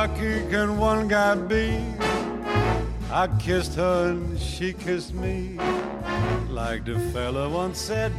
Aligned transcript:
lucky 0.00 0.40
can 0.48 0.78
one 0.78 1.08
guy 1.08 1.34
be? 1.34 1.66
I 3.12 3.28
kissed 3.38 3.74
her 3.74 4.10
and 4.10 4.40
she 4.40 4.72
kissed 4.72 5.12
me. 5.12 5.58
Like 6.48 6.86
the 6.86 6.98
fella 7.12 7.50
once 7.50 7.78
said, 7.78 8.12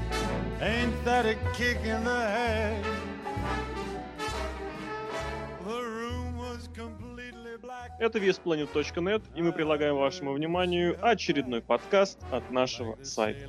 ain't 0.62 0.94
that 1.06 1.26
a 1.26 1.36
kick 1.58 1.80
in 1.84 2.04
the 2.04 2.22
head? 2.38 2.86
Это 8.00 8.18
весplanet.net, 8.20 9.22
и 9.36 9.42
мы 9.42 9.52
предлагаем 9.52 9.96
вашему 9.96 10.34
вниманию 10.34 10.98
очередной 11.02 11.62
подкаст 11.62 12.20
от 12.32 12.50
нашего 12.52 12.98
сайта. 13.04 13.48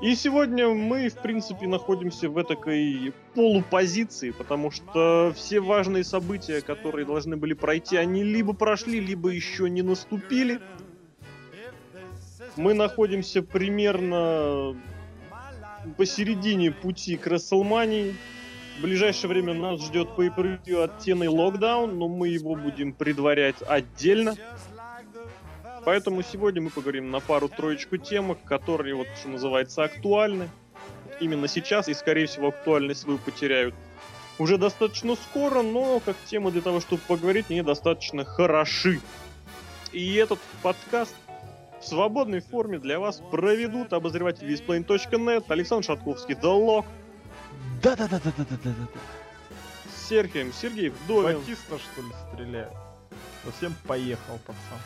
И 0.00 0.14
сегодня 0.14 0.68
мы, 0.68 1.10
в 1.10 1.16
принципе, 1.16 1.66
находимся 1.66 2.30
в 2.30 2.38
этой 2.38 3.12
полупозиции, 3.34 4.30
потому 4.30 4.70
что 4.70 5.32
все 5.36 5.60
важные 5.60 6.04
события, 6.04 6.62
которые 6.62 7.04
должны 7.04 7.36
были 7.36 7.52
пройти, 7.52 7.96
они 7.96 8.24
либо 8.24 8.54
прошли, 8.54 8.98
либо 8.98 9.28
еще 9.28 9.68
не 9.68 9.82
наступили. 9.82 10.60
Мы 12.56 12.72
находимся 12.72 13.42
примерно 13.42 14.74
посередине 15.98 16.72
пути 16.72 17.16
к 17.16 17.26
WrestleMania. 17.26 18.14
В 18.78 18.82
ближайшее 18.82 19.28
время 19.28 19.52
нас 19.52 19.84
ждет 19.84 20.08
pay 20.16 20.82
от 20.82 20.98
Тены 21.00 21.28
Локдаун, 21.28 21.98
но 21.98 22.08
мы 22.08 22.28
его 22.28 22.54
будем 22.54 22.94
предварять 22.94 23.56
отдельно. 23.66 24.34
Поэтому 25.84 26.22
сегодня 26.22 26.62
мы 26.62 26.70
поговорим 26.70 27.10
на 27.10 27.20
пару-троечку 27.20 27.96
темок, 27.96 28.38
которые, 28.44 28.94
вот, 28.94 29.06
что 29.18 29.28
называется, 29.28 29.84
актуальны. 29.84 30.48
Именно 31.20 31.48
сейчас, 31.48 31.88
и, 31.88 31.94
скорее 31.94 32.26
всего, 32.26 32.48
актуальность 32.48 33.00
свою 33.00 33.18
потеряют 33.18 33.74
уже 34.38 34.56
достаточно 34.56 35.16
скоро, 35.16 35.62
но 35.62 36.00
как 36.00 36.16
тема 36.24 36.50
для 36.50 36.62
того, 36.62 36.80
чтобы 36.80 37.02
поговорить, 37.06 37.46
они 37.50 37.62
достаточно 37.62 38.24
хороши. 38.24 39.00
И 39.92 40.14
этот 40.14 40.38
подкаст 40.62 41.14
в 41.80 41.86
свободной 41.86 42.40
форме 42.40 42.78
для 42.78 42.98
вас 42.98 43.20
проведут 43.30 43.92
обозреватель 43.92 44.50
Visplane.net, 44.50 45.44
Александр 45.48 45.84
Шатковский, 45.84 46.34
The 46.34 46.42
Lock, 46.42 46.86
Да-да-да-да-да-да-да. 47.82 48.86
с 49.94 50.08
Сергеем, 50.08 50.52
Сергей 50.52 50.90
Вдовин, 50.90 51.38
Батиста, 51.38 51.78
что 51.78 52.02
ли, 52.02 52.08
стреляет? 52.32 52.72
Совсем 53.44 53.74
поехал, 53.86 54.38
пацан. 54.46 54.78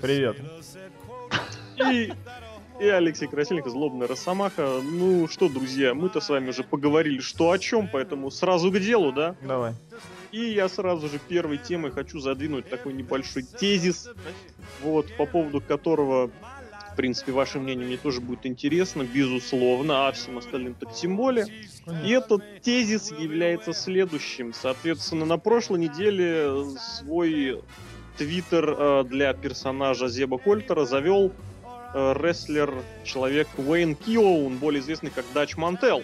Привет. 0.00 0.36
и, 1.76 2.12
и 2.80 2.88
Алексей 2.88 3.28
Красильников, 3.28 3.72
Злобная 3.72 4.08
Росомаха. 4.08 4.80
Ну 4.82 5.28
что, 5.28 5.48
друзья, 5.48 5.92
мы-то 5.92 6.20
с 6.20 6.28
вами 6.30 6.50
уже 6.50 6.64
поговорили, 6.64 7.20
что 7.20 7.50
о 7.50 7.58
чем, 7.58 7.86
поэтому 7.86 8.30
сразу 8.30 8.70
к 8.70 8.78
делу, 8.78 9.12
да? 9.12 9.36
Давай. 9.42 9.74
И 10.32 10.40
я 10.40 10.68
сразу 10.68 11.08
же 11.08 11.18
первой 11.28 11.58
темой 11.58 11.90
хочу 11.90 12.18
задвинуть 12.20 12.68
такой 12.68 12.94
небольшой 12.94 13.42
тезис, 13.42 14.08
вот, 14.80 15.14
по 15.16 15.26
поводу 15.26 15.60
которого, 15.60 16.30
в 16.92 16.96
принципе, 16.96 17.32
ваше 17.32 17.58
мнение 17.58 17.86
мне 17.86 17.96
тоже 17.98 18.20
будет 18.20 18.46
интересно, 18.46 19.02
безусловно, 19.02 20.08
а 20.08 20.12
всем 20.12 20.38
остальным 20.38 20.74
так 20.74 20.94
тем 20.94 21.16
более. 21.16 21.46
И 22.04 22.10
этот 22.10 22.62
тезис 22.62 23.10
является 23.10 23.74
следующим. 23.74 24.54
Соответственно, 24.54 25.26
на 25.26 25.36
прошлой 25.36 25.80
неделе 25.80 26.64
свой 26.78 27.60
твиттер 28.20 28.76
э, 28.76 29.04
для 29.04 29.32
персонажа 29.32 30.06
Зеба 30.08 30.36
Кольтера 30.36 30.84
завел 30.84 31.32
э, 31.94 32.12
рестлер, 32.20 32.82
человек 33.02 33.48
Уэйн 33.56 33.94
Киоун, 33.94 34.58
более 34.58 34.82
известный 34.82 35.08
как 35.10 35.24
Дач 35.32 35.56
Мантел. 35.56 36.02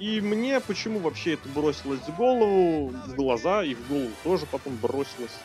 И 0.00 0.20
мне 0.20 0.58
почему 0.58 0.98
вообще 0.98 1.34
это 1.34 1.48
бросилось 1.48 2.00
в 2.00 2.16
голову, 2.16 2.88
в 2.88 3.14
глаза 3.14 3.62
и 3.62 3.76
в 3.76 3.88
голову 3.88 4.10
тоже 4.24 4.46
потом 4.50 4.74
бросилось. 4.82 5.36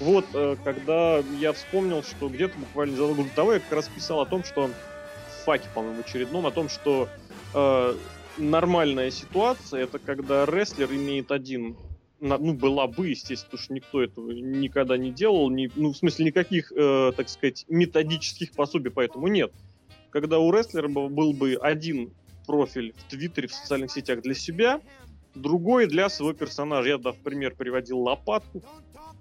Вот, 0.00 0.24
э, 0.34 0.56
когда 0.64 1.18
я 1.38 1.52
вспомнил, 1.52 2.02
что 2.02 2.28
где-то 2.28 2.58
буквально 2.58 2.96
за 2.96 3.06
год 3.06 3.28
до 3.28 3.34
того 3.36 3.52
я 3.52 3.60
как 3.60 3.72
раз 3.72 3.88
писал 3.88 4.20
о 4.20 4.26
том, 4.26 4.42
что 4.42 4.66
в 4.66 5.44
факе, 5.44 5.68
по-моему, 5.72 6.00
очередном, 6.00 6.46
о 6.46 6.50
том, 6.50 6.68
что 6.68 7.08
э, 7.54 7.94
нормальная 8.38 9.12
ситуация 9.12 9.84
это 9.84 10.00
когда 10.00 10.46
рестлер 10.46 10.90
имеет 10.90 11.30
один 11.30 11.76
ну, 12.20 12.54
была 12.54 12.86
бы, 12.86 13.08
естественно, 13.08 13.50
потому 13.50 13.62
что 13.62 13.74
никто 13.74 14.02
этого 14.02 14.30
никогда 14.32 14.96
не 14.96 15.10
делал, 15.10 15.50
ни- 15.50 15.70
ну, 15.74 15.92
в 15.92 15.96
смысле, 15.96 16.26
никаких, 16.26 16.72
э, 16.72 17.12
так 17.16 17.28
сказать, 17.28 17.64
методических 17.68 18.52
пособий 18.52 18.90
поэтому 18.90 19.28
нет. 19.28 19.52
Когда 20.10 20.38
у 20.38 20.50
рестлера 20.52 20.88
был 20.88 21.32
бы 21.32 21.54
один 21.54 22.12
профиль 22.46 22.94
в 22.96 23.10
Твиттере, 23.10 23.46
в 23.46 23.52
социальных 23.52 23.92
сетях 23.92 24.22
для 24.22 24.34
себя, 24.34 24.80
другой 25.34 25.86
для 25.86 26.08
своего 26.08 26.32
персонажа. 26.32 26.88
Я, 26.88 26.98
да, 26.98 27.12
в 27.12 27.18
пример 27.18 27.54
приводил 27.54 28.00
лопатку. 28.00 28.62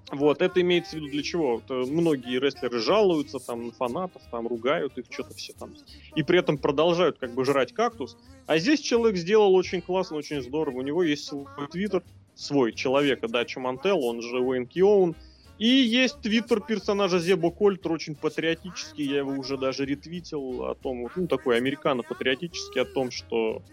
Вот, 0.09 0.41
это 0.41 0.61
имеется 0.61 0.91
в 0.91 0.93
виду 0.95 1.09
для 1.09 1.21
чего? 1.21 1.57
Это 1.57 1.83
многие 1.85 2.39
рестлеры 2.39 2.79
жалуются 2.79 3.39
там 3.39 3.67
на 3.67 3.71
фанатов, 3.73 4.21
там 4.31 4.47
ругают 4.47 4.97
их, 4.97 5.05
что-то 5.09 5.33
все 5.33 5.51
там. 5.51 5.75
И 6.15 6.23
при 6.23 6.39
этом 6.39 6.57
продолжают 6.57 7.17
как 7.17 7.33
бы 7.33 7.43
жрать 7.43 7.73
кактус. 7.73 8.15
А 8.45 8.57
здесь 8.57 8.79
человек 8.79 9.17
сделал 9.17 9.53
очень 9.53 9.81
классно, 9.81 10.15
очень 10.15 10.41
здорово. 10.41 10.77
У 10.77 10.81
него 10.81 11.03
есть 11.03 11.25
свой 11.25 11.45
твиттер, 11.69 12.03
свой 12.37 12.71
человека, 12.71 13.27
Дача 13.27 13.59
Мантел, 13.59 14.03
он 14.03 14.21
же 14.21 14.39
Уэйн 14.39 14.67
Киоун. 14.67 15.15
И 15.57 15.67
есть 15.67 16.21
твиттер 16.21 16.61
персонажа 16.61 17.19
Зебо 17.19 17.49
Кольтер, 17.49 17.91
очень 17.91 18.13
патриотический, 18.13 19.05
я 19.05 19.17
его 19.17 19.31
уже 19.31 19.57
даже 19.57 19.85
ретвитил 19.85 20.65
о 20.65 20.75
том, 20.75 21.09
ну, 21.15 21.27
такой 21.27 21.57
американо-патриотический, 21.57 22.81
о 22.81 22.85
том, 22.85 23.09
что 23.09 23.63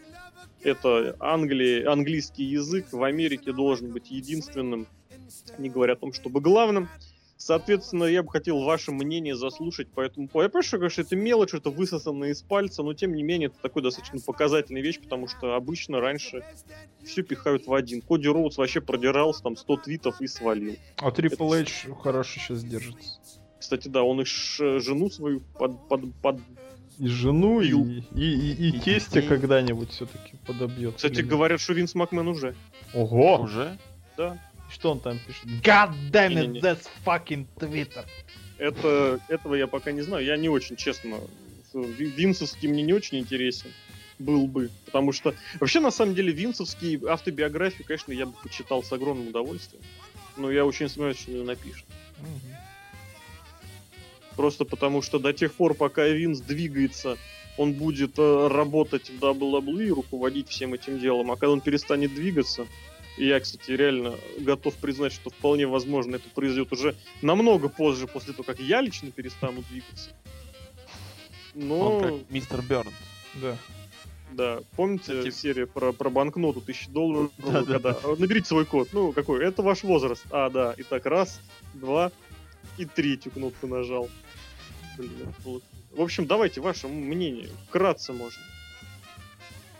это 0.63 1.15
Англия, 1.21 1.91
английский 1.91 2.45
язык 2.45 2.87
в 2.91 3.03
Америке 3.03 3.53
должен 3.53 3.93
быть 3.93 4.11
единственным, 4.11 4.87
не 5.59 5.69
говоря 5.69 5.93
о 5.93 5.97
том, 5.97 6.15
чтобы 6.15 6.41
главным. 6.41 6.89
Соответственно, 7.45 8.05
я 8.05 8.23
бы 8.23 8.31
хотел 8.31 8.63
ваше 8.63 8.91
мнение 8.91 9.37
заслушать 9.37 9.89
по 9.91 10.01
этому 10.01 10.29
поводу. 10.29 10.47
Я 10.47 10.49
понимаю, 10.49 10.63
что, 10.65 10.79
конечно, 10.79 11.03
это 11.03 11.15
мелочь, 11.15 11.53
это 11.53 11.69
высосанное 11.69 12.31
из 12.31 12.41
пальца, 12.41 12.83
но 12.83 12.95
тем 12.95 13.15
не 13.15 13.23
менее 13.23 13.49
это 13.49 13.57
такой 13.61 13.83
достаточно 13.83 14.19
показательная 14.19 14.81
вещь, 14.81 14.99
потому 14.99 15.29
что 15.29 15.55
обычно 15.55 16.01
раньше 16.01 16.43
все 17.05 17.23
пихают 17.23 17.67
в 17.67 17.75
один. 17.75 18.01
Коди 18.01 18.29
Роудс 18.29 18.57
вообще 18.57 18.81
продирался, 18.81 19.43
там 19.43 19.57
100 19.59 19.77
твитов 19.77 20.23
и 20.23 20.27
свалил. 20.27 20.77
А 20.97 21.11
Triple 21.11 21.61
H 21.61 21.95
хорошо 22.03 22.41
сейчас 22.41 22.65
держится. 22.65 23.21
Кстати, 23.61 23.89
да, 23.89 24.05
он 24.05 24.23
и 24.23 24.25
ш- 24.25 24.79
жену 24.81 25.11
свою 25.11 25.41
под, 25.59 25.87
под, 25.87 26.15
под- 26.23 26.41
И 26.99 27.07
жену, 27.09 27.61
и, 27.61 27.69
и, 27.69 28.01
и, 28.15 28.53
и 28.53 28.69
И 28.77 28.81
тестя 28.81 29.17
детей. 29.21 29.29
когда-нибудь 29.29 29.91
все-таки 29.91 30.39
подобьет. 30.47 30.95
Кстати, 30.97 31.21
говорят, 31.21 31.61
что 31.61 31.75
Винс 31.75 31.95
Макмен 31.95 32.27
уже. 32.27 32.55
Ого! 32.95 33.41
Уже? 33.43 33.79
Да. 34.17 34.39
Что 34.75 34.91
он 34.91 34.99
там 35.01 35.21
пишет? 35.21 35.45
God 35.63 35.95
damn 36.11 36.33
it, 36.33 36.47
Не-не-не. 36.47 36.61
that's 36.61 36.89
fucking 37.07 37.47
Twitter. 37.61 38.05
Это, 38.59 39.21
этого 39.29 39.55
я 39.55 39.69
пока 39.69 39.93
не 39.93 40.03
знаю. 40.03 40.25
Я 40.25 40.37
не 40.37 40.49
очень, 40.49 40.75
честно, 40.75 41.21
Ви- 41.73 42.07
Винсовский 42.07 42.69
мне 42.69 42.83
не 42.83 42.93
очень 42.93 43.19
интересен. 43.21 43.71
Был 44.19 44.49
бы. 44.49 44.71
Потому 44.85 45.13
что 45.13 45.33
вообще, 45.61 45.79
на 45.79 45.93
самом 45.93 46.17
деле, 46.17 46.33
Винсовский 46.33 47.01
автобиографию, 47.07 47.87
конечно, 47.87 48.11
я 48.13 48.27
бы 48.27 48.33
почитал 48.43 48.83
с 48.83 48.93
огромным 48.93 49.29
удовольствием. 49.29 49.83
Но 50.37 50.51
я 50.51 50.67
очень 50.67 50.89
сомневаюсь, 50.89 51.21
что 51.21 51.31
ее 51.31 51.45
напишет. 51.45 51.85
Мгм. 52.19 52.57
Просто 54.35 54.65
потому 54.65 55.03
что 55.03 55.21
до 55.21 55.33
тех 55.33 55.55
пор, 55.55 55.75
пока 55.75 56.07
Винс 56.09 56.41
двигается, 56.41 57.17
он 57.57 57.75
будет 57.75 58.19
э, 58.19 58.49
работать 58.49 59.09
в 59.09 59.23
WWE, 59.23 59.91
руководить 59.91 60.49
всем 60.49 60.75
этим 60.75 60.99
делом. 60.99 61.31
А 61.31 61.37
когда 61.37 61.53
он 61.53 61.61
перестанет 61.61 62.13
двигаться, 62.13 62.67
и 63.17 63.27
я, 63.27 63.41
кстати, 63.41 63.71
реально 63.71 64.15
готов 64.39 64.75
признать, 64.77 65.13
что 65.13 65.31
вполне 65.31 65.67
возможно 65.67 66.17
это 66.17 66.29
произойдет 66.31 66.73
уже 66.73 66.97
намного 67.23 67.69
позже, 67.69 68.07
после 68.07 68.33
того, 68.33 68.45
как 68.45 68.59
я 68.61 68.81
лично 68.81 69.11
перестану 69.11 69.63
двигаться. 69.71 70.11
Но, 71.55 71.97
Он 71.99 72.03
как 72.03 72.31
мистер 72.31 72.63
Берн. 72.63 72.93
Ну, 73.35 73.41
Да. 73.41 73.57
да, 74.33 74.61
помните 74.77 75.19
Кстати- 75.19 75.31
серия 75.35 75.67
про, 75.67 75.93
про 75.93 76.11
банкноту 76.11 76.61
1000 76.61 76.91
долларов? 76.91 77.31
Да, 77.39 77.63
да, 77.63 77.65
когда 77.65 77.91
«А, 78.03 78.17
Наберите 78.19 78.49
свой 78.49 78.65
код. 78.65 78.89
Ну, 78.93 79.13
какой? 79.13 79.45
Это 79.45 79.63
ваш 79.63 79.85
возраст. 79.85 80.25
А, 80.31 80.51
да. 80.51 80.75
Итак, 80.79 81.07
раз, 81.07 81.41
два, 81.75 82.11
и 82.79 82.85
третью 82.85 83.31
кнопку 83.31 83.67
нажал. 83.69 84.09
Блин, 84.99 85.33
вот. 85.45 85.63
В 85.93 86.01
общем, 86.01 86.27
давайте 86.27 86.61
ваше 86.61 86.89
мнение. 86.89 87.49
Вкратце 87.69 88.13
можно. 88.13 88.43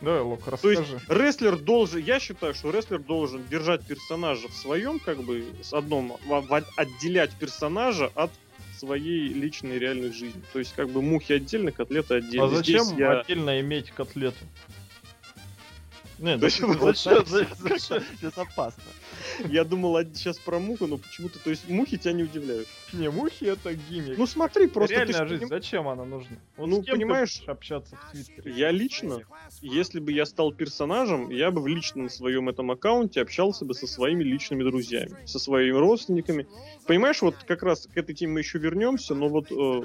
Давай, 0.01 0.21
Лок, 0.21 0.41
То 0.61 0.71
есть 0.71 0.83
расскажи. 0.83 1.01
рестлер 1.09 1.57
должен, 1.57 2.01
я 2.01 2.21
считаю, 2.21 2.55
что 2.55 2.71
рестлер 2.71 2.99
должен 2.99 3.43
держать 3.49 3.83
персонажа 3.87 4.49
в 4.49 4.55
своем, 4.55 4.99
как 4.99 5.23
бы, 5.23 5.45
с 5.63 5.73
одном, 5.73 6.17
отделять 6.77 7.31
персонажа 7.39 8.11
от 8.15 8.31
своей 8.77 9.29
личной 9.29 9.79
реальной 9.79 10.13
жизни. 10.13 10.43
То 10.53 10.59
есть, 10.59 10.75
как 10.75 10.91
бы, 10.91 11.01
мухи 11.01 11.33
отдельно, 11.33 11.73
котлеты 11.73 12.15
отдельно. 12.17 12.47
А 12.47 12.49
зачем 12.49 12.85
Здесь 12.85 12.99
я- 12.99 13.21
отдельно 13.21 13.61
иметь 13.61 13.91
котлету? 13.93 14.37
Нет, 16.19 16.41
То 16.41 16.47
есть? 16.47 16.61
Это 18.23 18.43
опасно. 18.43 18.83
Я 19.47 19.65
думал 19.65 19.99
сейчас 20.15 20.39
про 20.39 20.59
муху, 20.59 20.87
но 20.87 20.99
почему-то, 20.99 21.39
то 21.39 21.51
есть 21.51 21.69
мухи 21.69 21.97
тебя 21.97 22.13
не 22.13 22.23
удивляют. 22.23 22.69
Не, 22.93 23.11
мухи 23.11 23.45
это 23.45 23.75
гиммик. 23.75 24.17
Ну 24.17 24.27
смотри, 24.27 24.69
просто 24.69 24.95
Реальная 24.95 25.27
жизнь, 25.27 25.45
поним- 25.45 25.49
зачем 25.49 25.89
она 25.89 26.05
нужна? 26.05 26.37
Вот 26.57 26.69
Ну, 26.69 26.83
с 26.83 26.85
кем 26.85 26.95
ты 26.95 27.01
понимаешь, 27.01 27.43
общаться 27.47 27.97
в 27.97 28.13
Твиттере. 28.13 28.53
Я 28.53 28.71
лично, 28.71 29.21
если 29.61 29.99
бы 29.99 30.13
я 30.13 30.27
стал 30.27 30.53
персонажем, 30.53 31.31
я 31.31 31.51
бы 31.51 31.61
в 31.61 31.67
личном 31.67 32.09
своем 32.09 32.49
этом 32.49 32.71
аккаунте 32.71 33.21
общался 33.21 33.65
бы 33.65 33.75
со 33.75 33.87
своими 33.87 34.23
личными 34.23 34.63
друзьями, 34.63 35.17
со 35.27 35.39
своими 35.39 35.77
родственниками. 35.77 36.47
Понимаешь, 36.87 37.23
вот 37.23 37.37
как 37.47 37.63
раз 37.63 37.89
к 37.93 37.97
этой 37.97 38.15
теме 38.15 38.35
мы 38.35 38.41
еще 38.41 38.59
вернемся, 38.59 39.15
но 39.15 39.29
вот 39.29 39.51
э, 39.51 39.83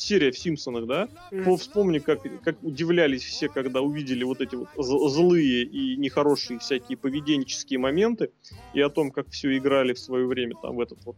серия 0.00 0.30
в 0.30 0.38
Симпсонах, 0.38 0.86
да? 0.86 1.08
По- 1.44 1.56
Вспомни, 1.56 1.98
как, 1.98 2.20
как 2.42 2.56
удивлялись 2.62 3.22
все, 3.22 3.48
когда 3.48 3.80
увидели 3.82 4.24
вот 4.24 4.40
эти 4.40 4.54
вот 4.54 4.68
злые 4.76 5.64
и 5.64 5.96
нехорошие 5.96 6.58
всякие 6.58 6.96
поведенческие 6.96 7.78
моменты, 7.78 8.30
и 8.74 8.80
о 8.80 8.88
том, 8.88 9.10
как 9.10 9.28
все 9.30 9.56
играли 9.56 9.92
в 9.92 9.98
свое 9.98 10.26
время 10.26 10.54
там 10.60 10.76
в 10.76 10.80
этот 10.80 11.04
вот 11.04 11.16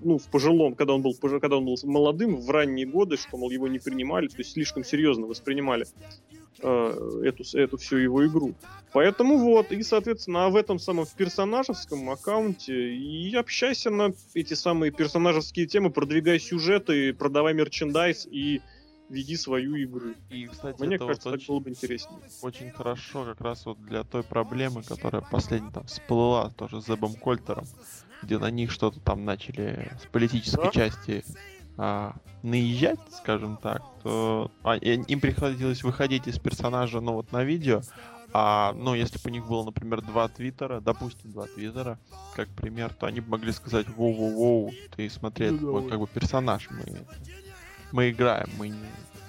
ну, 0.00 0.18
в 0.18 0.24
пожилом, 0.24 0.74
когда 0.74 0.94
он 0.94 1.02
был, 1.02 1.14
когда 1.14 1.56
он 1.56 1.64
был 1.64 1.76
молодым, 1.84 2.36
в 2.36 2.50
ранние 2.50 2.86
годы, 2.86 3.16
что, 3.16 3.36
мол, 3.36 3.50
его 3.50 3.68
не 3.68 3.78
принимали, 3.78 4.28
то 4.28 4.38
есть 4.38 4.52
слишком 4.52 4.84
серьезно 4.84 5.26
воспринимали 5.26 5.86
э, 6.60 7.20
эту, 7.24 7.44
эту 7.56 7.76
всю 7.76 7.96
его 7.96 8.26
игру. 8.26 8.54
Поэтому 8.92 9.38
вот, 9.38 9.72
и, 9.72 9.82
соответственно, 9.82 10.48
в 10.50 10.56
этом 10.56 10.78
самом 10.78 11.04
в 11.04 11.14
персонажевском 11.14 12.08
аккаунте 12.10 12.94
и 12.94 13.34
общайся 13.34 13.90
на 13.90 14.12
эти 14.34 14.54
самые 14.54 14.92
персонажевские 14.92 15.66
темы, 15.66 15.90
продвигай 15.90 16.38
сюжеты, 16.38 17.12
продавай 17.12 17.54
мерчендайз 17.54 18.26
и 18.30 18.60
веди 19.08 19.36
свою 19.36 19.76
игру. 19.82 20.14
И, 20.30 20.46
кстати, 20.46 20.80
Мне 20.82 20.96
это 20.96 21.06
кажется, 21.06 21.30
вот 21.30 21.38
так 21.38 21.48
было 21.48 21.60
бы 21.60 21.70
интереснее. 21.70 22.20
очень 22.42 22.70
хорошо 22.70 23.24
как 23.24 23.40
раз 23.40 23.66
вот 23.66 23.80
для 23.84 24.02
той 24.04 24.22
проблемы, 24.22 24.82
которая 24.82 25.22
последний 25.22 25.70
там 25.70 25.84
всплыла 25.84 26.50
тоже 26.50 26.80
с 26.80 26.86
Зебом 26.86 27.14
Кольтером, 27.14 27.66
где 28.24 28.38
на 28.38 28.50
них 28.50 28.70
что-то 28.70 29.00
там 29.00 29.24
начали 29.24 29.92
с 30.02 30.06
политической 30.06 30.64
Да. 30.64 30.70
части 30.70 31.24
а, 31.76 32.14
наезжать, 32.42 32.98
скажем 33.10 33.56
так, 33.56 33.82
то 34.02 34.50
а, 34.62 34.76
им 34.76 35.20
приходилось 35.20 35.82
выходить 35.82 36.26
из 36.26 36.38
персонажа, 36.38 37.00
ну 37.00 37.14
вот 37.14 37.32
на 37.32 37.42
видео, 37.42 37.82
а, 38.36 38.72
ну, 38.72 38.94
если 38.94 39.18
бы 39.18 39.22
у 39.26 39.32
них 39.32 39.46
было, 39.46 39.64
например, 39.64 40.02
два 40.02 40.28
твиттера, 40.28 40.80
допустим, 40.80 41.30
два 41.30 41.46
твиттера, 41.46 41.98
как 42.34 42.48
пример, 42.48 42.92
то 42.92 43.06
они 43.06 43.20
бы 43.20 43.30
могли 43.30 43.52
сказать, 43.52 43.86
воу-воу-воу, 43.86 44.72
ты 44.96 45.08
смотри, 45.08 45.46
это 45.46 45.58
твой, 45.58 45.88
как 45.88 46.00
бы 46.00 46.06
персонаж, 46.08 46.68
мы, 46.70 46.84
мы 47.92 48.10
играем, 48.10 48.48
мы 48.58 48.70
не, 48.70 48.86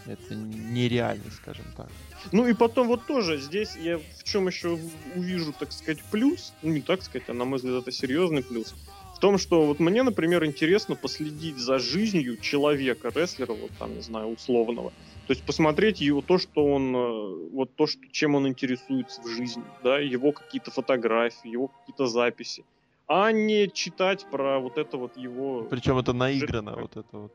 это 0.07 0.33
нереально, 0.33 1.29
скажем 1.31 1.65
так. 1.77 1.89
Ну 2.31 2.47
и 2.47 2.53
потом 2.53 2.87
вот 2.87 3.05
тоже 3.05 3.37
здесь 3.37 3.75
я 3.75 3.97
в 3.97 4.23
чем 4.23 4.47
еще 4.47 4.79
увижу, 5.15 5.53
так 5.57 5.71
сказать, 5.71 6.03
плюс, 6.11 6.53
ну 6.61 6.71
не 6.71 6.81
так 6.81 7.01
сказать, 7.03 7.29
а 7.29 7.33
на 7.33 7.45
мой 7.45 7.57
взгляд 7.57 7.81
это 7.81 7.91
серьезный 7.91 8.43
плюс, 8.43 8.75
в 9.15 9.19
том, 9.19 9.37
что 9.37 9.65
вот 9.65 9.79
мне, 9.79 10.03
например, 10.03 10.45
интересно 10.45 10.95
последить 10.95 11.57
за 11.57 11.79
жизнью 11.79 12.37
человека, 12.37 13.11
рестлера, 13.15 13.53
вот 13.53 13.71
там, 13.79 13.95
не 13.95 14.01
знаю, 14.01 14.27
условного. 14.27 14.91
То 15.27 15.33
есть 15.33 15.43
посмотреть 15.43 16.01
его, 16.01 16.21
то, 16.21 16.37
что 16.37 16.65
он, 16.65 16.95
э, 16.95 17.49
вот 17.53 17.75
то, 17.75 17.87
что, 17.87 18.01
чем 18.11 18.35
он 18.35 18.47
интересуется 18.47 19.21
в 19.21 19.27
жизни, 19.27 19.63
да, 19.83 19.99
его 19.99 20.31
какие-то 20.31 20.69
фотографии, 20.69 21.49
его 21.49 21.69
какие-то 21.69 22.07
записи, 22.07 22.63
а 23.07 23.31
не 23.31 23.69
читать 23.71 24.25
про 24.29 24.59
вот 24.59 24.77
это 24.77 24.97
вот 24.97 25.17
его... 25.17 25.63
Причем 25.63 25.97
это 25.97 26.13
наиграно, 26.13 26.75
вот 26.75 26.97
это 26.97 27.17
вот. 27.17 27.31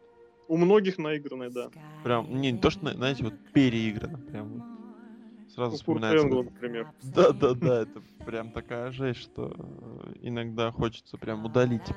У 0.49 0.57
многих 0.57 0.99
наигранное, 0.99 1.51
да. 1.51 1.71
Прям, 2.05 2.41
не, 2.41 2.51
не 2.51 2.59
то, 2.59 2.71
что, 2.71 2.85
на- 2.85 2.95
знаете, 2.95 3.25
вот 3.25 3.35
переиграно. 3.53 4.19
Прям 4.19 4.49
вот. 4.49 4.80
Сразу 5.55 5.77
У 5.77 5.79
Курта 5.79 5.79
вспоминается. 5.79 6.27
Энгла, 6.27 6.43
вот- 6.43 6.53
например. 6.53 6.93
Да, 7.03 7.33
да, 7.33 7.55
да, 7.55 7.83
это 7.83 8.03
прям 8.25 8.51
такая 8.53 8.91
жесть, 8.93 9.21
что 9.21 9.53
э, 9.57 10.13
иногда 10.23 10.71
хочется 10.71 11.17
прям 11.17 11.45
удалить 11.45 11.89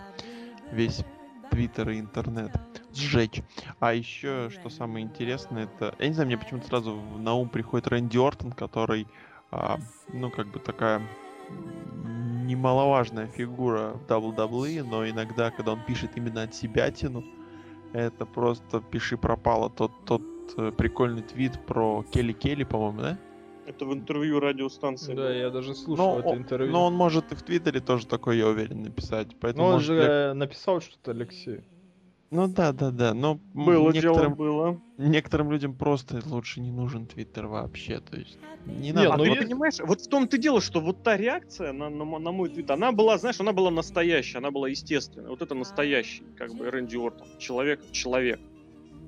весь 0.71 1.03
твиттер 1.51 1.91
и 1.91 1.99
интернет, 1.99 2.51
сжечь. 2.93 3.43
А 3.79 3.93
еще, 3.93 4.49
что 4.49 4.69
самое 4.69 5.05
интересное, 5.05 5.65
это, 5.65 5.95
я 5.99 6.07
не 6.07 6.13
знаю, 6.13 6.27
мне 6.27 6.37
почему-то 6.37 6.67
сразу 6.67 6.95
на 6.95 7.35
ум 7.35 7.49
приходит 7.49 7.87
Рэнди 7.87 8.17
Ортон, 8.17 8.53
который, 8.53 9.07
а, 9.51 9.77
ну, 10.11 10.31
как 10.31 10.47
бы 10.47 10.59
такая 10.59 11.01
немаловажная 12.43 13.27
фигура 13.27 13.93
в 13.93 14.09
WWE, 14.09 14.83
но 14.83 15.07
иногда, 15.07 15.51
когда 15.51 15.73
он 15.73 15.79
пишет 15.85 16.11
именно 16.15 16.43
от 16.43 16.55
себя 16.55 16.89
тяну, 16.91 17.23
это 17.93 18.25
просто 18.25 18.81
пиши 18.81 19.17
пропало. 19.17 19.69
Тот, 19.69 19.91
тот 20.05 20.23
э, 20.57 20.71
прикольный 20.71 21.21
твит 21.21 21.63
про 21.65 22.03
Келли 22.11 22.33
Келли, 22.33 22.63
по-моему, 22.63 23.01
да? 23.01 23.19
Это 23.65 23.85
в 23.85 23.93
интервью 23.93 24.39
радиостанции. 24.39 25.13
Да, 25.13 25.33
я 25.33 25.49
даже 25.49 25.73
слушал 25.73 26.15
Но 26.15 26.19
это 26.19 26.29
он- 26.29 26.37
интервью. 26.39 26.71
Но 26.71 26.85
он 26.85 26.93
может 26.93 27.31
и 27.31 27.35
в 27.35 27.43
Твиттере 27.43 27.79
тоже 27.79 28.07
такое, 28.07 28.35
я 28.37 28.47
уверен, 28.47 28.83
написать. 28.83 29.27
Поэтому 29.39 29.63
Но 29.63 29.67
он 29.69 29.73
может, 29.75 29.87
же 29.87 29.95
для- 30.03 30.33
написал 30.33 30.81
что-то 30.81 31.11
Алексей. 31.11 31.61
Ну 32.29 32.47
да, 32.47 32.73
да, 32.73 32.89
да. 32.91 33.13
Но 33.13 33.39
Было 33.53 33.93
дело, 33.93 34.13
некоторым, 34.15 34.33
было. 34.35 34.81
некоторым 34.97 35.51
людям 35.51 35.75
просто 35.75 36.19
лучше 36.25 36.61
не 36.61 36.71
нужен 36.71 37.05
Твиттер 37.05 37.45
вообще. 37.45 37.99
То 37.99 38.17
есть 38.17 38.37
не 38.65 38.91
надо. 38.91 39.13
А 39.13 39.17
ну 39.17 39.23
ты 39.23 39.29
есть- 39.29 39.43
понимаешь, 39.43 39.75
вот 39.79 40.01
в 40.01 40.07
том-то 40.09 40.35
и 40.37 40.39
дело, 40.39 40.59
что 40.59 40.79
вот 40.81 41.03
та 41.03 41.15
реакция 41.15 41.73
на, 41.73 41.89
на, 41.89 42.03
на 42.05 42.31
мой 42.31 42.49
твит, 42.49 42.71
она 42.71 42.91
была, 42.91 43.17
знаешь, 43.19 43.39
она 43.39 43.53
была 43.53 43.69
настоящая, 43.69 44.39
она 44.39 44.49
была 44.49 44.67
естественная. 44.67 45.29
Вот 45.29 45.41
это 45.43 45.53
настоящий, 45.53 46.23
как 46.35 46.53
бы, 46.55 46.69
Рэнди 46.71 46.97
Ортон. 46.97 47.27
Человек, 47.37 47.79
человек. 47.91 48.39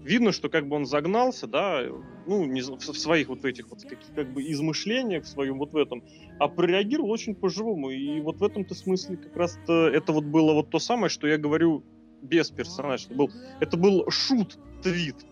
Видно, 0.06 0.32
что 0.32 0.50
как 0.50 0.68
бы 0.68 0.76
он 0.76 0.86
загнался, 0.86 1.48
да, 1.48 1.82
ну, 2.28 2.46
не, 2.46 2.62
в, 2.62 2.78
в 2.78 2.98
своих 2.98 3.28
вот 3.28 3.44
этих 3.44 3.72
вот 3.72 3.82
каких, 3.82 4.14
как 4.14 4.32
бы 4.32 4.44
измышлениях, 4.44 5.24
в 5.24 5.28
своем 5.28 5.58
вот 5.58 5.74
в 5.74 5.78
этом, 5.78 6.04
а 6.40 6.48
прореагировал 6.48 7.10
очень 7.10 7.34
по-живому. 7.34 7.90
И 7.90 8.22
вот 8.22 8.38
в 8.38 8.44
этом-то 8.44 8.76
смысле 8.76 9.18
как 9.18 9.36
раз-то 9.36 9.88
это 9.88 10.14
вот 10.14 10.26
было 10.26 10.54
вот 10.54 10.70
то 10.70 10.78
самое, 10.78 11.10
что 11.10 11.28
я 11.28 11.40
говорю 11.40 11.84
без 12.22 12.52
персонажа. 12.52 13.08
Это 13.08 13.16
был, 13.16 13.32
это 13.60 13.78
был 13.78 14.06
шут-твит. 14.12 15.26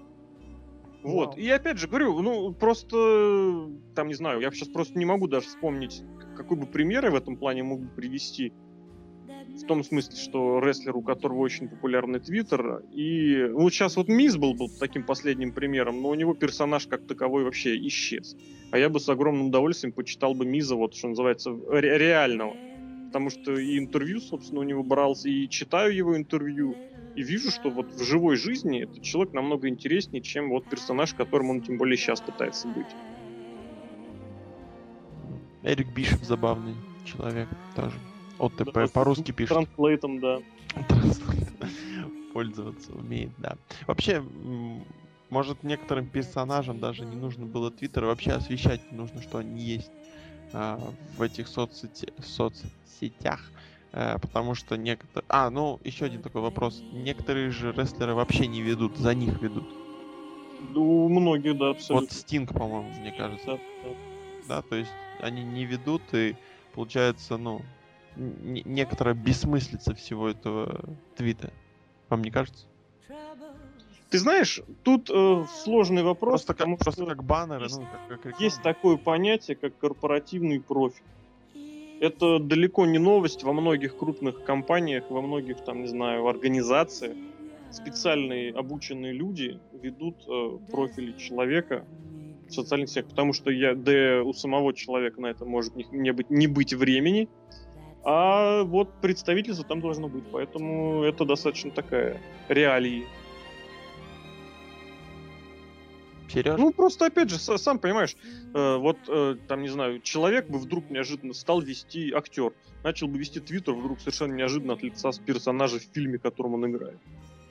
Вот. 1.03 1.35
Вау. 1.35 1.37
И 1.37 1.47
опять 1.49 1.77
же 1.77 1.87
говорю, 1.87 2.19
ну, 2.21 2.51
просто, 2.53 3.69
там, 3.93 4.07
не 4.07 4.15
знаю, 4.15 4.39
я 4.39 4.49
сейчас 4.49 4.69
просто 4.69 4.97
не 4.97 5.05
могу 5.05 5.27
даже 5.27 5.45
вспомнить, 5.45 6.01
какой 6.35 6.57
бы 6.57 6.65
пример 6.65 7.05
я 7.05 7.11
в 7.11 7.15
этом 7.15 7.37
плане 7.37 7.61
мог 7.61 7.79
бы 7.79 7.89
привести. 7.89 8.53
В 9.63 9.65
том 9.65 9.83
смысле, 9.83 10.15
что 10.17 10.59
рестлер, 10.59 10.95
у 10.97 11.01
которого 11.01 11.39
очень 11.39 11.69
популярный 11.69 12.19
твиттер, 12.19 12.81
и 12.91 13.45
вот 13.53 13.71
сейчас 13.71 13.95
вот 13.95 14.09
Миз 14.09 14.35
был, 14.35 14.53
был 14.55 14.69
таким 14.79 15.03
последним 15.03 15.53
примером, 15.53 16.01
но 16.01 16.09
у 16.09 16.15
него 16.15 16.33
персонаж 16.33 16.85
как 16.87 17.05
таковой 17.05 17.43
вообще 17.43 17.77
исчез. 17.87 18.35
А 18.71 18.77
я 18.77 18.89
бы 18.89 18.99
с 18.99 19.07
огромным 19.07 19.47
удовольствием 19.47 19.93
почитал 19.93 20.33
бы 20.33 20.45
Миза, 20.45 20.75
вот 20.75 20.95
что 20.95 21.07
называется, 21.07 21.51
ре- 21.69 21.97
реального. 21.97 22.55
Потому 23.07 23.29
что 23.29 23.57
и 23.57 23.77
интервью, 23.77 24.19
собственно, 24.19 24.61
у 24.61 24.63
него 24.63 24.83
брался, 24.83 25.29
и 25.29 25.47
читаю 25.47 25.95
его 25.95 26.17
интервью, 26.17 26.75
и 27.15 27.21
вижу, 27.21 27.51
что 27.51 27.69
вот 27.69 27.85
в 27.93 28.03
живой 28.03 28.35
жизни 28.35 28.81
этот 28.81 29.03
человек 29.03 29.33
намного 29.33 29.69
интереснее, 29.69 30.23
чем 30.23 30.49
вот 30.49 30.67
персонаж, 30.67 31.13
которым 31.13 31.51
он 31.51 31.61
тем 31.61 31.77
более 31.77 31.95
сейчас 31.95 32.21
пытается 32.21 32.67
быть. 32.67 32.87
Эрик 35.63 35.94
Бишев 35.95 36.23
забавный 36.23 36.75
человек 37.06 37.49
тоже. 37.75 38.01
ОТП 38.45 38.73
Да, 38.73 38.88
по-русски 38.88 39.31
пишет. 39.31 39.56
Транслейтом, 39.56 40.19
да. 40.19 40.40
Пользоваться 42.33 42.92
умеет, 42.94 43.31
да. 43.38 43.57
Вообще, 43.88 44.23
может, 45.30 45.64
некоторым 45.64 46.07
персонажам 46.07 46.80
даже 46.80 47.06
не 47.06 47.16
нужно 47.16 47.45
было 47.45 47.71
Твиттер, 47.71 48.06
вообще 48.06 48.31
освещать 48.31 48.92
не 48.92 48.97
нужно, 48.97 49.21
что 49.21 49.38
они 49.38 49.62
есть 49.62 49.92
а, 50.52 50.80
в 51.18 51.21
этих 51.21 51.47
соцсети- 51.47 52.14
соцсетях. 52.23 53.52
э, 53.92 54.18
потому 54.19 54.56
что 54.56 54.76
некоторые... 54.76 55.26
А, 55.30 55.50
ну, 55.50 55.80
еще 55.83 56.06
один 56.06 56.21
такой 56.21 56.42
вопрос. 56.42 56.81
Некоторые 56.92 57.52
же 57.52 57.71
рестлеры 57.71 58.16
вообще 58.16 58.47
не 58.47 58.62
ведут, 58.62 58.97
за 58.97 59.14
них 59.14 59.42
ведут. 59.42 59.66
У 60.76 61.07
многих, 61.09 61.57
да, 61.57 61.71
абсолютно. 61.71 62.07
Вот 62.07 62.12
Стинг, 62.12 62.52
по-моему, 62.54 62.90
мне 63.00 63.12
кажется. 63.12 63.45
Да, 63.45 63.57
да. 63.83 63.90
Да, 64.47 64.62
то 64.62 64.76
есть 64.76 64.92
они 65.19 65.44
не 65.44 65.66
ведут, 65.66 66.02
и 66.14 66.35
получается, 66.73 67.38
ну, 67.38 67.62
некоторая 68.15 69.15
бессмыслица 69.15 69.93
всего 69.95 70.29
этого 70.29 70.97
твита. 71.15 71.51
Вам 72.09 72.23
не 72.23 72.31
кажется? 72.31 72.67
Ты 74.09 74.19
знаешь, 74.19 74.61
тут 74.83 75.09
э, 75.09 75.45
сложный 75.63 76.03
вопрос, 76.03 76.43
Просто 76.43 76.53
как, 76.53 76.57
потому 76.57 76.77
просто 76.77 77.01
что 77.01 77.09
как 77.09 77.23
баннеры, 77.23 77.63
есть- 77.63 77.79
ну, 77.79 77.87
как, 78.07 78.21
как 78.21 78.39
есть 78.39 78.61
такое 78.61 78.97
понятие, 78.97 79.57
как 79.57 79.75
корпоративный 79.79 80.59
профиль. 80.59 81.03
Это 81.99 82.37
далеко 82.37 82.85
не 82.85 82.99
новость 82.99 83.43
во 83.43 83.53
многих 83.53 83.97
крупных 83.97 84.43
компаниях, 84.43 85.09
во 85.09 85.21
многих, 85.21 85.63
там, 85.63 85.81
не 85.81 85.87
знаю, 85.87 86.27
организациях. 86.27 87.17
Специальные 87.71 88.53
обученные 88.53 89.13
люди 89.13 89.59
ведут 89.81 90.15
э, 90.27 90.59
профили 90.71 91.13
человека 91.13 91.83
в 92.47 92.53
социальных 92.53 92.89
сетях, 92.89 93.07
потому 93.07 93.33
что 93.33 93.49
я, 93.49 93.73
да 93.73 94.21
у 94.21 94.33
самого 94.33 94.73
человека 94.75 95.21
на 95.21 95.27
это 95.27 95.43
может 95.45 95.75
не, 95.75 95.87
не 95.91 96.11
быть, 96.13 96.29
не 96.29 96.45
быть 96.45 96.73
времени, 96.75 97.29
а 98.04 98.64
вот 98.64 98.94
представительство 99.02 99.66
там 99.66 99.81
должно 99.81 100.07
быть, 100.07 100.24
поэтому 100.31 101.04
это 101.04 101.26
достаточно 101.26 101.72
такая 101.72 102.22
реалии. 102.50 103.06
Сереж? 106.30 106.57
Ну, 106.57 106.72
просто, 106.72 107.06
опять 107.06 107.30
же, 107.30 107.36
са- 107.36 107.57
сам 107.57 107.78
понимаешь, 107.78 108.16
э, 108.54 108.78
вот, 108.78 108.98
э, 109.07 109.36
там, 109.48 109.62
не 109.62 109.69
знаю, 109.69 110.02
человек 110.02 110.50
бы 110.50 110.57
вдруг 110.57 110.90
неожиданно 110.90 111.33
стал 111.33 111.62
вести 111.62 112.12
актер, 112.12 112.54
начал 112.83 113.07
бы 113.07 113.19
вести 113.19 113.40
твиттер 113.40 113.74
вдруг 113.76 114.00
совершенно 114.00 114.33
неожиданно 114.33 114.74
от 114.74 114.81
лица 114.81 115.12
с 115.12 115.19
персонажа 115.19 115.78
в 115.80 115.83
фильме, 115.94 116.18
в 116.18 116.22
котором 116.22 116.56
он 116.56 116.66
играет. 116.72 116.98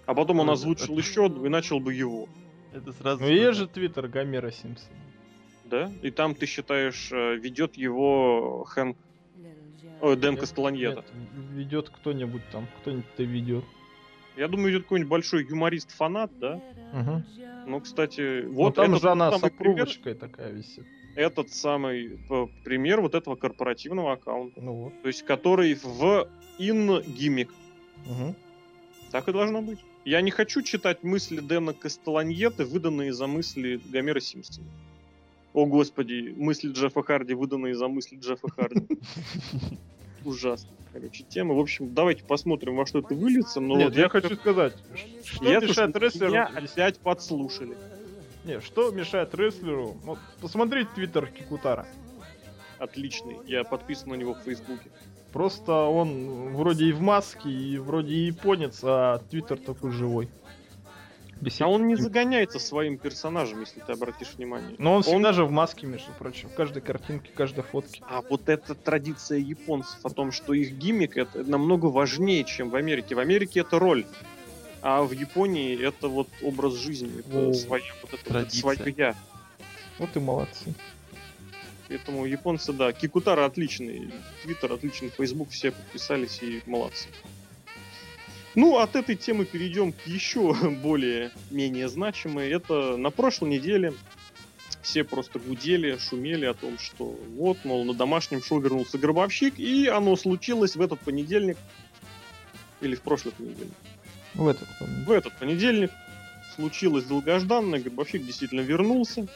А 0.06 0.14
потом 0.14 0.40
он 0.40 0.50
озвучил 0.50 0.98
еще 0.98 1.26
и 1.26 1.48
начал 1.48 1.78
бы 1.78 1.94
его, 1.94 2.28
это 2.74 2.92
сразу... 2.92 3.22
Ну 3.22 3.28
есть 3.28 3.58
же 3.58 3.68
твиттер 3.68 4.08
Гомера 4.08 4.50
Симпсона. 4.50 4.90
да? 5.64 5.92
И 6.02 6.10
там, 6.10 6.34
ты 6.34 6.46
считаешь, 6.46 7.10
э, 7.12 7.36
ведет 7.36 7.76
его 7.76 8.64
Хэнк, 8.64 8.96
ой, 10.02 10.16
Дэн 10.16 10.36
Кастеланьета. 10.36 11.04
Ведет 11.52 11.88
кто-нибудь 11.88 12.42
там, 12.50 12.66
кто-нибудь-то 12.80 13.22
ведет. 13.22 13.64
Я 14.36 14.48
думаю, 14.48 14.72
идет 14.72 14.82
какой-нибудь 14.84 15.10
большой 15.10 15.44
юморист-фанат, 15.44 16.30
да? 16.38 16.60
Угу. 16.92 17.22
Ну, 17.66 17.80
кстати, 17.80 18.42
Вот 18.46 18.54
вот 18.54 18.74
там 18.74 18.90
этот 18.90 19.02
же 19.02 19.10
она 19.10 19.30
с 19.30 19.34
самый 19.34 19.50
пример, 19.50 19.82
опрувочкой 19.82 20.14
такая 20.14 20.52
висит. 20.52 20.84
этот 21.16 21.50
самый 21.50 22.18
э, 22.28 22.46
пример 22.64 23.00
вот 23.00 23.14
этого 23.14 23.36
корпоративного 23.36 24.12
аккаунта. 24.14 24.60
Ну 24.60 24.72
вот. 24.74 25.02
То 25.02 25.08
есть, 25.08 25.22
который 25.22 25.74
в 25.74 26.28
ин 26.58 27.02
гиммик. 27.02 27.50
Угу. 28.06 28.34
Так 29.10 29.28
и 29.28 29.32
должно 29.32 29.62
быть. 29.62 29.78
Я 30.04 30.20
не 30.20 30.30
хочу 30.30 30.62
читать 30.62 31.02
мысли 31.04 31.38
Дэна 31.38 31.74
Кастеланьеты, 31.74 32.64
выданные 32.64 33.12
за 33.12 33.26
мысли 33.26 33.80
Гомера 33.90 34.18
Симпсона. 34.18 34.66
О, 35.52 35.66
господи, 35.66 36.34
мысли 36.36 36.72
Джеффа 36.72 37.02
Харди, 37.02 37.34
выданные 37.34 37.74
за 37.74 37.86
мысли 37.86 38.16
Джеффа 38.16 38.48
Харди. 38.48 38.86
Ужасно. 40.24 40.70
Короче, 40.92 41.24
тема. 41.24 41.54
В 41.54 41.60
общем, 41.60 41.94
давайте 41.94 42.22
посмотрим, 42.22 42.76
во 42.76 42.86
что 42.86 42.98
это 42.98 43.14
выльется. 43.14 43.60
Но 43.60 43.76
Нет, 43.76 43.88
вот 43.88 43.96
я 43.96 44.08
хочу 44.08 44.34
сказать, 44.36 44.74
что 45.24 45.44
я 45.44 45.60
мешает 45.60 45.96
рестлеру... 45.96 46.30
меня 46.30 46.50
опять 46.54 46.98
подслушали. 46.98 47.76
Не, 48.44 48.60
что 48.60 48.90
мешает 48.90 49.34
рестлеру? 49.34 49.96
Вот 50.02 50.18
посмотреть 50.40 50.92
твиттер 50.94 51.26
Кикутара. 51.26 51.86
Отличный. 52.78 53.38
Я 53.46 53.64
подписан 53.64 54.10
на 54.10 54.14
него 54.14 54.34
в 54.34 54.40
Фейсбуке. 54.40 54.90
Просто 55.32 55.72
он 55.72 56.54
вроде 56.54 56.86
и 56.86 56.92
в 56.92 57.00
маске, 57.00 57.48
и 57.48 57.78
вроде 57.78 58.12
и 58.12 58.26
японец, 58.26 58.80
а 58.82 59.18
твиттер 59.30 59.58
такой 59.58 59.92
живой. 59.92 60.28
А 61.60 61.66
он 61.66 61.88
не 61.88 61.96
загоняется 61.96 62.58
своим 62.58 62.98
персонажем, 62.98 63.60
если 63.60 63.80
ты 63.80 63.92
обратишь 63.92 64.34
внимание. 64.36 64.76
Но 64.78 64.94
он 64.94 65.02
всегда 65.02 65.32
же 65.32 65.44
в 65.44 65.50
маске, 65.50 65.86
между 65.86 66.12
прочим. 66.12 66.48
В 66.48 66.54
каждой 66.54 66.82
картинке, 66.82 67.30
в 67.32 67.34
каждой 67.34 67.64
фотке. 67.64 68.02
А 68.08 68.22
вот 68.22 68.48
эта 68.48 68.74
традиция 68.74 69.38
японцев 69.38 69.98
о 70.04 70.10
том, 70.10 70.30
что 70.30 70.54
их 70.54 70.72
гиммик 70.72 71.16
это 71.16 71.42
намного 71.42 71.86
важнее, 71.86 72.44
чем 72.44 72.70
в 72.70 72.76
Америке. 72.76 73.14
В 73.14 73.18
Америке 73.18 73.60
это 73.60 73.78
роль, 73.78 74.06
а 74.82 75.02
в 75.02 75.12
Японии 75.12 75.80
это 75.80 76.08
вот 76.08 76.28
образ 76.42 76.74
жизни, 76.74 77.20
это 77.20 77.50
О, 77.50 77.54
свое, 77.54 77.84
вот 78.02 78.14
это, 78.14 78.32
вот 78.32 78.42
это 78.42 78.56
свое 78.56 78.94
я. 78.96 79.14
Вот 79.98 80.16
и 80.16 80.20
молодцы. 80.20 80.74
Поэтому 81.88 82.24
японцы, 82.24 82.72
да, 82.72 82.92
Кикутара 82.92 83.44
отличный, 83.44 84.10
Твиттер 84.42 84.72
отличный, 84.72 85.10
Фейсбук 85.10 85.50
все 85.50 85.72
подписались 85.72 86.42
и 86.42 86.62
молодцы. 86.66 87.08
Ну, 88.54 88.78
от 88.78 88.96
этой 88.96 89.16
темы 89.16 89.44
перейдем 89.44 89.92
к 89.92 90.06
еще 90.06 90.54
более-менее 90.82 91.88
значимой. 91.88 92.50
Это 92.50 92.96
на 92.96 93.10
прошлой 93.10 93.50
неделе 93.50 93.94
все 94.82 95.04
просто 95.04 95.38
гудели, 95.38 95.96
шумели 95.96 96.44
о 96.44 96.54
том, 96.54 96.78
что 96.78 97.16
вот, 97.36 97.64
мол, 97.64 97.84
на 97.84 97.94
домашнем 97.94 98.42
шоу 98.42 98.60
вернулся 98.60 98.98
Гробовщик, 98.98 99.58
и 99.58 99.86
оно 99.86 100.16
случилось 100.16 100.76
в 100.76 100.80
этот 100.80 101.00
понедельник, 101.00 101.56
или 102.80 102.94
в 102.94 103.00
прошлый 103.00 103.32
понедельник. 103.32 103.74
В 104.34 104.46
этот 104.48 104.68
помню. 104.78 105.04
В 105.04 105.10
этот 105.12 105.38
понедельник 105.38 105.90
случилось 106.56 107.04
долгожданное, 107.04 107.80
Гробовщик 107.80 108.26
действительно 108.26 108.60
вернулся. 108.60 109.28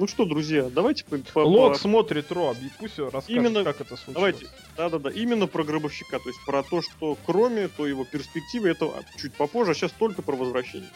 Ну 0.00 0.06
что, 0.06 0.24
друзья, 0.24 0.70
давайте 0.70 1.04
по, 1.04 1.18
по- 1.18 1.40
Лок 1.40 1.74
по- 1.74 1.78
смотрит 1.78 2.32
Ро, 2.32 2.56
пусть 2.78 2.98
расскажет, 2.98 3.28
Именно- 3.28 3.64
как 3.64 3.82
это 3.82 3.96
случилось. 3.98 4.14
Давайте, 4.14 4.46
да-да-да, 4.74 5.10
именно 5.10 5.46
про 5.46 5.62
гробовщика, 5.62 6.18
то 6.18 6.26
есть 6.30 6.42
про 6.46 6.62
то, 6.62 6.80
что 6.80 7.18
кроме 7.26 7.68
то 7.68 7.86
его 7.86 8.06
перспективы, 8.06 8.70
это 8.70 8.90
чуть 9.18 9.34
попозже, 9.34 9.72
а 9.72 9.74
сейчас 9.74 9.92
только 9.92 10.22
про 10.22 10.36
возвращение. 10.36 10.88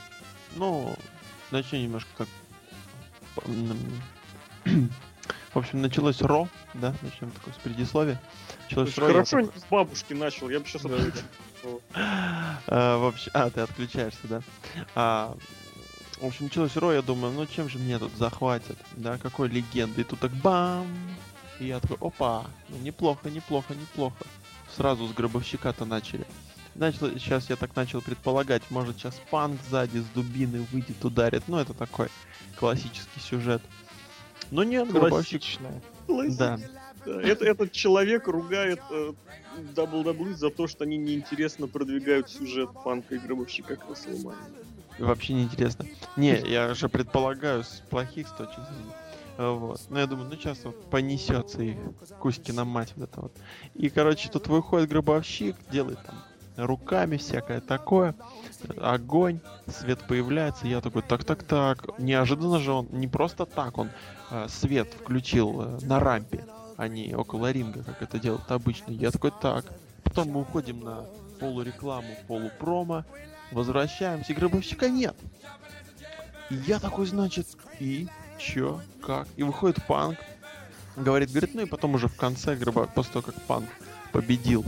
Ну, 0.57 0.97
начну 1.51 1.77
немножко 1.81 2.09
так. 2.17 2.29
м, 3.47 4.91
В 5.53 5.59
общем, 5.59 5.83
началось 5.83 6.23
Ро, 6.23 6.49
да, 6.73 6.95
начнем 7.03 7.31
такое 7.31 7.53
с 7.53 7.59
предисловия. 7.59 8.19
Началось 8.65 8.97
Ро, 8.97 9.07
я 9.07 9.13
хорошо 9.13 9.41
не 9.41 9.49
с 9.49 9.65
бабушки 9.71 10.15
начал, 10.15 10.49
я 10.49 10.61
бы 10.61 10.67
сейчас 10.67 10.83
отключил. 10.87 11.83
А, 12.67 12.97
в 12.99 13.05
общем, 13.07 13.31
а, 13.35 13.51
ты 13.51 13.61
отключаешься, 13.61 14.21
да? 14.95 15.35
В 16.25 16.29
общем, 16.29 16.47
началось 16.47 16.75
Ро, 16.79 16.91
я 16.91 17.03
думаю, 17.03 17.35
ну 17.35 17.45
чем 17.45 17.69
же 17.69 17.79
мне 17.79 17.99
тут 17.99 18.11
захватят, 18.17 18.79
да, 18.97 19.19
какой 19.19 19.51
легенды. 19.51 20.01
И 20.01 20.05
тут 20.05 20.21
так 20.21 20.33
бам! 20.33 20.87
И 21.61 21.67
я 21.67 21.81
такой, 21.81 21.99
опа, 22.01 22.47
ну 22.71 22.79
неплохо, 22.79 23.29
неплохо, 23.29 23.75
неплохо. 23.75 24.25
Сразу 24.75 25.07
с 25.07 25.13
гробовщика-то 25.13 25.85
начали. 25.85 26.25
Начал, 26.77 27.11
сейчас 27.19 27.51
я 27.51 27.57
так 27.57 27.77
начал 27.77 28.01
предполагать, 28.01 28.63
может 28.71 28.97
сейчас 28.97 29.21
панк 29.31 29.61
сзади 29.69 29.99
с 29.99 30.05
дубины 30.15 30.67
выйдет, 30.73 31.05
ударит. 31.05 31.43
Ну, 31.47 31.59
это 31.59 31.75
такой 31.75 32.09
классический 32.59 33.21
сюжет. 33.21 33.61
Но 34.51 34.65
нет, 34.65 34.91
гробовщик... 34.91 35.43
Классичная. 35.43 35.83
Да, 36.39 36.59
Да, 37.05 37.21
это- 37.21 37.45
Этот 37.45 37.71
человек 37.73 38.29
ругает 38.29 38.81
э, 38.91 39.13
WWE 39.77 40.33
за 40.35 40.49
то, 40.49 40.69
что 40.69 40.85
они 40.85 40.97
неинтересно 40.97 41.69
продвигают 41.69 42.31
сюжет 42.31 42.71
панка 42.83 43.15
и 43.15 43.19
гробовщика 43.19 43.77
к. 43.77 43.85
Вообще 44.99 45.35
неинтересно. 45.35 45.87
Не, 46.17 46.39
я 46.41 46.75
же 46.75 46.89
предполагаю 46.89 47.65
с 47.65 47.83
плохих 47.91 48.29
с 48.29 48.33
точки 48.33 48.61
зрения. 48.61 48.95
А, 49.37 49.53
Вот. 49.53 49.81
Ну, 49.91 49.99
я 49.99 50.07
думаю, 50.07 50.29
ну 50.29 50.37
сейчас 50.37 50.65
вот 50.65 50.91
понесется 50.91 51.63
и 51.63 51.77
Кузькина 52.21 52.65
мать 52.65 52.93
вот 52.97 53.11
это 53.11 53.21
вот. 53.21 53.37
И, 53.75 53.89
короче, 53.91 54.29
тут 54.29 54.47
выходит 54.47 54.89
гробовщик, 54.89 55.57
делает 55.71 55.99
там 56.05 56.15
руками 56.57 57.17
всякое 57.17 57.61
такое. 57.61 58.15
Огонь, 58.81 59.41
свет 59.67 60.01
появляется. 60.07 60.67
Я 60.67 60.81
такой, 60.81 61.03
так-так-так. 61.03 61.99
Неожиданно 61.99 62.59
же 62.61 62.73
он 62.73 62.89
не 62.93 63.09
просто 63.09 63.47
так, 63.47 63.77
он 63.79 63.91
э, 64.31 64.47
свет 64.49 64.93
включил 64.93 65.63
э, 65.63 65.79
на 65.83 66.01
рампе, 66.01 66.45
а 66.77 66.89
не 66.89 67.15
около 67.15 67.51
ринга, 67.51 67.83
как 67.83 68.03
это 68.03 68.19
делают 68.19 68.51
обычно. 68.51 68.93
Я 68.93 69.11
такой, 69.11 69.33
так. 69.41 69.65
Потом 70.05 70.31
мы 70.31 70.43
уходим 70.43 70.81
на 70.81 71.05
полурекламу, 71.41 72.09
полупромо. 72.29 73.05
Возвращаемся, 73.51 74.33
и 74.33 74.37
гробовщика 74.37 74.89
нет. 74.89 75.17
И 76.51 76.55
я 76.57 76.79
такой, 76.79 77.07
значит, 77.07 77.47
и 77.81 78.07
чё, 78.39 78.81
как? 79.03 79.29
И 79.37 79.43
выходит 79.43 79.83
панк, 79.87 80.19
говорит, 80.97 81.31
говорит, 81.31 81.55
ну 81.55 81.63
и 81.63 81.67
потом 81.67 81.95
уже 81.95 82.09
в 82.09 82.17
конце, 82.17 82.57
гроба, 82.57 82.87
после 82.87 83.13
того, 83.15 83.27
как 83.27 83.41
панк 83.43 83.69
победил 84.13 84.63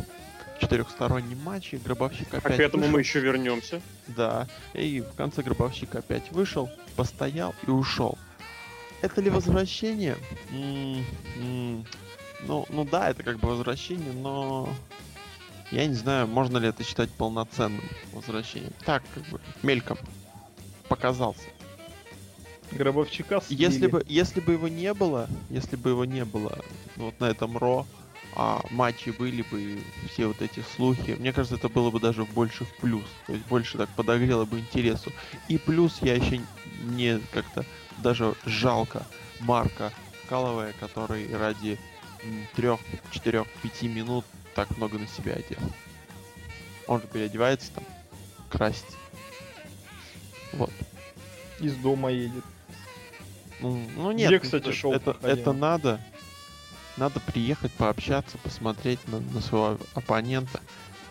в 0.56 0.60
четырехстороннем 0.60 1.38
матче, 1.42 1.76
гробовщик 1.78 2.32
А 2.32 2.38
опять 2.38 2.56
к 2.56 2.60
этому 2.60 2.82
вышел. 2.84 2.92
мы 2.94 3.00
еще 3.00 3.20
вернемся. 3.20 3.82
Да, 4.06 4.46
и 4.72 5.00
в 5.00 5.14
конце 5.14 5.42
гробовщик 5.42 5.94
опять 5.94 6.30
вышел, 6.32 6.70
постоял 6.96 7.54
и 7.66 7.70
ушел. 7.70 8.16
Это 9.02 9.20
ли 9.20 9.28
возвращение? 9.30 10.16
М, 10.50 11.04
м, 11.38 11.86
Ну, 12.42 12.66
ну 12.68 12.84
да, 12.84 13.10
это 13.10 13.22
как 13.22 13.38
бы 13.38 13.48
возвращение, 13.48 14.12
но 14.12 14.68
я 15.70 15.86
не 15.86 15.94
знаю, 15.94 16.26
можно 16.26 16.58
ли 16.58 16.68
это 16.68 16.84
считать 16.84 17.10
полноценным 17.10 17.84
возвращением. 18.12 18.72
Так, 18.84 19.02
как 19.14 19.24
бы, 19.24 19.40
мельком 19.62 19.98
показался. 20.88 21.44
Гробовщика 22.72 23.40
Если 23.48 23.78
слили. 23.78 23.90
бы, 23.90 24.04
если 24.08 24.40
бы 24.40 24.52
его 24.52 24.68
не 24.68 24.92
было, 24.92 25.28
если 25.50 25.76
бы 25.76 25.90
его 25.90 26.04
не 26.04 26.24
было 26.24 26.58
вот 26.96 27.18
на 27.20 27.26
этом 27.26 27.56
Ро, 27.56 27.86
а 28.34 28.60
матчи 28.70 29.10
были 29.10 29.42
бы 29.42 29.62
и 29.62 29.80
все 30.12 30.26
вот 30.26 30.42
эти 30.42 30.62
слухи, 30.76 31.16
мне 31.18 31.32
кажется, 31.32 31.56
это 31.56 31.68
было 31.68 31.90
бы 31.90 32.00
даже 32.00 32.24
больше 32.24 32.64
в 32.64 32.76
плюс. 32.76 33.04
То 33.26 33.32
есть 33.32 33.46
больше 33.46 33.78
так 33.78 33.88
подогрело 33.90 34.44
бы 34.44 34.58
интересу. 34.58 35.12
И 35.48 35.58
плюс 35.58 35.98
я 36.02 36.14
еще 36.14 36.40
не 36.82 37.20
как-то 37.32 37.64
даже 37.98 38.34
жалко 38.44 39.06
Марка 39.40 39.92
Каловая, 40.28 40.74
который 40.78 41.34
ради 41.34 41.78
трех, 42.56 42.80
четырех, 43.10 43.46
пяти 43.62 43.88
минут 43.88 44.24
так 44.56 44.76
много 44.78 44.98
на 44.98 45.06
себя 45.06 45.34
одел. 45.34 45.58
Он 46.88 47.00
же 47.00 47.06
переодевается 47.06 47.70
там, 47.72 47.84
красить. 48.48 48.84
Вот. 50.54 50.72
Из 51.60 51.74
дома 51.76 52.10
едет. 52.10 52.44
Ну, 53.60 53.78
ну 53.96 54.12
нет, 54.12 54.28
Где, 54.28 54.36
ну, 54.38 54.42
кстати, 54.42 54.62
это- 54.64 54.72
шоу 54.72 54.92
это, 54.92 55.12
проходило? 55.12 55.40
это 55.40 55.52
надо. 55.52 56.00
Надо 56.96 57.20
приехать, 57.20 57.72
пообщаться, 57.72 58.38
посмотреть 58.38 59.06
на, 59.08 59.20
на 59.20 59.42
своего 59.42 59.78
оппонента, 59.94 60.60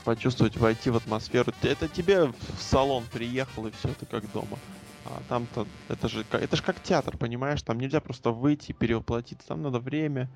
почувствовать, 0.04 0.58
войти 0.58 0.90
в 0.90 0.96
атмосферу. 0.98 1.54
Это 1.62 1.88
тебе 1.88 2.26
в 2.26 2.36
салон 2.60 3.04
приехал 3.12 3.68
и 3.68 3.72
все, 3.72 3.90
ты 3.94 4.08
как 4.08 4.30
дома. 4.32 4.58
А 5.06 5.22
там-то 5.30 5.68
это 5.88 6.10
же 6.10 6.26
это 6.32 6.56
же 6.56 6.64
как 6.64 6.82
театр, 6.82 7.16
понимаешь? 7.16 7.62
Там 7.62 7.80
нельзя 7.80 8.00
просто 8.00 8.32
выйти, 8.32 8.72
перевоплотиться. 8.72 9.48
Там 9.48 9.62
надо 9.62 9.78
время. 9.78 10.28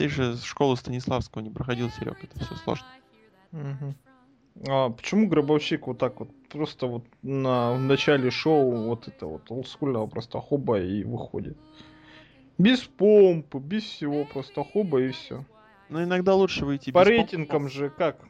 Ты 0.00 0.08
же 0.08 0.34
школу 0.38 0.76
Станиславского 0.76 1.42
не 1.42 1.50
проходил, 1.50 1.90
Серег, 1.90 2.24
это 2.24 2.42
все 2.42 2.54
сложно. 2.64 2.86
Мгм. 3.52 3.94
А 4.66 4.88
почему 4.88 5.28
Гробовщик 5.28 5.86
вот 5.88 5.98
так 5.98 6.20
вот 6.20 6.30
просто 6.48 6.86
вот 6.86 7.04
на 7.20 7.74
в 7.74 7.80
начале 7.80 8.30
шоу 8.30 8.86
вот 8.86 9.08
это 9.08 9.26
вот 9.26 9.50
олдскульного 9.50 10.06
просто 10.06 10.40
хоба 10.40 10.80
и 10.80 11.04
выходит? 11.04 11.58
Без 12.56 12.80
помпы, 12.80 13.58
без 13.58 13.82
всего, 13.82 14.24
просто 14.24 14.64
хоба 14.64 15.02
и 15.02 15.10
все. 15.10 15.44
Но 15.90 16.02
иногда 16.02 16.34
лучше 16.34 16.64
выйти 16.64 16.90
По 16.92 17.00
без 17.00 17.08
рейтингам 17.08 17.64
помпы. 17.64 17.68
же 17.74 17.90
как? 17.90 18.26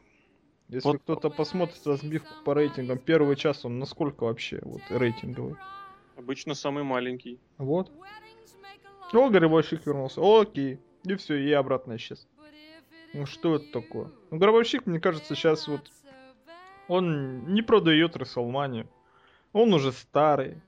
Если 0.67 0.89
Вот- 0.89 1.01
кто-то 1.03 1.29
посмотрит 1.29 1.79
разбивку 1.87 2.33
по 2.43 2.53
рейтингам, 2.53 2.97
первый 2.97 3.37
час 3.37 3.63
он 3.63 3.79
насколько 3.79 4.25
вообще 4.25 4.59
вот 4.63 4.81
рейтинговый? 4.89 5.55
Обычно 6.17 6.53
самый 6.53 6.83
маленький. 6.83 7.39
Вот. 7.57 7.89
О, 9.13 9.29
Гробовщик 9.29 9.85
вернулся. 9.85 10.19
Окей. 10.21 10.81
И 11.03 11.15
все, 11.15 11.35
и 11.35 11.51
обратно 11.51 11.95
исчез. 11.95 12.27
Ну 13.13 13.25
что 13.25 13.55
это 13.55 13.71
такое? 13.71 14.11
Ну, 14.29 14.37
Гробовщик, 14.37 14.85
мне 14.85 14.99
кажется, 14.99 15.35
сейчас 15.35 15.67
вот 15.67 15.81
он 16.87 17.53
не 17.53 17.61
продает 17.61 18.15
Расселманию. 18.15 18.87
Он 19.53 19.73
уже 19.73 19.91
старый. 19.91 20.61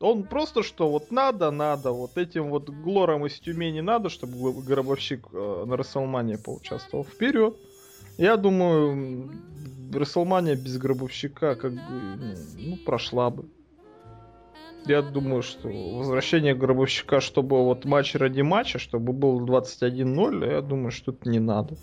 Он 0.00 0.22
просто 0.22 0.62
что, 0.62 0.88
вот 0.88 1.10
надо, 1.10 1.50
надо, 1.50 1.90
вот 1.90 2.18
этим 2.18 2.50
вот 2.50 2.70
глорам 2.70 3.26
из 3.26 3.40
Тюмени 3.40 3.80
надо, 3.80 4.10
чтобы 4.10 4.52
Гробовщик 4.62 5.26
э, 5.32 5.64
на 5.66 5.76
Расселмании 5.76 6.36
поучаствовал. 6.36 7.04
Вперед! 7.04 7.56
Я 8.16 8.36
думаю, 8.36 9.30
Расселмания 9.92 10.54
без 10.54 10.78
Гробовщика 10.78 11.56
как 11.56 11.72
бы, 11.72 12.36
ну, 12.58 12.76
прошла 12.84 13.30
бы. 13.30 13.48
Я 14.86 15.02
думаю, 15.02 15.42
что 15.42 15.68
возвращение 15.68 16.54
Гробовщика, 16.54 17.20
чтобы 17.20 17.64
вот 17.64 17.84
матч 17.84 18.14
ради 18.14 18.40
матча, 18.40 18.78
чтобы 18.78 19.12
был 19.12 19.44
21-0, 19.44 20.50
я 20.50 20.62
думаю, 20.62 20.90
что 20.90 21.12
это 21.12 21.28
не 21.28 21.40
надо. 21.40 21.76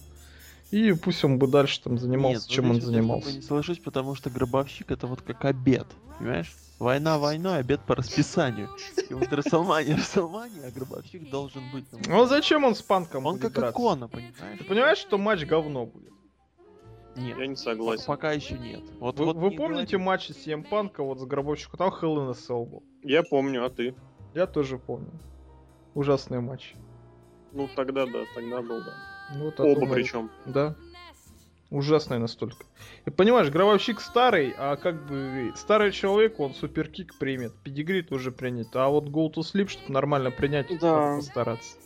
И 0.71 0.93
пусть 0.93 1.23
он 1.23 1.37
бы 1.37 1.47
дальше 1.47 1.81
там 1.83 1.97
занимался, 1.97 2.39
Нет, 2.39 2.45
ну, 2.49 2.53
чем 2.53 2.65
он 2.65 2.71
вот 2.71 2.79
я 2.79 2.85
занимался. 2.85 3.31
не 3.31 3.41
соглашусь, 3.41 3.79
потому 3.79 4.15
что 4.15 4.29
гробовщик 4.29 4.91
это 4.91 5.07
вот 5.07 5.21
как 5.21 5.45
обед, 5.45 5.85
понимаешь? 6.17 6.53
Война 6.79 7.17
войной, 7.19 7.59
обед 7.59 7.81
по 7.85 7.95
расписанию. 7.95 8.69
И 9.09 9.13
вот 9.13 9.31
Расселмания, 9.31 9.95
Расселмания, 9.95 10.67
а 10.67 10.71
гробовщик 10.71 11.29
должен 11.29 11.61
быть. 11.71 11.85
Ну 12.07 12.25
зачем 12.25 12.65
он 12.65 12.75
с 12.75 12.81
панком 12.81 13.25
Он 13.25 13.39
как 13.39 13.57
икона, 13.57 14.07
понимаешь? 14.07 14.57
Ты 14.57 14.63
понимаешь, 14.65 14.97
что 14.97 15.17
матч 15.17 15.45
говно 15.45 15.85
будет? 15.85 16.14
Нет. 17.15 17.37
Я 17.37 17.47
не 17.47 17.55
согласен. 17.55 18.03
Пока 18.05 18.31
еще 18.33 18.57
нет. 18.57 18.83
Вот, 18.99 19.17
Вы, 19.19 19.25
вот 19.25 19.37
вы 19.37 19.49
не 19.51 19.57
помните 19.57 19.97
говори. 19.97 20.05
матчи 20.05 20.31
CM 20.31 20.63
Панка 20.67 21.03
вот 21.03 21.19
с 21.19 21.23
Гробовщиком? 21.25 21.77
Там 21.77 21.89
Hell 21.89 22.17
in 22.17 22.29
a 22.29 22.33
Cell 22.33 22.65
был. 22.65 22.83
Я 23.03 23.23
помню, 23.23 23.65
а 23.65 23.69
ты? 23.69 23.95
Я 24.33 24.47
тоже 24.47 24.77
помню. 24.77 25.11
Ужасный 25.93 26.41
матч. 26.41 26.75
Ну 27.53 27.69
тогда 27.73 28.05
да, 28.05 28.23
тогда 28.33 28.61
был, 28.61 28.79
да. 28.81 28.93
Ну, 29.35 29.45
вот 29.45 29.59
о 29.59 29.63
Оба 29.63 29.87
причем. 29.93 30.29
Да. 30.45 30.75
Ужасный 31.71 32.19
настолько. 32.19 32.65
И 33.05 33.09
понимаешь, 33.09 33.49
гробовщик 33.49 33.99
старый, 34.01 34.53
а 34.57 34.75
как 34.75 35.07
бы 35.07 35.51
старый 35.55 35.91
человек, 35.91 36.39
он 36.39 36.53
суперкик 36.53 37.17
примет. 37.17 37.53
Педигри 37.63 38.01
тоже 38.01 38.31
принят. 38.31 38.75
А 38.75 38.87
вот 38.89 39.05
Go 39.05 39.31
to 39.33 39.37
Sleep, 39.39 39.67
чтобы 39.69 39.91
нормально 39.91 40.31
принять, 40.31 40.67
Да. 40.79 41.15
постараться. 41.15 41.77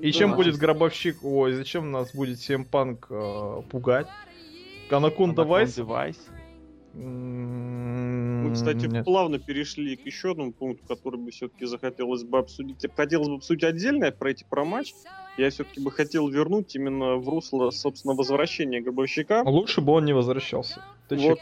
И 0.00 0.10
Да. 0.10 0.18
чем 0.18 0.34
будет 0.34 0.56
гробовщик? 0.56 1.22
Ой, 1.22 1.52
зачем 1.52 1.92
нас 1.92 2.12
будет 2.14 2.38
всем 2.38 2.64
панк 2.64 3.08
пугать? 3.70 4.08
Анаконда 4.90 5.42
Anaconda 5.42 5.46
Vise? 5.48 5.74
Девайс. 5.74 6.16
М, 6.94 8.44
Мы, 8.48 8.52
кстати, 8.54 8.86
нет. 8.86 9.04
плавно 9.04 9.38
перешли 9.38 9.96
к 9.96 10.04
еще 10.04 10.32
одному 10.32 10.52
пункту, 10.52 10.84
который 10.86 11.18
бы 11.18 11.30
все-таки 11.30 11.64
захотелось 11.64 12.24
бы 12.24 12.38
обсудить. 12.38 12.84
Хотелось 12.94 13.28
бы 13.28 13.34
обсудить 13.36 13.64
отдельно, 13.64 14.10
пройти 14.12 14.44
про 14.48 14.64
матч. 14.64 14.92
Я 15.38 15.48
все-таки 15.48 15.80
бы 15.80 15.90
хотел 15.90 16.28
вернуть 16.28 16.74
именно 16.76 17.16
в 17.16 17.28
русло, 17.28 17.70
собственно, 17.70 18.14
возвращения 18.14 18.80
Гробовщика. 18.82 19.42
Лучше 19.44 19.80
бы 19.80 19.92
он 19.92 20.04
не 20.04 20.12
возвращался. 20.12 20.82
Ты? 21.08 21.16
Вот, 21.16 21.38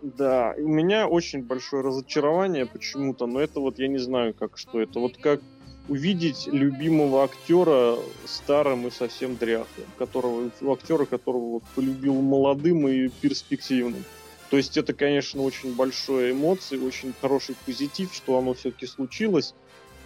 да, 0.00 0.54
у 0.56 0.68
меня 0.68 1.06
очень 1.06 1.42
большое 1.42 1.82
разочарование 1.82 2.64
почему-то, 2.64 3.26
но 3.26 3.40
это 3.40 3.60
вот 3.60 3.78
я 3.78 3.88
не 3.88 3.98
знаю, 3.98 4.32
как 4.32 4.56
что 4.56 4.80
это. 4.80 4.98
Вот 5.00 5.18
как 5.18 5.40
увидеть 5.88 6.46
любимого 6.46 7.24
актера 7.24 7.96
старым 8.24 8.86
и 8.86 8.90
совсем 8.90 9.36
дряхлым, 9.36 9.86
которого, 9.98 10.50
актера, 10.72 11.04
которого 11.04 11.50
вот 11.50 11.62
полюбил 11.74 12.14
молодым 12.14 12.88
и 12.88 13.08
перспективным. 13.08 14.04
То 14.50 14.56
есть 14.56 14.76
это, 14.76 14.92
конечно, 14.92 15.42
очень 15.42 15.74
большое 15.74 16.32
эмоции, 16.32 16.78
очень 16.78 17.12
хороший 17.20 17.56
позитив, 17.66 18.14
что 18.14 18.38
оно 18.38 18.54
все-таки 18.54 18.86
случилось, 18.86 19.54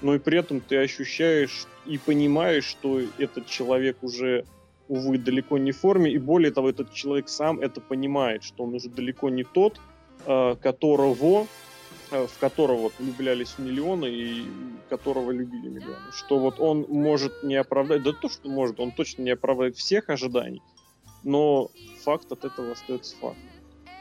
но 0.01 0.15
и 0.15 0.19
при 0.19 0.39
этом 0.39 0.61
ты 0.61 0.79
ощущаешь 0.79 1.67
и 1.87 1.99
понимаешь, 1.99 2.65
что 2.65 3.01
этот 3.19 3.47
человек 3.47 3.99
уже, 4.03 4.45
увы, 4.89 5.19
далеко 5.19 5.59
не 5.59 5.73
в 5.73 5.79
форме, 5.79 6.13
и 6.13 6.19
более 6.19 6.53
того, 6.53 6.71
этот 6.71 6.93
человек 6.93 7.29
сам 7.29 7.61
это 7.61 7.81
понимает, 7.81 8.43
что 8.43 8.65
он 8.65 8.75
уже 8.75 8.89
далеко 8.89 9.29
не 9.29 9.45
тот, 9.45 9.81
э, 10.25 10.57
которого, 10.61 11.47
в 12.11 12.39
которого 12.39 12.83
вот 12.83 12.93
влюблялись 12.99 13.59
миллионы 13.59 14.07
и 14.07 14.45
которого 14.89 15.31
любили 15.31 15.69
миллионы, 15.69 16.13
что 16.13 16.39
вот 16.39 16.59
он 16.61 16.87
может 16.89 17.43
не 17.43 17.57
оправдать, 17.57 18.03
да 18.03 18.13
то, 18.13 18.29
что 18.29 18.49
может, 18.49 18.81
он 18.81 18.93
точно 18.93 19.23
не 19.23 19.31
оправдает 19.31 19.77
всех 19.77 20.09
ожиданий, 20.09 20.63
но 21.25 21.71
факт 22.03 22.31
от 22.33 22.45
этого 22.45 22.73
остается 22.73 23.17
фактом. 23.17 23.43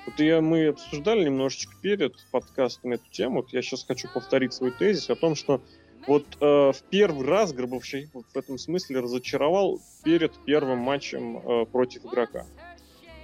Вот 0.06 0.20
я, 0.20 0.40
мы 0.40 0.68
обсуждали 0.68 1.26
немножечко 1.26 1.74
перед 1.82 2.14
подкастом 2.32 2.94
эту 2.94 3.04
тему. 3.12 3.42
Вот 3.42 3.52
я 3.52 3.62
сейчас 3.62 3.84
хочу 3.84 4.08
повторить 4.08 4.54
свой 4.54 4.72
тезис 4.72 5.10
о 5.10 5.16
том, 5.16 5.36
что 5.36 5.62
вот 6.08 6.26
э, 6.40 6.46
в 6.46 6.82
первый 6.90 7.28
раз 7.28 7.52
Гробовщик 7.52 8.10
вот 8.14 8.26
в 8.34 8.38
этом 8.38 8.58
смысле 8.58 9.02
разочаровал 9.02 9.82
перед 10.06 10.32
первым 10.46 10.80
матчем 10.80 11.38
э, 11.38 11.66
против 11.66 12.06
игрока. 12.06 12.46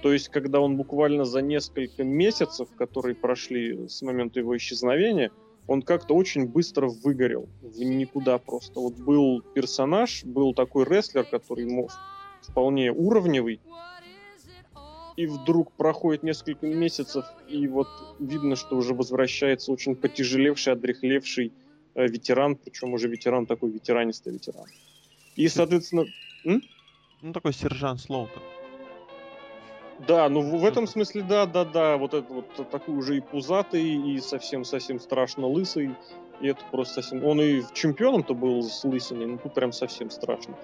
То 0.04 0.12
есть, 0.12 0.28
когда 0.28 0.60
он 0.60 0.76
буквально 0.76 1.24
за 1.24 1.40
несколько 1.40 2.04
месяцев, 2.04 2.68
которые 2.76 3.14
прошли 3.14 3.88
с 3.88 4.02
момента 4.02 4.38
его 4.38 4.54
исчезновения, 4.54 5.30
он 5.66 5.80
как-то 5.80 6.12
очень 6.12 6.46
быстро 6.46 6.88
выгорел 6.88 7.48
в 7.62 7.82
никуда 7.82 8.36
просто. 8.36 8.80
Вот 8.80 8.96
был 8.96 9.40
персонаж, 9.40 10.22
был 10.24 10.52
такой 10.52 10.84
рестлер, 10.84 11.24
который 11.24 11.64
ему 11.64 11.88
вполне 12.42 12.92
уровневый, 12.92 13.62
и 15.16 15.24
вдруг 15.26 15.72
проходит 15.72 16.22
несколько 16.22 16.66
месяцев, 16.66 17.24
и 17.48 17.66
вот 17.66 17.88
видно, 18.18 18.56
что 18.56 18.76
уже 18.76 18.92
возвращается 18.92 19.72
очень 19.72 19.96
потяжелевший, 19.96 20.74
одрехлевший 20.74 21.50
э, 21.94 22.06
ветеран, 22.06 22.56
причем 22.56 22.92
уже 22.92 23.08
ветеран 23.08 23.46
такой 23.46 23.70
ветеранистый 23.70 24.34
ветеран. 24.34 24.66
И, 25.34 25.48
соответственно, 25.48 26.04
Ну, 27.22 27.32
такой 27.32 27.54
сержант 27.54 28.02
Слоутер. 28.02 28.42
Да, 29.98 30.28
ну 30.28 30.58
в 30.58 30.64
этом 30.64 30.86
смысле, 30.86 31.22
да, 31.22 31.46
да, 31.46 31.64
да, 31.64 31.96
вот 31.96 32.14
это 32.14 32.32
вот 32.32 32.70
такой 32.70 32.96
уже 32.96 33.16
и 33.16 33.20
пузатый, 33.20 33.82
и 33.82 34.20
совсем-совсем 34.20 34.98
страшно 34.98 35.46
лысый, 35.46 35.94
и 36.40 36.48
это 36.48 36.60
просто 36.70 37.02
совсем... 37.02 37.24
Он 37.24 37.40
и 37.40 37.62
чемпионом-то 37.72 38.34
был 38.34 38.62
с 38.62 38.84
лысиной, 38.84 39.26
ну 39.26 39.38
тут 39.38 39.54
прям 39.54 39.72
совсем 39.72 40.10
страшно. 40.10 40.54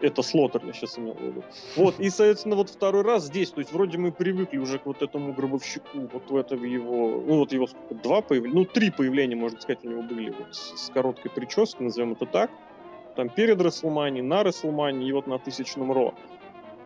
Это 0.00 0.22
Слотер, 0.22 0.64
я 0.64 0.72
сейчас 0.72 0.96
имел 0.96 1.14
в 1.14 1.20
виду. 1.20 1.42
Вот, 1.74 1.98
и, 1.98 2.08
соответственно, 2.08 2.54
вот 2.54 2.70
второй 2.70 3.02
раз 3.02 3.24
здесь, 3.24 3.50
то 3.50 3.60
есть 3.60 3.72
вроде 3.72 3.98
мы 3.98 4.12
привыкли 4.12 4.58
уже 4.58 4.78
к 4.78 4.86
вот 4.86 5.02
этому 5.02 5.32
гробовщику, 5.32 6.08
вот 6.12 6.30
в 6.30 6.36
этом 6.36 6.62
его, 6.62 7.20
ну 7.26 7.38
вот 7.38 7.52
его 7.52 7.66
сколько, 7.66 7.94
два 7.96 8.20
появления, 8.20 8.54
ну 8.54 8.64
три 8.64 8.92
появления, 8.92 9.34
можно 9.34 9.60
сказать, 9.60 9.84
у 9.84 9.88
него 9.88 10.02
были 10.02 10.30
вот 10.30 10.54
с, 10.54 10.86
с 10.86 10.90
короткой 10.90 11.32
прической, 11.32 11.86
назовем 11.86 12.12
это 12.12 12.26
так, 12.26 12.50
там 13.16 13.28
перед 13.28 13.60
Расселмани, 13.60 14.22
на 14.22 14.44
Расселмани 14.44 15.08
и 15.08 15.12
вот 15.12 15.26
на 15.26 15.40
тысячном 15.40 15.90
Ро. 15.90 16.14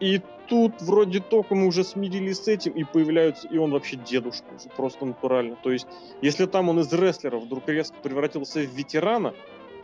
И 0.02 0.20
тут 0.48 0.82
вроде 0.82 1.20
только 1.20 1.54
мы 1.54 1.68
уже 1.68 1.84
смирились 1.84 2.38
с 2.42 2.48
этим, 2.48 2.72
и 2.72 2.82
появляются, 2.82 3.46
и 3.46 3.56
он 3.56 3.70
вообще 3.70 3.94
дедушка 3.96 4.48
просто 4.76 5.06
натурально. 5.06 5.56
То 5.62 5.70
есть, 5.70 5.86
если 6.20 6.46
там 6.46 6.68
он 6.68 6.80
из 6.80 6.92
рестлера 6.92 7.38
вдруг 7.38 7.68
резко 7.68 7.94
превратился 8.02 8.58
в 8.58 8.74
ветерана, 8.74 9.32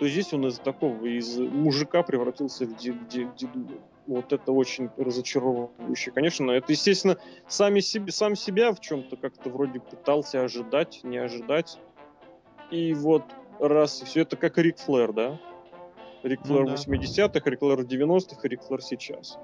то 0.00 0.09
здесь 0.09 0.33
он 0.33 0.48
из 0.48 0.59
такого, 0.59 1.04
из 1.04 1.38
мужика 1.38 2.02
превратился 2.02 2.66
в 2.66 2.76
де- 2.76 2.98
де- 3.09 3.31
дедулю. 3.37 3.81
Вот 4.09 4.33
это 4.33 4.50
очень 4.50 4.90
разочаровывающе. 4.96 6.11
Конечно, 6.11 6.50
это, 6.50 6.72
естественно, 6.72 7.16
сами 7.46 7.78
себе, 7.78 8.11
сам 8.11 8.35
себя 8.35 8.72
в 8.72 8.81
чем-то 8.81 9.16
как-то 9.16 9.50
вроде 9.50 9.78
пытался 9.78 10.42
ожидать, 10.42 10.98
не 11.04 11.18
ожидать. 11.18 11.78
И 12.72 12.92
вот 12.92 13.22
раз, 13.61 14.00
все 14.00 14.22
это 14.22 14.37
как 14.37 14.59
Рик 14.59 14.78
Флэр, 14.78 15.12
да? 15.12 15.38
Рик 16.24 16.40
Ну 16.40 16.46
Флэр 16.46 16.66
да. 16.66 16.74
80-х, 16.74 17.48
Рик 17.48 17.61
Флэр 17.61 17.83
90-х, 17.83 18.48
Рик 18.48 18.62
Флэр 18.62 18.83
сейчас. 18.83 19.38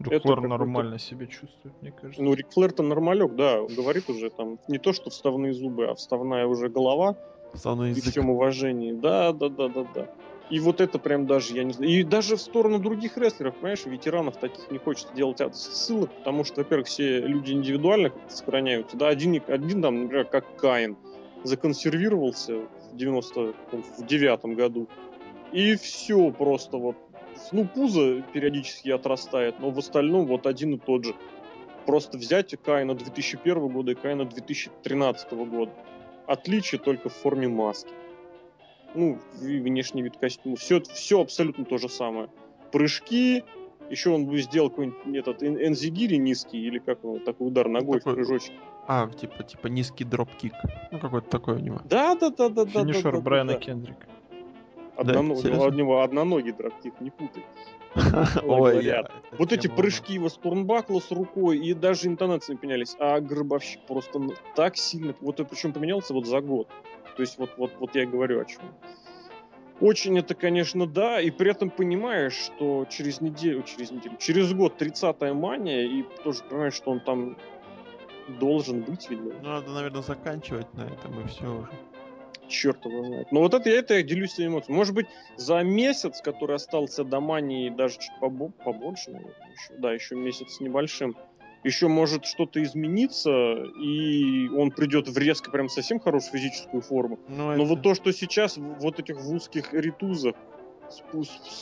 Рик 0.00 0.12
это 0.12 0.22
Флэр 0.22 0.40
нормально 0.40 0.98
себя 0.98 1.26
чувствует, 1.26 1.74
мне 1.82 1.92
кажется. 1.92 2.22
Ну, 2.22 2.32
Рик 2.34 2.50
Флэр-то 2.52 2.82
нормалек, 2.82 3.34
да, 3.34 3.60
он 3.60 3.74
говорит 3.74 4.08
уже 4.08 4.30
там 4.30 4.58
не 4.66 4.78
то, 4.78 4.92
что 4.92 5.10
вставные 5.10 5.52
зубы, 5.52 5.88
а 5.88 5.94
вставная 5.94 6.46
уже 6.46 6.68
голова, 6.68 7.16
при 7.52 7.88
язык. 7.88 8.12
всем 8.12 8.30
уважении. 8.30 8.92
Да, 8.92 9.32
да, 9.32 9.48
да, 9.48 9.68
да, 9.68 9.86
да. 9.94 10.10
И 10.48 10.58
вот 10.58 10.80
это 10.80 10.98
прям 10.98 11.26
даже, 11.26 11.54
я 11.54 11.62
не 11.62 11.72
знаю. 11.72 11.92
И 11.92 12.02
даже 12.02 12.36
в 12.36 12.40
сторону 12.40 12.80
других 12.80 13.16
рестлеров, 13.16 13.54
понимаешь, 13.54 13.84
ветеранов 13.86 14.36
таких 14.38 14.70
не 14.70 14.78
хочется 14.78 15.14
делать 15.14 15.40
отсылок, 15.40 16.10
потому 16.10 16.44
что, 16.44 16.62
во-первых, 16.62 16.88
все 16.88 17.20
люди 17.20 17.52
индивидуально 17.52 18.10
сохраняются. 18.28 18.96
Да, 18.96 19.08
один, 19.08 19.40
один 19.46 19.82
там, 19.82 20.02
например, 20.02 20.24
как 20.24 20.56
Каин, 20.56 20.96
законсервировался 21.44 22.62
в 22.92 22.96
99 22.96 24.56
году. 24.56 24.88
И 25.52 25.76
все 25.76 26.30
просто 26.32 26.78
вот. 26.78 26.96
Ну, 27.52 27.66
пузо 27.66 28.22
периодически 28.32 28.90
отрастает, 28.90 29.60
но 29.60 29.70
в 29.70 29.78
остальном 29.78 30.26
вот 30.26 30.46
один 30.46 30.74
и 30.74 30.78
тот 30.78 31.04
же. 31.04 31.14
просто 31.86 32.18
взять 32.18 32.54
Каина 32.62 32.94
2001 32.94 33.68
года 33.68 33.92
и 33.92 33.94
Каина 33.94 34.24
2013 34.24 35.32
года. 35.32 35.72
Отличие 36.26 36.80
только 36.80 37.08
в 37.08 37.14
форме 37.14 37.48
маски. 37.48 37.90
Ну, 38.94 39.18
внешний 39.40 40.02
вид 40.02 40.16
костюма. 40.16 40.56
Все, 40.56 40.80
все 40.80 41.20
абсолютно 41.20 41.64
то 41.64 41.78
же 41.78 41.88
самое. 41.88 42.28
Прыжки, 42.72 43.44
еще 43.88 44.10
он 44.10 44.26
бы 44.26 44.40
сделал 44.40 44.70
какой-нибудь 44.70 45.16
этот 45.16 45.42
энзигири 45.42 46.16
низкий, 46.16 46.58
или 46.58 46.78
как 46.78 47.04
он, 47.04 47.20
такой 47.20 47.48
удар 47.48 47.68
ногой 47.68 47.98
такой... 47.98 48.12
в 48.12 48.16
прыжочек. 48.16 48.52
А, 48.86 49.08
типа, 49.08 49.42
типа 49.42 49.66
низкий 49.66 50.04
дроп-кик. 50.04 50.54
Ну, 50.90 50.98
какой-то 50.98 51.28
такой 51.28 51.56
у 51.56 51.58
него. 51.58 51.80
Да, 51.84 52.14
да, 52.14 52.30
да, 52.30 52.48
да, 52.48 52.64
да. 52.64 52.80
Финишер 52.80 53.12
да, 53.12 53.18
да, 53.18 53.20
Брайана 53.20 53.52
да. 53.52 53.58
Кендрика. 53.58 54.06
Одно, 55.00 55.34
да, 55.34 55.64
у 55.64 55.70
него 55.70 56.02
одноногий 56.02 56.52
дроп-кик, 56.52 57.00
не 57.00 57.10
путай. 57.10 57.44
Ой, 58.44 58.84
я, 58.84 59.08
вот 59.38 59.52
эти 59.52 59.66
прыжки 59.66 60.14
его 60.14 60.28
с 60.28 60.34
турнбакла 60.34 61.00
с 61.00 61.10
рукой, 61.10 61.58
и 61.58 61.74
даже 61.74 62.08
интонации 62.08 62.54
поменялись. 62.54 62.96
А 62.98 63.20
Гробовщик 63.20 63.80
просто 63.86 64.20
так 64.54 64.76
сильно... 64.76 65.14
Вот 65.20 65.36
причем 65.36 65.72
поменялся 65.72 66.12
вот 66.12 66.26
за 66.26 66.40
год. 66.40 66.68
То 67.16 67.22
есть 67.22 67.38
вот, 67.38 67.50
вот, 67.56 67.72
вот 67.80 67.94
я 67.94 68.06
говорю 68.06 68.40
о 68.40 68.44
чем. 68.44 68.60
Очень 69.80 70.18
это, 70.18 70.34
конечно, 70.34 70.86
да, 70.86 71.20
и 71.20 71.30
при 71.30 71.50
этом 71.50 71.70
понимаешь, 71.70 72.34
что 72.34 72.86
через 72.90 73.22
неделю, 73.22 73.62
через 73.62 73.90
неделю, 73.90 74.16
через 74.18 74.52
год 74.52 74.80
30-я 74.80 75.32
мания, 75.32 75.86
и 75.86 76.04
тоже 76.22 76.44
понимаешь, 76.44 76.74
что 76.74 76.90
он 76.90 77.00
там 77.00 77.38
должен 78.38 78.82
быть, 78.82 79.08
видно. 79.08 79.32
Ну, 79.42 79.48
надо, 79.48 79.70
наверное, 79.70 80.02
заканчивать 80.02 80.72
на 80.74 80.82
этом, 80.82 81.18
и 81.20 81.26
все 81.28 81.46
уже. 81.46 81.70
Черт 82.50 82.84
его 82.84 83.04
знает. 83.04 83.30
Но 83.30 83.40
вот 83.40 83.54
это, 83.54 83.70
это 83.70 83.94
я 83.94 84.02
делюсь 84.02 84.32
своими 84.32 84.50
эмоциями. 84.50 84.76
Может 84.76 84.94
быть, 84.94 85.06
за 85.36 85.62
месяц, 85.62 86.20
который 86.20 86.56
остался 86.56 87.04
до 87.04 87.20
мании, 87.20 87.70
даже 87.70 87.94
чуть 87.94 88.12
побо- 88.20 88.52
побольше, 88.64 89.10
наверное, 89.10 89.52
еще, 89.52 89.74
да, 89.78 89.92
еще 89.92 90.16
месяц 90.16 90.54
с 90.54 90.60
небольшим, 90.60 91.16
еще 91.62 91.88
может 91.88 92.24
что-то 92.24 92.62
измениться, 92.62 93.30
и 93.80 94.48
он 94.48 94.72
придет 94.72 95.08
в 95.08 95.16
резко 95.16 95.50
прям 95.50 95.68
совсем 95.68 96.00
хорошую 96.00 96.32
физическую 96.32 96.82
форму. 96.82 97.20
Ну, 97.28 97.46
Но 97.46 97.52
это... 97.52 97.62
вот 97.62 97.82
то, 97.82 97.94
что 97.94 98.12
сейчас 98.12 98.56
вот 98.56 98.98
этих 98.98 99.16
в 99.16 99.32
узких 99.32 99.72
ритузах 99.72 100.34
с, 100.88 101.02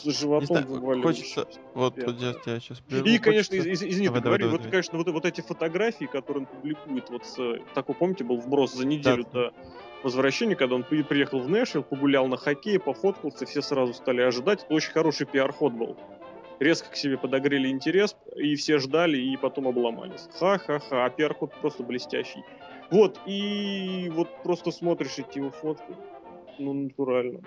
с 0.03 0.19
животом 0.19 0.67
знаю, 0.67 1.01
Хочется, 1.03 1.47
вот, 1.75 1.95
вот 1.97 2.19
я 2.19 2.33
тебя 2.33 2.59
сейчас 2.59 2.79
прерву. 2.79 3.07
И, 3.07 3.17
конечно, 3.19 3.55
хочется... 3.55 3.85
из, 3.85 3.93
извини, 3.93 4.07
давай, 4.07 4.21
говори, 4.21 4.43
давай, 4.43 4.51
вот, 4.51 4.61
давай. 4.61 4.71
конечно, 4.71 4.97
вот, 4.97 5.09
вот 5.09 5.25
эти 5.25 5.41
фотографии, 5.41 6.05
которые 6.05 6.45
он 6.45 6.45
публикует, 6.47 7.09
вот 7.09 7.25
с, 7.25 7.59
такой, 7.75 7.93
помните, 7.93 8.23
был 8.23 8.37
вброс 8.37 8.73
за 8.73 8.87
неделю 8.87 9.25
да. 9.25 9.29
до 9.31 9.53
возвращения, 10.03 10.55
когда 10.55 10.75
он 10.75 10.83
приехал 10.83 11.39
в 11.39 11.49
Нэшвилл, 11.49 11.83
погулял 11.83 12.27
на 12.27 12.37
хоккей, 12.37 12.79
пофоткался, 12.79 13.45
все 13.45 13.61
сразу 13.61 13.93
стали 13.93 14.21
ожидать. 14.21 14.63
Это 14.63 14.73
очень 14.73 14.91
хороший 14.91 15.25
пиар-ход 15.25 15.73
был 15.73 15.97
резко 16.59 16.89
к 16.91 16.95
себе 16.95 17.17
подогрели 17.17 17.69
интерес, 17.69 18.15
и 18.35 18.55
все 18.55 18.79
ждали, 18.79 19.17
и 19.17 19.37
потом 19.37 19.67
обломались. 19.67 20.27
Ха-ха-ха, 20.39 21.05
а 21.05 21.09
пиар-ход 21.09 21.53
просто 21.61 21.83
блестящий. 21.83 22.43
Вот, 22.91 23.19
и 23.25 24.11
вот 24.13 24.43
просто 24.43 24.71
смотришь 24.71 25.19
эти 25.19 25.37
его 25.37 25.51
фотки, 25.51 25.95
ну, 26.57 26.73
натурально. 26.73 27.39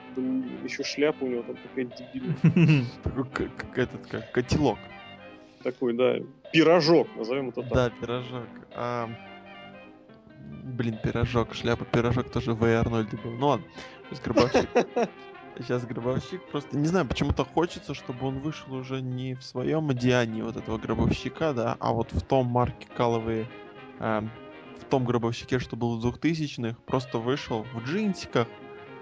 Еще 0.64 0.84
шляпа 0.84 1.24
у 1.24 1.26
него 1.26 1.42
там 1.42 1.56
такая 1.56 1.84
дебильная. 1.84 2.86
Как 3.34 3.78
этот, 3.78 4.06
как 4.06 4.32
котелок. 4.32 4.78
Такой, 5.62 5.92
да, 5.94 6.16
пирожок, 6.52 7.08
назовем 7.16 7.50
это 7.50 7.62
так. 7.62 7.72
Да, 7.72 7.90
пирожок. 7.90 8.48
Блин, 10.64 10.98
пирожок, 11.02 11.54
шляпа, 11.54 11.84
пирожок 11.84 12.30
тоже 12.30 12.54
в 12.54 12.64
Арнольде 12.64 13.16
был. 13.16 13.32
Ну 13.32 13.48
ладно, 13.48 13.66
с 14.10 14.20
гробовщик. 14.20 14.68
Сейчас 15.58 15.84
гробовщик 15.84 16.42
просто... 16.50 16.76
Не 16.76 16.86
знаю, 16.86 17.06
почему-то 17.06 17.44
хочется, 17.44 17.94
чтобы 17.94 18.26
он 18.26 18.38
вышел 18.38 18.72
уже 18.72 19.02
не 19.02 19.34
в 19.34 19.42
своем 19.42 19.90
одеянии 19.90 20.40
вот 20.40 20.56
этого 20.56 20.78
гробовщика, 20.78 21.52
да, 21.52 21.76
а 21.78 21.92
вот 21.92 22.10
в 22.12 22.22
том 22.22 22.46
марке 22.46 22.86
Каловые, 22.96 23.46
э, 23.98 24.22
в 24.80 24.84
том 24.84 25.04
гробовщике, 25.04 25.58
что 25.58 25.76
был 25.76 25.98
в 25.98 26.06
2000-х, 26.06 26.76
просто 26.86 27.18
вышел 27.18 27.66
в 27.74 27.84
джинсиках, 27.84 28.48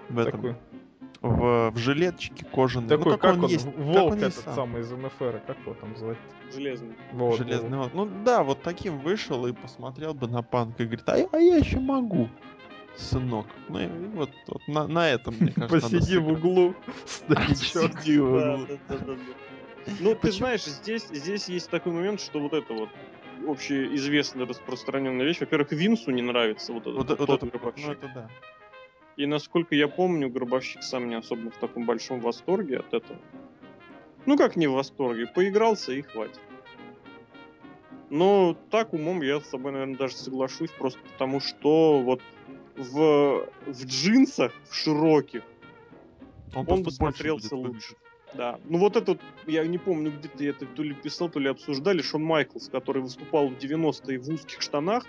в 0.09 0.19
этом... 0.19 0.41
Такой. 0.41 0.55
В, 1.21 1.69
в 1.69 1.77
жилетчике 1.77 2.45
кожаной. 2.45 2.89
Ну, 2.89 2.97
Такой, 2.97 3.11
ну, 3.11 3.17
как, 3.17 3.21
как 3.21 3.37
он, 3.37 3.43
он 3.45 3.49
есть. 3.51 3.65
Волк 3.77 4.09
как 4.09 4.17
он 4.17 4.23
этот 4.23 4.55
самый 4.55 4.81
из 4.81 4.91
МФР, 4.91 5.41
как 5.45 5.57
его 5.59 5.75
там 5.75 5.95
звать? 5.95 6.17
Железный. 6.51 6.95
Вот, 7.11 7.37
Железный 7.37 7.77
вот. 7.77 7.93
Ну 7.93 8.09
да, 8.25 8.43
вот 8.43 8.63
таким 8.63 8.99
вышел 8.99 9.45
и 9.45 9.53
посмотрел 9.53 10.15
бы 10.15 10.27
на 10.27 10.41
панк 10.41 10.79
и 10.79 10.85
говорит, 10.85 11.07
а 11.07 11.17
я, 11.17 11.27
а 11.31 11.37
я 11.37 11.57
еще 11.57 11.79
могу 11.79 12.27
сынок. 12.95 13.45
Ну 13.69 13.79
и 13.79 13.87
вот, 13.87 14.31
вот 14.47 14.67
на, 14.67 14.87
на 14.87 15.09
этом, 15.09 15.35
мне 15.39 15.51
кажется, 15.51 15.89
Посиди 15.91 16.17
в 16.17 16.29
углу, 16.29 16.75
старичок. 17.05 17.93
Посиди 17.93 18.19
в 18.19 18.33
углу. 18.33 18.67
Ну, 19.99 20.15
ты 20.15 20.31
знаешь, 20.31 20.63
здесь, 20.63 21.07
здесь 21.09 21.49
есть 21.49 21.69
такой 21.69 21.91
момент, 21.91 22.21
что 22.21 22.39
вот 22.39 22.53
это 22.53 22.73
вот 22.73 22.89
общеизвестная 23.47 24.45
распространенная 24.45 25.25
вещь. 25.25 25.39
Во-первых, 25.39 25.71
Винсу 25.71 26.11
не 26.11 26.21
нравится 26.21 26.73
вот, 26.73 26.85
вот, 26.85 27.05
этот, 27.05 27.19
вот 27.19 27.39
тот 27.39 27.43
это. 27.43 27.73
Ну, 27.77 27.91
это 27.91 28.11
да. 28.13 28.29
И 29.21 29.27
насколько 29.27 29.75
я 29.75 29.87
помню, 29.87 30.31
Гробовщик 30.31 30.81
сам 30.81 31.07
не 31.07 31.13
особо 31.13 31.51
в 31.51 31.57
таком 31.57 31.85
большом 31.85 32.21
восторге 32.21 32.79
от 32.79 32.91
этого. 32.91 33.19
Ну 34.25 34.35
как 34.35 34.55
не 34.55 34.65
в 34.65 34.71
восторге, 34.71 35.27
поигрался 35.27 35.91
и 35.91 36.01
хватит. 36.01 36.39
Но 38.09 38.57
так 38.71 38.93
умом 38.93 39.21
я 39.21 39.39
с 39.39 39.45
собой, 39.47 39.73
наверное, 39.73 39.95
даже 39.95 40.15
соглашусь, 40.15 40.71
просто 40.71 40.99
потому 41.13 41.39
что 41.39 42.01
вот 42.01 42.23
в, 42.75 43.47
в 43.67 43.85
джинсах, 43.85 44.53
в 44.67 44.73
широких, 44.73 45.43
он, 46.55 46.65
он 46.67 46.81
бы 46.81 46.89
смотрелся 46.89 47.55
лучше. 47.55 47.93
Да. 48.33 48.59
Ну 48.65 48.79
вот 48.79 48.95
этот, 48.95 49.21
я 49.45 49.63
не 49.67 49.77
помню, 49.77 50.11
где 50.17 50.29
ты 50.29 50.49
это 50.49 50.65
то 50.65 50.81
ли 50.81 50.95
писал, 50.95 51.29
то 51.29 51.39
ли 51.39 51.47
обсуждали, 51.47 52.01
Шон 52.01 52.23
Майклс, 52.23 52.69
который 52.69 53.03
выступал 53.03 53.49
в 53.49 53.53
90-е 53.53 54.17
в 54.17 54.29
узких 54.29 54.63
штанах, 54.63 55.05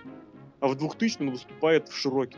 а 0.61 0.69
в 0.69 0.77
2000-м 0.77 1.31
выступает 1.31 1.89
в 1.89 1.97
широких 1.97 2.37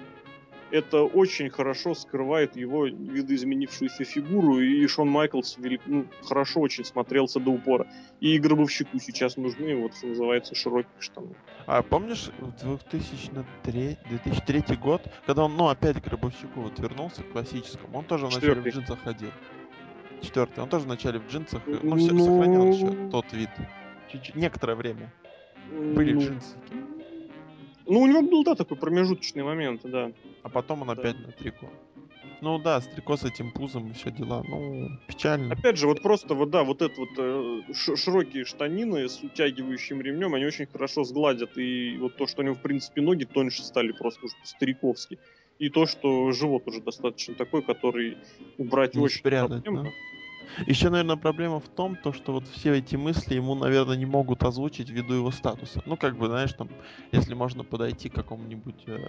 это 0.75 1.05
очень 1.05 1.51
хорошо 1.51 1.95
скрывает 1.95 2.57
его 2.57 2.87
видоизменившуюся 2.87 4.03
фигуру, 4.03 4.59
и 4.59 4.85
Шон 4.89 5.09
Майклс 5.09 5.57
ну, 5.87 6.07
хорошо 6.25 6.61
очень 6.61 6.85
смотрелся 6.85 7.39
до 7.39 7.51
упора. 7.51 7.87
И 8.19 8.37
Гробовщику 8.39 8.99
сейчас 8.99 9.37
нужны, 9.37 9.77
вот 9.77 9.95
что 9.95 10.09
называется, 10.09 10.57
широкие 10.57 10.91
штаны. 10.99 11.37
А 11.67 11.83
помнишь, 11.83 12.31
в 12.41 12.91
2003, 12.91 13.99
2003 14.11 14.77
год, 14.77 15.03
когда 15.27 15.45
он, 15.45 15.57
ну, 15.57 15.69
опять 15.69 16.03
Гробовщику 16.03 16.63
вот 16.63 16.77
вернулся 16.81 17.23
к 17.23 17.31
классическому, 17.31 17.99
он 17.99 18.05
тоже 18.05 18.27
вначале 18.27 18.61
в 18.61 18.67
джинсах 18.67 18.99
ходил. 19.01 19.31
Четвертый, 20.23 20.61
он 20.61 20.69
тоже 20.69 20.87
вначале 20.87 21.21
в 21.21 21.29
джинсах, 21.29 21.63
ну, 21.67 21.97
все, 21.97 22.13
ну... 22.13 22.25
сохранял 22.25 22.67
еще 22.67 23.11
тот 23.11 23.33
вид. 23.33 23.51
Чуть-чуть, 24.11 24.35
некоторое 24.35 24.75
время. 24.75 25.13
Были 25.71 26.15
ну... 26.15 26.21
джинсы. 26.21 26.57
Ну, 27.87 28.01
у 28.01 28.07
него 28.07 28.23
был, 28.23 28.43
да, 28.43 28.55
такой 28.55 28.77
промежуточный 28.77 29.45
момент, 29.45 29.83
да. 29.85 30.11
А 30.45 30.49
потом 30.51 30.83
он 30.83 30.89
да. 30.89 30.93
опять 30.93 31.19
на 31.19 31.33
трико. 31.33 31.71
Ну 32.41 32.59
да, 32.59 32.81
с 32.81 32.87
трико 32.87 33.17
с 33.17 33.25
этим 33.25 33.51
пузом 33.51 33.91
и 33.91 33.95
все 33.95 34.11
дела. 34.11 34.45
Ну, 34.47 34.91
печально. 35.07 35.55
Опять 35.55 35.79
же, 35.79 35.87
вот 35.87 36.03
просто 36.03 36.35
вот, 36.35 36.51
да, 36.51 36.63
вот 36.63 36.83
это 36.83 36.95
вот 37.01 37.09
э, 37.17 37.63
широкие 37.73 38.45
штанины 38.45 39.09
с 39.09 39.23
утягивающим 39.23 40.03
ремнем, 40.03 40.35
они 40.35 40.45
очень 40.45 40.67
хорошо 40.67 41.05
сгладят. 41.05 41.57
И 41.57 41.97
вот 41.99 42.17
то, 42.17 42.27
что 42.27 42.43
у 42.43 42.45
него, 42.45 42.55
в 42.55 42.61
принципе, 42.61 43.01
ноги 43.01 43.25
тоньше 43.25 43.63
стали 43.63 43.93
просто 43.93 44.27
уже 44.27 44.35
стариковски. 44.45 45.19
И 45.59 45.71
то, 45.71 45.87
что 45.87 46.33
живот 46.33 46.69
уже 46.69 46.83
достаточно 46.83 47.35
такой, 47.35 47.63
который 47.63 48.19
убрать 48.59 48.95
Не 48.95 49.01
очень 49.01 49.21
спрятать, 49.21 49.65
проблемно. 49.65 49.85
Да? 49.85 50.65
Еще, 50.67 50.91
наверное, 50.91 51.17
проблема 51.17 51.61
в 51.61 51.69
том, 51.69 51.97
то, 51.97 52.13
что 52.13 52.33
вот 52.33 52.47
все 52.49 52.75
эти 52.75 52.97
мысли 52.97 53.35
ему, 53.35 53.55
наверное, 53.55 53.97
не 53.97 54.07
могут 54.07 54.43
озвучить 54.43 54.91
ввиду 54.91 55.15
его 55.15 55.31
статуса. 55.31 55.83
Ну, 55.87 55.97
как 55.97 56.17
бы, 56.17 56.27
знаешь, 56.27 56.53
там, 56.53 56.69
если 57.13 57.35
можно 57.35 57.65
подойти 57.65 58.09
к 58.09 58.15
какому-нибудь 58.15 58.85
э, 58.87 59.09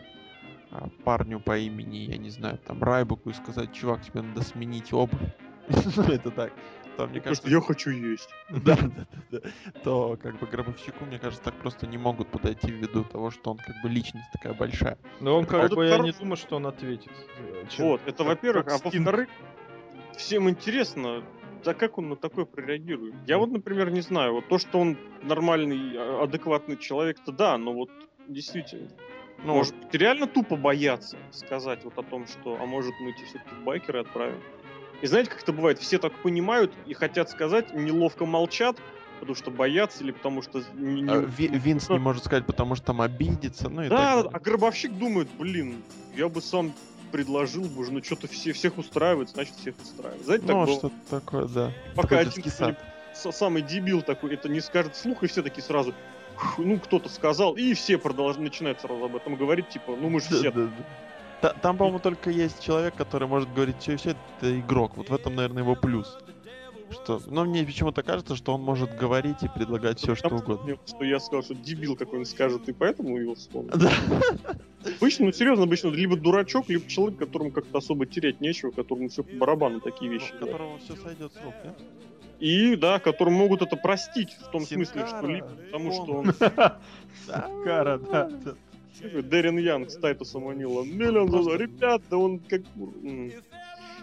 парню 1.03 1.39
по 1.39 1.57
имени, 1.57 1.97
я 1.97 2.17
не 2.17 2.29
знаю, 2.29 2.57
там, 2.57 2.81
Райбуку 2.83 3.29
и 3.29 3.33
сказать, 3.33 3.73
чувак, 3.73 4.01
тебе 4.03 4.21
надо 4.21 4.41
сменить 4.41 4.93
обувь. 4.93 5.19
Ну, 5.97 6.03
это 6.03 6.31
так. 6.31 6.53
То, 6.97 7.07
мне 7.07 7.19
кажется, 7.19 7.49
я 7.49 7.59
хочу 7.59 7.89
есть. 7.89 8.29
Да, 8.49 8.77
да, 8.77 9.07
да. 9.31 9.39
То, 9.83 10.17
как 10.21 10.39
бы, 10.39 10.47
гробовщику, 10.47 11.05
мне 11.05 11.19
кажется, 11.19 11.43
так 11.43 11.55
просто 11.55 11.87
не 11.87 11.97
могут 11.97 12.29
подойти 12.29 12.71
ввиду 12.71 13.03
того, 13.03 13.31
что 13.31 13.51
он, 13.51 13.57
как 13.57 13.75
бы, 13.83 13.89
личность 13.89 14.27
такая 14.31 14.53
большая. 14.53 14.97
Но 15.19 15.37
он, 15.37 15.45
как 15.45 15.71
бы, 15.71 15.85
я 15.85 15.97
не 15.97 16.11
думаю, 16.11 16.37
что 16.37 16.55
он 16.57 16.67
ответит. 16.67 17.11
Э, 17.39 17.65
вот, 17.79 18.01
это 18.05 18.23
во-первых. 18.23 18.67
А 18.67 18.77
во-вторых, 18.77 19.29
всем 20.15 20.49
интересно, 20.49 21.23
да 21.63 21.73
как 21.73 21.97
он 21.97 22.09
на 22.09 22.15
такое 22.15 22.45
прореагирует? 22.45 23.15
Я 23.27 23.37
вот, 23.37 23.51
например, 23.51 23.89
не 23.89 24.01
знаю. 24.01 24.33
Вот 24.33 24.47
то, 24.47 24.57
что 24.57 24.79
он 24.79 24.97
нормальный, 25.23 25.97
а, 25.97 26.23
адекватный 26.23 26.77
человек-то 26.77 27.31
да, 27.31 27.57
но 27.57 27.73
вот 27.73 27.89
действительно. 28.27 28.89
Ну, 29.43 29.55
может 29.55 29.75
быть, 29.75 29.93
реально 29.93 30.27
тупо 30.27 30.55
бояться 30.55 31.17
сказать 31.31 31.83
вот 31.83 31.97
о 31.97 32.03
том, 32.03 32.27
что, 32.27 32.57
а 32.59 32.65
может, 32.65 32.93
мы 32.99 33.13
тебе 33.13 33.25
все-таки 33.25 33.53
в 33.55 33.63
байкеры 33.63 33.99
отправим. 33.99 34.39
И 35.01 35.07
знаете, 35.07 35.29
как 35.29 35.43
это 35.43 35.53
бывает? 35.53 35.79
Все 35.79 35.97
так 35.97 36.13
понимают 36.21 36.73
и 36.85 36.93
хотят 36.93 37.29
сказать, 37.29 37.73
неловко 37.73 38.25
молчат, 38.25 38.77
потому 39.19 39.35
что 39.35 39.51
боятся 39.51 40.03
или 40.03 40.11
потому 40.11 40.41
что... 40.41 40.63
Не, 40.73 41.01
не... 41.01 41.11
А, 41.11 41.19
Винс 41.19 41.89
не 41.89 41.99
может 41.99 42.25
сказать, 42.25 42.45
потому 42.45 42.75
что 42.75 42.87
там 42.87 43.01
обидится, 43.01 43.69
ну 43.69 43.83
и 43.83 43.89
Да, 43.89 44.21
а 44.21 44.39
гробовщик 44.39 44.93
думает, 44.93 45.27
блин, 45.37 45.83
я 46.15 46.29
бы 46.29 46.41
сам 46.41 46.73
предложил 47.11 47.63
бы, 47.63 47.89
ну 47.91 48.03
что-то 48.03 48.27
все, 48.27 48.51
всех 48.53 48.77
устраивает, 48.77 49.29
значит 49.29 49.55
всех 49.55 49.75
устраивает. 49.81 50.25
Знаете, 50.25 50.45
ну, 50.47 50.65
так 50.65 50.75
что-то 50.75 50.95
такое, 51.09 51.45
да. 51.45 51.71
Пока 51.95 52.19
один 52.19 52.75
самый 53.13 53.61
дебил 53.61 54.01
такой 54.01 54.33
это 54.33 54.49
не 54.49 54.59
скажет 54.59 54.95
вслух, 54.95 55.23
и 55.23 55.27
все 55.27 55.41
такие 55.41 55.63
сразу, 55.63 55.93
ну, 56.57 56.79
кто-то 56.79 57.09
сказал, 57.09 57.55
и 57.55 57.73
все 57.73 57.97
продолжают, 57.97 58.39
начинают 58.39 58.81
сразу 58.81 59.05
об 59.05 59.15
этом 59.15 59.35
говорить, 59.35 59.69
типа, 59.69 59.95
ну 59.95 60.09
мы 60.09 60.19
же 60.19 60.27
все... 60.27 60.69
Там, 61.61 61.77
по-моему, 61.77 61.99
только 61.99 62.29
есть 62.29 62.63
человек, 62.63 62.95
который 62.95 63.27
может 63.27 63.53
говорить, 63.53 63.75
что 63.81 63.95
все 63.97 64.11
это 64.39 64.59
игрок. 64.59 64.97
Вот 64.97 65.09
в 65.09 65.13
этом, 65.13 65.35
наверное, 65.35 65.63
его 65.63 65.75
плюс. 65.75 66.17
Что, 66.91 67.21
но 67.27 67.45
мне 67.45 67.63
почему-то 67.63 68.03
кажется, 68.03 68.35
что 68.35 68.53
он 68.53 68.61
может 68.61 68.95
говорить 68.95 69.43
и 69.43 69.47
предлагать 69.47 69.99
все, 69.99 70.15
что 70.15 70.35
угодно. 70.35 70.77
Что 70.85 71.03
я 71.03 71.19
сказал, 71.19 71.43
что 71.43 71.55
дебил 71.55 71.95
какой-нибудь 71.95 72.29
скажет, 72.29 72.69
и 72.69 72.73
поэтому 72.73 73.17
его 73.17 73.35
вспомнил. 73.35 73.73
Да. 73.75 73.91
Обычно, 74.99 75.25
ну 75.25 75.31
серьезно, 75.31 75.63
обычно 75.63 75.89
либо 75.89 76.15
дурачок, 76.15 76.69
либо 76.69 76.87
человек, 76.87 77.19
которому 77.19 77.51
как-то 77.51 77.79
особо 77.79 78.05
терять 78.05 78.39
нечего, 78.39 78.71
которому 78.71 79.09
все 79.09 79.23
по 79.23 79.35
барабану 79.35 79.81
такие 79.81 80.11
вещи. 80.11 80.31
Ну, 80.39 80.45
которому 80.45 80.77
все 80.77 80.95
сойдет 80.95 81.33
с 81.33 81.43
рук, 81.43 81.53
нет? 81.63 81.75
И, 82.39 82.75
да, 82.75 82.99
которым 82.99 83.33
могут 83.33 83.61
это 83.61 83.77
простить, 83.77 84.33
в 84.33 84.51
том 84.51 84.61
Синкара, 84.61 84.85
смысле, 84.85 85.07
что 85.07 85.27
либо 85.27 85.47
потому 85.47 85.91
что 85.91 86.13
он... 86.13 86.33
Синкара, 87.25 87.97
да. 87.97 88.29
Дэрин 89.01 89.57
Янг 89.57 89.89
с 89.89 89.97
Тайтусом 89.97 90.47
Анилом. 90.47 90.87
Миллион 90.87 91.29
Ребят, 91.57 92.01
да 92.09 92.17
он 92.17 92.39
как... 92.39 92.61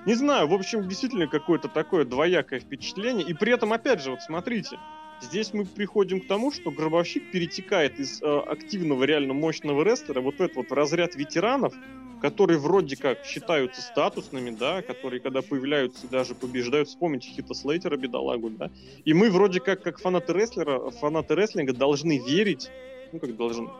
Не 0.04 0.14
знаю, 0.14 0.48
в 0.48 0.54
общем, 0.54 0.88
действительно 0.88 1.28
какое-то 1.28 1.68
такое 1.68 2.04
двоякое 2.04 2.58
впечатление. 2.58 3.26
И 3.26 3.34
при 3.34 3.52
этом, 3.52 3.72
опять 3.72 4.02
же, 4.02 4.10
вот 4.10 4.22
смотрите, 4.22 4.76
здесь 5.22 5.52
мы 5.52 5.64
приходим 5.64 6.20
к 6.20 6.26
тому, 6.26 6.52
что 6.52 6.70
Гробовщик 6.70 7.30
перетекает 7.30 7.98
из 7.98 8.22
э, 8.22 8.26
активного, 8.26 9.04
реально 9.04 9.34
мощного 9.34 9.82
рестлера 9.82 10.20
вот 10.20 10.38
в 10.38 10.42
этот 10.42 10.56
вот 10.56 10.72
разряд 10.72 11.14
ветеранов, 11.14 11.74
которые 12.20 12.58
вроде 12.58 12.96
как 12.96 13.24
считаются 13.24 13.82
статусными, 13.82 14.50
да, 14.50 14.82
которые 14.82 15.20
когда 15.20 15.42
появляются 15.42 16.06
даже 16.06 16.34
побеждают, 16.34 16.88
вспомните 16.88 17.28
Хита 17.30 17.54
Слейтера, 17.54 17.96
бедолагу, 17.96 18.50
да, 18.50 18.70
и 19.04 19.12
мы 19.12 19.30
вроде 19.30 19.60
как, 19.60 19.82
как 19.82 19.98
фанаты 19.98 20.32
рестлера, 20.32 20.90
фанаты 20.90 21.34
рестлинга 21.34 21.72
должны 21.72 22.18
верить, 22.18 22.70
ну 23.12 23.18
как 23.18 23.36
должны, 23.36 23.70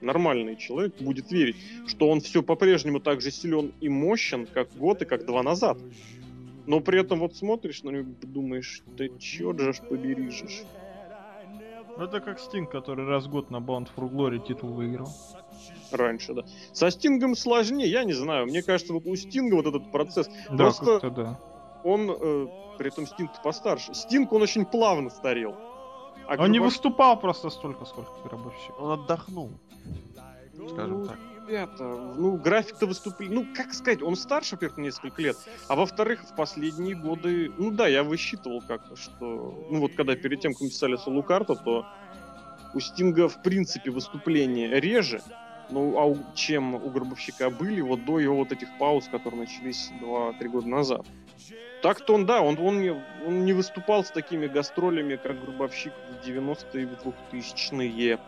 нормальный 0.00 0.56
человек 0.56 0.94
будет 1.00 1.30
верить, 1.30 1.56
что 1.86 2.10
он 2.10 2.20
все 2.20 2.42
по-прежнему 2.42 3.00
так 3.00 3.20
же 3.20 3.30
силен 3.30 3.72
и 3.80 3.88
мощен, 3.88 4.46
как 4.46 4.68
год 4.76 5.02
и 5.02 5.04
как 5.04 5.24
два 5.24 5.42
назад. 5.42 5.78
Но 6.66 6.80
при 6.80 7.00
этом 7.00 7.20
вот 7.20 7.36
смотришь 7.36 7.82
на 7.82 7.90
него 7.90 8.10
думаешь, 8.22 8.82
ты 8.96 9.10
чё 9.18 9.54
побери 9.88 10.30
же 10.30 10.48
Это 11.98 12.20
как 12.20 12.38
Стинг, 12.38 12.70
который 12.70 13.06
раз 13.06 13.24
в 13.24 13.30
год 13.30 13.50
на 13.50 13.56
Bound 13.56 13.88
for 13.96 14.10
Glory 14.10 14.38
титул 14.38 14.70
выиграл. 14.70 15.08
Раньше, 15.90 16.34
да. 16.34 16.42
Со 16.72 16.90
Стингом 16.90 17.34
сложнее, 17.34 17.88
я 17.88 18.04
не 18.04 18.12
знаю. 18.12 18.46
Мне 18.46 18.62
кажется, 18.62 18.92
вот 18.92 19.06
у 19.06 19.16
Стинга 19.16 19.54
вот 19.54 19.66
этот 19.66 19.90
процесс... 19.90 20.28
Да, 20.50 20.56
просто 20.56 21.10
да. 21.10 21.40
Он, 21.84 22.10
э, 22.10 22.46
при 22.78 22.88
этом 22.88 23.06
Стинг 23.06 23.30
постарше. 23.42 23.94
Стинг, 23.94 24.32
он 24.32 24.42
очень 24.42 24.66
плавно 24.66 25.10
старел. 25.10 25.54
А 26.26 26.32
он 26.32 26.36
Гробовщик... 26.36 26.52
не 26.52 26.58
выступал 26.58 27.18
просто 27.18 27.50
столько, 27.50 27.84
сколько 27.84 28.10
Гробовщик. 28.24 28.78
Он 28.80 29.00
отдохнул 29.00 29.50
скажем 30.68 31.00
ну, 31.00 31.06
так. 31.06 31.18
Это, 31.48 31.84
ну, 31.84 32.36
график-то 32.36 32.86
выступлений, 32.86 33.34
ну, 33.34 33.46
как 33.54 33.72
сказать, 33.72 34.02
он 34.02 34.16
старше, 34.16 34.56
во-первых, 34.56 34.78
несколько 34.78 35.22
лет, 35.22 35.36
а 35.68 35.76
во-вторых, 35.76 36.24
в 36.24 36.34
последние 36.34 36.96
годы, 36.96 37.52
ну 37.56 37.70
да, 37.70 37.86
я 37.86 38.02
высчитывал 38.02 38.62
как-то, 38.66 38.96
что, 38.96 39.66
ну 39.70 39.80
вот 39.80 39.94
когда 39.94 40.16
перед 40.16 40.40
тем, 40.40 40.54
как 40.54 40.62
мы 40.62 40.68
писали 40.68 40.96
Солу 40.96 41.22
Карту, 41.22 41.54
то 41.54 41.86
у 42.74 42.80
Стинга, 42.80 43.28
в 43.28 43.42
принципе, 43.42 43.90
выступления 43.90 44.80
реже, 44.80 45.22
ну, 45.70 45.98
а 45.98 46.04
у, 46.04 46.18
чем 46.34 46.74
у 46.74 46.90
Гробовщика 46.90 47.50
были 47.50 47.80
вот 47.80 48.04
до 48.04 48.18
его 48.18 48.36
вот 48.36 48.52
этих 48.52 48.68
пауз, 48.78 49.08
которые 49.08 49.40
начались 49.40 49.90
2-3 50.00 50.48
года 50.48 50.68
назад. 50.68 51.06
Так-то 51.82 52.14
он, 52.14 52.26
да, 52.26 52.40
он, 52.40 52.58
он, 52.58 52.80
не, 52.80 52.90
он 53.24 53.44
не 53.44 53.52
выступал 53.52 54.04
с 54.04 54.10
такими 54.10 54.46
гастролями, 54.46 55.16
как 55.16 55.40
Гробовщик 55.40 55.92
в 56.10 56.26
90-е 56.26 56.82
и 56.82 56.86
в 56.86 56.92
2000-е. 57.32 58.18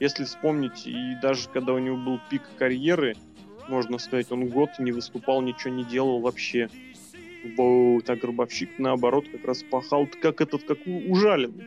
Если 0.00 0.24
вспомнить, 0.24 0.86
и 0.86 1.14
даже 1.20 1.48
когда 1.50 1.74
у 1.74 1.78
него 1.78 1.96
был 1.96 2.20
пик 2.30 2.42
карьеры, 2.56 3.16
можно 3.68 3.98
сказать, 3.98 4.32
он 4.32 4.48
год 4.48 4.70
не 4.78 4.92
выступал, 4.92 5.42
ничего 5.42 5.74
не 5.74 5.84
делал 5.84 6.20
вообще. 6.20 6.70
Вот, 7.56 8.08
а 8.08 8.16
Гробовщик, 8.16 8.78
наоборот, 8.78 9.26
как 9.30 9.44
раз 9.44 9.62
пахал, 9.62 10.08
как 10.20 10.40
этот, 10.40 10.64
как 10.64 10.78
ужаленный. 10.86 11.66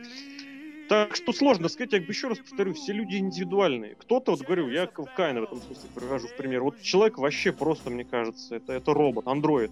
Так 0.88 1.16
что 1.16 1.32
сложно 1.32 1.68
сказать, 1.68 1.92
я 1.92 2.00
бы 2.00 2.06
еще 2.08 2.28
раз 2.28 2.38
повторю, 2.38 2.74
все 2.74 2.92
люди 2.92 3.16
индивидуальные. 3.16 3.94
Кто-то, 3.94 4.32
вот 4.32 4.42
говорю, 4.42 4.68
я 4.68 4.86
Кайна 4.86 5.40
в 5.40 5.44
этом 5.44 5.62
смысле 5.62 5.88
привожу 5.94 6.28
в 6.28 6.36
пример. 6.36 6.62
Вот 6.62 6.80
человек 6.82 7.18
вообще 7.18 7.52
просто, 7.52 7.90
мне 7.90 8.04
кажется, 8.04 8.56
это, 8.56 8.72
это 8.72 8.92
робот, 8.92 9.26
андроид. 9.26 9.70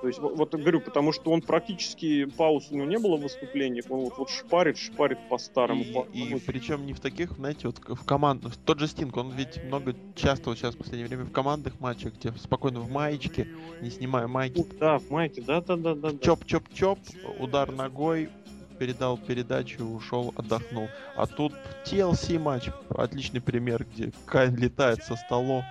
То 0.00 0.06
есть, 0.06 0.18
вот, 0.18 0.36
вот 0.36 0.54
говорю, 0.54 0.80
потому 0.80 1.12
что 1.12 1.30
он 1.30 1.42
практически 1.42 2.24
пауз 2.24 2.68
у 2.70 2.74
него 2.74 2.86
не 2.86 2.98
было 2.98 3.16
в 3.16 3.22
выступлениях, 3.22 3.84
он 3.90 4.00
вот, 4.00 4.16
вот 4.16 4.30
шпарит, 4.30 4.78
шпарит 4.78 5.18
по-старому. 5.28 5.82
И, 5.82 5.92
по 5.92 6.06
и 6.12 6.38
причем 6.40 6.86
не 6.86 6.94
в 6.94 7.00
таких, 7.00 7.32
знаете, 7.32 7.68
вот 7.68 7.78
в 7.78 8.04
командах. 8.04 8.56
Тот 8.64 8.80
же 8.80 8.86
Стинг, 8.86 9.16
он 9.16 9.32
ведь 9.32 9.62
много 9.64 9.94
часто 10.14 10.50
вот 10.50 10.58
сейчас 10.58 10.74
в 10.74 10.78
последнее 10.78 11.08
время 11.08 11.24
в 11.24 11.32
командных 11.32 11.80
матчах, 11.80 12.14
где 12.14 12.32
спокойно 12.32 12.80
в 12.80 12.90
маечке, 12.90 13.48
не 13.82 13.90
снимая 13.90 14.26
майки. 14.26 14.64
Да, 14.78 14.98
в 14.98 15.10
майке, 15.10 15.42
да, 15.42 15.60
да, 15.60 15.76
да, 15.76 15.94
да. 15.94 16.08
Чоп-чоп-чоп, 16.10 16.98
удар 17.38 17.70
ногой, 17.70 18.30
передал 18.78 19.18
передачу, 19.18 19.84
ушел, 19.84 20.32
отдохнул. 20.36 20.88
А 21.14 21.26
тут 21.26 21.52
TLC 21.84 22.38
матч, 22.38 22.70
отличный 22.88 23.42
пример, 23.42 23.84
где 23.84 24.12
Кайн 24.24 24.56
летает 24.56 25.04
со 25.04 25.16
столом 25.16 25.62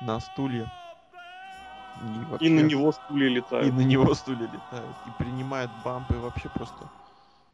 на 0.00 0.18
стулья. 0.18 0.72
И, 2.02 2.30
вообще... 2.30 2.46
и 2.46 2.50
на 2.50 2.60
него 2.60 2.92
стулья 2.92 3.28
летают. 3.28 3.68
И 3.68 3.72
на 3.72 3.80
него 3.80 4.14
стулья 4.14 4.46
летают. 4.46 4.96
И 5.06 5.22
принимает 5.22 5.70
бампы 5.84 6.14
вообще 6.14 6.48
просто. 6.48 6.90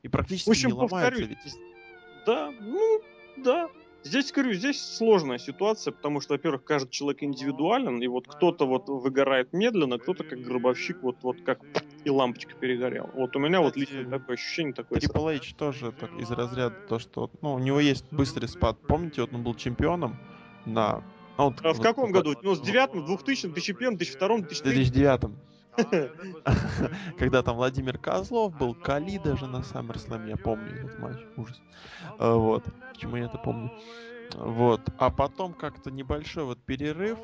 И 0.02 0.08
практически 0.08 0.48
в 0.48 0.52
общем, 0.52 0.68
не 0.68 0.74
ломается 0.74 1.22
ведь. 1.22 1.38
Да, 2.26 2.52
ну, 2.60 3.00
да. 3.38 3.68
Здесь, 4.04 4.32
говорю, 4.32 4.52
здесь 4.52 4.82
сложная 4.82 5.38
ситуация, 5.38 5.90
потому 5.90 6.20
что, 6.20 6.34
во-первых, 6.34 6.62
каждый 6.64 6.90
человек 6.90 7.22
индивидуален, 7.22 8.02
и 8.02 8.06
вот 8.06 8.28
кто-то 8.28 8.66
вот 8.66 8.86
выгорает 8.90 9.54
медленно, 9.54 9.98
кто-то 9.98 10.24
как 10.24 10.40
гробовщик, 10.42 11.02
вот, 11.02 11.16
вот 11.22 11.40
как 11.40 11.60
и 12.04 12.10
лампочка 12.10 12.54
перегорела. 12.54 13.10
Вот 13.14 13.34
у 13.34 13.38
меня 13.38 13.62
Кстати, 13.62 13.64
вот 13.64 13.76
лично 13.76 14.10
такое 14.10 14.34
ощущение 14.34 14.74
такое. 14.74 14.98
Triple 14.98 15.36
H 15.36 15.54
тоже 15.54 15.92
так, 15.92 16.12
из 16.18 16.30
разряда 16.30 16.76
то, 16.86 16.98
что 16.98 17.30
ну, 17.40 17.54
у 17.54 17.58
него 17.58 17.80
есть 17.80 18.04
быстрый 18.10 18.46
спад. 18.46 18.76
Помните, 18.86 19.22
вот 19.22 19.32
он 19.32 19.42
был 19.42 19.54
чемпионом 19.54 20.18
на 20.66 21.02
а, 21.36 21.44
вот, 21.44 21.54
а 21.62 21.72
в 21.72 21.76
вот, 21.78 21.82
каком 21.82 22.12
году? 22.12 22.34
Ну, 22.42 22.54
первым, 23.74 23.98
тысяча 23.98 24.16
втором, 24.16 24.44
тысяча 24.44 24.64
тысяча 24.64 24.92
девятом. 24.92 25.38
Когда 27.18 27.42
там 27.42 27.56
Владимир 27.56 27.98
Козлов 27.98 28.56
был, 28.56 28.74
Кали 28.74 29.18
даже 29.18 29.46
на 29.46 29.58
SummerSlam, 29.58 30.28
я 30.28 30.36
помню 30.36 30.72
этот 30.72 30.98
матч, 31.00 31.18
ужас. 31.36 31.60
А, 32.18 32.34
вот, 32.34 32.64
почему 32.92 33.16
я 33.16 33.24
это 33.24 33.38
помню. 33.38 33.72
Вот, 34.34 34.80
а 34.98 35.10
потом 35.10 35.52
как-то 35.52 35.90
небольшой 35.90 36.44
вот 36.44 36.58
перерыв, 36.58 37.18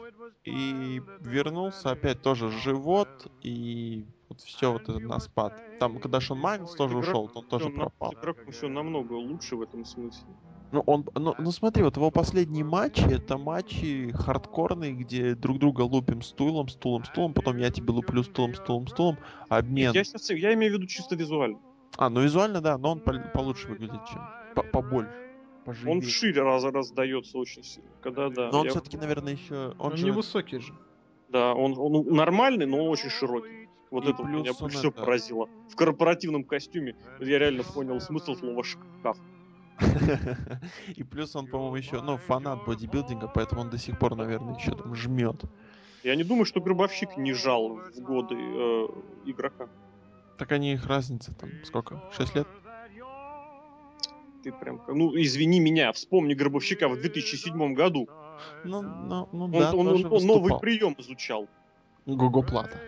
и 0.45 1.01
вернулся 1.21 1.91
опять 1.91 2.23
тоже 2.23 2.51
живот, 2.51 3.31
и 3.43 4.07
вот 4.29 4.41
все 4.41 4.73
вот 4.73 4.83
это 4.83 4.99
на 4.99 5.19
спад. 5.19 5.55
Там, 5.79 5.99
когда 5.99 6.21
Шон 6.21 6.39
Майнс 6.39 6.73
тоже 6.75 6.97
ушел, 6.97 7.31
он 7.35 7.45
тоже 7.47 7.71
пропал. 7.71 8.13
Игрок 8.13 8.39
все 8.51 8.69
намного 8.69 9.15
лучше 9.15 9.57
в 9.57 9.63
этом 9.63 9.85
смысле. 9.85 10.29
Ну, 10.73 10.83
он, 10.87 11.05
ну, 11.15 11.35
ну 11.39 11.51
смотри, 11.51 11.83
вот 11.83 11.97
его 11.97 12.11
последние 12.11 12.65
матчи, 12.65 13.03
это 13.03 13.39
матчи 13.39 14.13
хардкорные, 14.15 14.93
где 14.93 15.35
друг 15.35 15.59
друга 15.59 15.83
лупим 15.83 16.23
стулом, 16.23 16.69
стулом, 16.69 17.05
стулом, 17.05 17.35
потом 17.35 17.57
я 17.59 17.71
тебе 17.71 17.93
луплю 17.93 18.23
стулом, 18.23 18.55
стулом, 18.55 18.87
стулом, 18.87 19.19
обмен. 19.49 19.93
Я, 19.93 20.05
сейчас, 20.05 20.31
я 20.31 20.55
имею 20.55 20.73
в 20.73 20.77
виду 20.77 20.87
чисто 20.87 21.17
визуально. 21.17 21.59
А, 21.97 22.09
ну 22.09 22.23
визуально, 22.23 22.61
да, 22.61 22.79
но 22.79 22.93
он 22.93 23.01
по 23.01 23.13
получше 23.13 23.69
выглядит, 23.69 24.01
чем 24.07 24.21
побольше. 24.71 25.13
Поживее. 25.65 25.93
Он 25.93 26.03
шире 26.03 26.43
раз 26.43 26.65
раздается 26.65 27.37
очень 27.37 27.63
сильно. 27.63 27.91
Когда, 28.01 28.29
да. 28.31 28.51
Но 28.51 28.61
он 28.61 28.65
я... 28.67 28.71
все-таки, 28.71 28.97
наверное, 28.97 29.35
еще. 29.35 29.75
Он, 29.79 29.93
он 29.93 29.97
же... 29.97 30.07
невысокий 30.07 30.59
же. 30.59 30.73
Да, 31.29 31.55
он, 31.55 31.75
он 31.77 32.07
нормальный, 32.15 32.67
но 32.67 32.79
он 32.85 32.89
очень 32.89 33.11
широкий. 33.11 33.69
Вот 33.91 34.07
и 34.07 34.11
это 34.11 34.23
меня 34.23 34.53
все 34.53 34.91
да. 34.91 35.03
поразило. 35.03 35.49
В 35.69 35.77
корпоративном 35.77 36.45
костюме 36.45 36.97
я 37.19 37.39
реально 37.39 37.65
понял 37.65 38.01
смысл 38.01 38.37
слова 38.37 38.63
шкаф. 38.63 39.19
И 40.97 41.03
плюс 41.03 41.35
он, 41.37 41.47
по-моему, 41.47 41.77
еще, 41.77 42.01
ну, 42.03 42.17
фанат 42.17 42.65
бодибилдинга, 42.67 43.29
поэтому 43.29 43.63
он 43.63 43.71
до 43.71 43.79
сих 43.79 43.99
пор, 43.99 44.17
наверное, 44.17 44.57
еще 44.57 44.73
там 44.73 44.95
жмет. 44.95 45.45
Я 46.03 46.17
не 46.17 46.25
думаю, 46.25 46.45
что 46.45 46.61
Гробовщик 46.61 47.17
не 47.17 47.33
жал 47.33 47.77
в 47.77 48.01
годы 48.01 48.35
э, 48.37 48.89
игрока. 49.27 49.69
Так 50.39 50.53
они 50.53 50.73
их 50.73 50.87
разница 50.87 51.35
там 51.35 51.51
сколько? 51.65 52.03
Шесть 52.17 52.35
лет? 52.35 52.49
Ты 54.43 54.53
прям, 54.53 54.81
ну 54.89 55.15
извини 55.17 55.61
меня, 55.61 55.93
вспомни 55.93 56.33
Гробовщика 56.33 56.89
в 56.89 56.99
2007 56.99 57.75
году. 57.75 58.09
Ну, 58.65 58.81
ну, 58.81 59.29
ну 59.33 59.45
он, 59.45 59.51
да, 59.51 59.75
он, 59.75 59.89
он, 59.89 60.07
он 60.07 60.27
новый 60.27 60.59
прием 60.59 60.95
изучал. 60.99 61.47
Гого 62.07 62.43
Плата. 62.43 62.81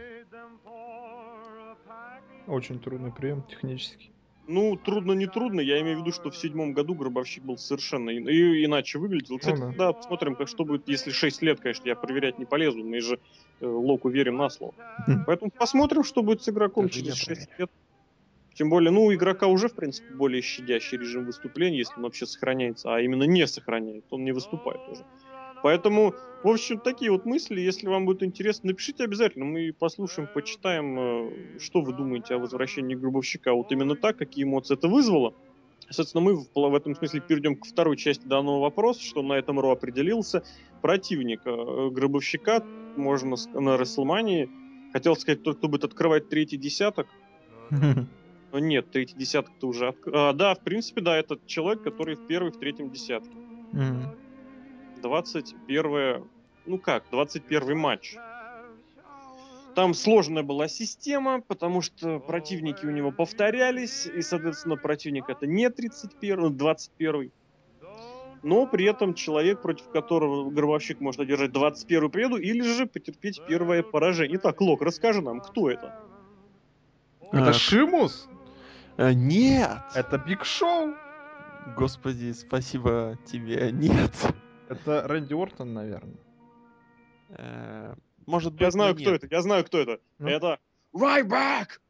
Очень 2.47 2.81
трудный 2.81 3.13
прием 3.13 3.43
технический. 3.43 4.12
Ну, 4.49 4.77
трудно, 4.77 5.13
не 5.13 5.27
трудно. 5.27 5.61
Я 5.61 5.81
имею 5.81 5.99
в 5.99 6.01
виду, 6.01 6.13
что 6.13 6.31
в 6.31 6.37
седьмом 6.37 6.73
году 6.73 6.95
Гробовщик 6.95 7.45
был 7.45 7.59
совершенно 7.59 8.11
и, 8.11 8.19
и, 8.19 8.65
иначе 8.65 8.99
выглядел. 8.99 9.39
Кстати, 9.39 9.61
ну, 9.61 9.71
да. 9.71 9.77
да, 9.77 9.93
посмотрим, 9.93 10.35
как 10.35 10.49
что 10.49 10.65
будет, 10.65 10.89
если 10.89 11.11
6 11.11 11.43
лет, 11.43 11.61
конечно, 11.61 11.89
я 11.89 11.95
проверять 11.95 12.39
не 12.39 12.45
полезу. 12.45 12.83
Мы 12.83 13.01
же 13.01 13.21
э, 13.61 13.67
Локу 13.67 14.09
верим 14.09 14.37
на 14.37 14.51
слово. 14.51 14.75
Хм. 15.07 15.25
Поэтому 15.27 15.51
посмотрим, 15.51 16.03
что 16.03 16.23
будет 16.23 16.43
с 16.43 16.49
игроком 16.49 16.87
Даже 16.87 17.01
через 17.03 17.17
6 17.17 17.49
лет. 17.59 17.71
Тем 18.55 18.69
более, 18.69 18.91
ну, 18.91 19.05
у 19.05 19.15
игрока 19.15 19.47
уже, 19.47 19.69
в 19.69 19.75
принципе, 19.75 20.13
более 20.15 20.43
щадящий 20.43 20.99
режим 20.99 21.25
выступления, 21.25 21.79
если 21.79 21.95
он 21.97 22.03
вообще 22.03 22.27
сохраняется, 22.27 22.95
а 22.95 23.01
именно 23.01 23.25
не 23.25 23.47
сохраняет, 23.47 24.05
он 24.11 24.25
не 24.25 24.33
выступает 24.33 24.81
уже. 24.89 25.05
Поэтому, 25.63 26.15
в 26.43 26.49
общем, 26.49 26.81
такие 26.81 27.11
вот 27.11 27.25
мысли, 27.25 27.61
если 27.61 27.87
вам 27.87 28.05
будет 28.05 28.23
интересно, 28.23 28.71
напишите 28.71 29.05
обязательно, 29.05 29.45
мы 29.45 29.73
послушаем, 29.73 30.29
почитаем, 30.33 30.99
э, 30.99 31.59
что 31.61 31.81
вы 31.83 31.93
думаете 31.93 32.35
о 32.35 32.39
возвращении 32.39 32.95
Гробовщика, 32.95 33.53
вот 33.55 33.71
именно 33.71 33.95
так, 33.95 34.17
какие 34.17 34.45
эмоции 34.45 34.75
это 34.75 34.89
вызвало. 34.89 35.35
Соответственно, 35.89 36.25
мы 36.25 36.37
в, 36.37 36.49
в 36.55 36.75
этом 36.75 36.95
смысле 36.95 37.21
перейдем 37.21 37.57
к 37.57 37.67
второй 37.67 37.97
части 37.97 38.27
данного 38.27 38.61
вопроса, 38.61 39.03
что 39.03 39.23
на 39.23 39.35
этом 39.35 39.61
Ро 39.61 39.73
определился 39.73 40.43
противник 40.81 41.43
э, 41.45 41.91
Гробовщика, 41.91 42.65
можно 42.97 43.37
на 43.55 43.77
Расселмании. 43.77 44.51
Хотел 44.93 45.17
сказать, 45.17 45.43
тот, 45.43 45.59
кто 45.59 45.69
будет 45.69 45.85
открывать 45.85 46.29
третий 46.29 46.57
десяток, 46.59 47.07
но 48.53 48.59
нет, 48.59 48.91
третий 48.91 49.17
десяток-то 49.17 49.69
уже... 49.69 49.89
От... 49.89 49.97
А, 50.07 50.35
да, 50.35 50.55
в 50.55 50.61
принципе, 50.61 51.01
да, 51.01 51.17
этот 51.17 51.47
человек, 51.47 51.83
который 51.83 52.17
в 52.17 52.27
первый, 52.27 52.53
в 52.53 52.59
третьем 52.59 52.91
десятке. 52.91 53.35
Mm. 53.73 54.09
21 55.03 56.25
ну 56.67 56.79
как, 56.79 57.05
21 57.11 57.77
матч. 57.77 58.17
Там 59.75 59.95
сложная 59.95 60.43
была 60.43 60.69
система, 60.69 61.41
потому 61.41 61.81
что 61.81 62.19
противники 62.21 62.85
у 62.85 62.91
него 62.91 63.11
повторялись, 63.11 64.07
и, 64.07 64.21
соответственно, 64.21 64.77
противник 64.77 65.31
это 65.31 65.47
не 65.47 65.71
31, 65.71 66.57
21. 66.57 67.33
Но 68.43 68.67
при 68.67 68.85
этом 68.85 69.15
человек, 69.15 69.63
против 69.63 69.89
которого 69.89 70.51
гробовщик 70.51 71.01
может 71.01 71.21
одержать 71.21 71.53
21 71.53 72.11
победу, 72.11 72.37
или 72.37 72.61
же 72.61 72.87
потерпеть 72.87 73.41
первое 73.49 73.83
поражение. 73.83 74.37
Итак, 74.37 74.61
Лок, 74.61 74.83
расскажи 74.83 75.23
нам, 75.23 75.41
кто 75.41 75.71
это? 75.71 75.99
Это 77.31 77.51
а, 77.51 77.53
Шимус? 77.53 78.29
А, 78.99 79.15
нет! 79.15 79.81
Это 79.95 80.19
Биг 80.19 80.45
Шоу? 80.45 80.95
Господи, 81.77 82.33
спасибо 82.33 83.17
тебе, 83.25 83.71
нет. 83.73 84.13
Это 84.73 85.07
Рэнди 85.07 85.35
Ортон, 85.35 85.75
наверное. 85.75 86.17
Э, 87.31 87.95
может 88.27 88.53
быть, 88.53 88.63
Я 88.63 88.71
знаю, 88.71 88.95
кто 88.95 89.15
это, 89.15 89.27
я 89.31 89.43
знаю, 89.43 89.65
кто 89.65 89.79
это. 89.79 90.01
Ну? 90.19 90.29
Это 90.29 90.59
Ryback! 90.95 91.81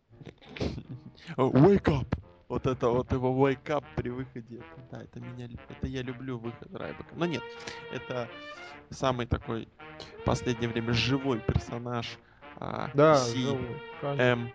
Wake 1.37 1.85
up! 1.85 2.07
Вот 2.49 2.67
это 2.67 2.89
вот 2.89 3.11
его 3.13 3.49
wake 3.49 3.67
up 3.69 3.85
при 3.97 4.11
выходе. 4.11 4.63
Да, 4.91 5.03
это 5.03 5.21
меня, 5.21 5.49
это 5.69 5.87
я 5.87 6.03
люблю 6.03 6.39
выход 6.39 6.69
Райбека. 6.75 7.15
Но 7.15 7.25
нет, 7.25 7.43
это 7.93 8.29
самый 8.91 9.27
такой 9.27 9.69
в 10.21 10.25
последнее 10.25 10.69
время 10.69 10.93
живой 10.93 11.41
персонаж 11.41 12.19
а, 12.57 12.91
да, 12.95 13.17
живой, 13.25 13.81
М 14.03 14.53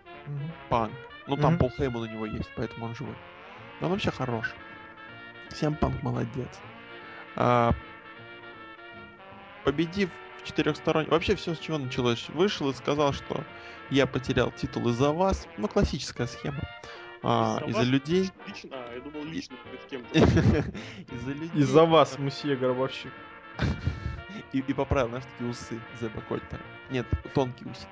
Панк. 0.68 0.92
Ну 1.26 1.36
там 1.36 1.54
угу. 1.54 1.60
Пол 1.60 1.70
Хейман 1.70 2.02
у 2.02 2.06
него 2.06 2.26
есть, 2.26 2.50
поэтому 2.56 2.86
он 2.86 2.94
живой. 2.94 3.16
Но 3.80 3.86
он 3.88 3.94
вообще 3.94 4.10
хорош. 4.10 4.54
Всем 5.50 5.74
Панк 5.74 6.02
молодец. 6.02 6.60
А, 7.34 7.72
победив 9.64 10.10
в 10.42 10.46
четырехстороннем... 10.46 11.10
Вообще 11.10 11.36
все 11.36 11.54
с 11.54 11.58
чего 11.58 11.78
началось. 11.78 12.28
Вышел 12.30 12.70
и 12.70 12.74
сказал, 12.74 13.12
что 13.12 13.44
я 13.90 14.06
потерял 14.06 14.50
титул 14.50 14.88
из-за 14.88 15.12
вас. 15.12 15.46
Ну, 15.56 15.68
классическая 15.68 16.26
схема. 16.26 16.60
А, 17.22 17.62
из-за 17.66 17.82
людей... 17.82 18.30
Лично? 18.46 18.70
А, 18.72 18.94
я 18.94 19.00
думал, 19.00 19.24
лично 19.24 19.56
перед 19.64 19.84
кем-то. 19.86 20.18
из-за 21.14 21.32
людей... 21.32 21.60
Из-за 21.60 21.84
вас, 21.84 22.18
месье 22.18 22.56
Гробовщик. 22.56 23.12
и, 24.52 24.58
и 24.58 24.72
поправил, 24.72 25.08
знаешь, 25.08 25.24
такие 25.32 25.50
усы 25.50 25.80
Зеба 26.00 26.20
Кольта. 26.22 26.58
Нет, 26.90 27.06
тонкие 27.34 27.70
усики. 27.70 27.88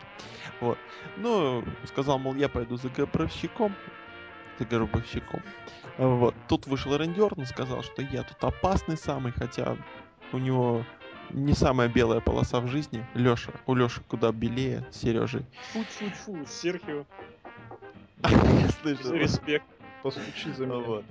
Вот. 0.61 0.79
Ну, 1.16 1.64
сказал, 1.87 2.18
мол, 2.18 2.35
я 2.35 2.48
пойду 2.48 2.76
за 2.76 2.88
гробовщиком. 2.88 3.74
За 4.59 4.64
гробовщиком. 4.64 5.42
Вот. 5.98 6.35
Тут 6.48 6.66
вышел 6.66 6.96
Рэнди 6.96 7.20
Ортон, 7.20 7.46
сказал, 7.46 7.83
что 7.83 8.02
я 8.02 8.22
тут 8.22 8.42
опасный 8.42 8.96
самый, 8.96 9.33
хотя 9.33 9.76
у 10.33 10.38
него 10.38 10.85
не 11.30 11.54
самая 11.54 11.88
белая 11.88 12.20
полоса 12.20 12.60
в 12.60 12.68
жизни. 12.68 13.04
Леша, 13.14 13.52
у 13.66 13.74
Леши 13.74 14.00
куда 14.08 14.32
белее 14.32 14.84
с 14.90 15.00
Сережей. 15.00 15.44
Фу-фу-фу, 15.72 16.46
Серхио. 16.46 17.04
Слышал. 18.82 19.12
Респект. 19.12 19.66
Постучи 20.02 20.52
за 20.52 20.66
меня. 20.66 20.78
Вот. 20.78 21.04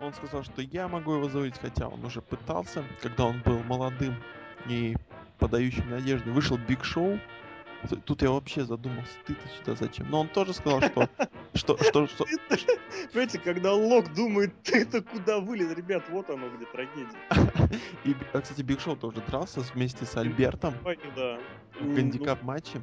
Он 0.00 0.12
сказал, 0.12 0.44
что 0.44 0.62
я 0.62 0.88
могу 0.88 1.14
его 1.14 1.28
заводить, 1.28 1.58
хотя 1.58 1.88
он 1.88 2.04
уже 2.04 2.20
пытался, 2.20 2.84
когда 3.00 3.24
он 3.24 3.40
был 3.40 3.62
молодым 3.64 4.14
и 4.66 4.96
подающим 5.38 5.88
надежды. 5.90 6.30
Вышел 6.30 6.58
Биг 6.58 6.84
Шоу, 6.84 7.18
Тут 8.04 8.22
я 8.22 8.30
вообще 8.30 8.64
задумался, 8.64 9.12
ты-то 9.26 9.48
сюда 9.58 9.74
зачем? 9.74 10.10
Но 10.10 10.20
он 10.20 10.28
тоже 10.28 10.52
сказал, 10.54 10.80
что... 10.80 11.08
Что, 11.54 11.78
что, 11.78 12.08
что... 12.08 12.24
Понимаете, 13.12 13.38
когда 13.38 13.72
Лок 13.74 14.12
думает, 14.12 14.52
ты-то 14.64 15.02
куда 15.02 15.38
вылез, 15.38 15.72
ребят, 15.72 16.02
вот 16.10 16.28
оно 16.28 16.48
где 16.48 16.66
трагедия. 16.66 17.16
И, 18.04 18.16
а, 18.32 18.40
кстати, 18.40 18.62
Биг 18.62 18.80
Шоу 18.80 18.96
тоже 18.96 19.22
дрался 19.28 19.60
вместе 19.60 20.04
с 20.04 20.16
Альбертом. 20.16 20.74
Да. 21.14 21.38
В 21.78 21.94
гандикап 21.94 22.42
матче. 22.42 22.80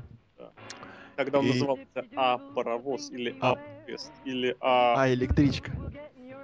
Когда 1.17 1.39
он 1.39 1.47
назывался 1.47 1.85
А 2.15 2.37
паровоз 2.37 3.11
или 3.11 3.35
А 3.41 3.55
поезд 3.55 4.13
или 4.23 4.55
А... 4.61 5.03
А 5.03 5.13
электричка. 5.13 5.73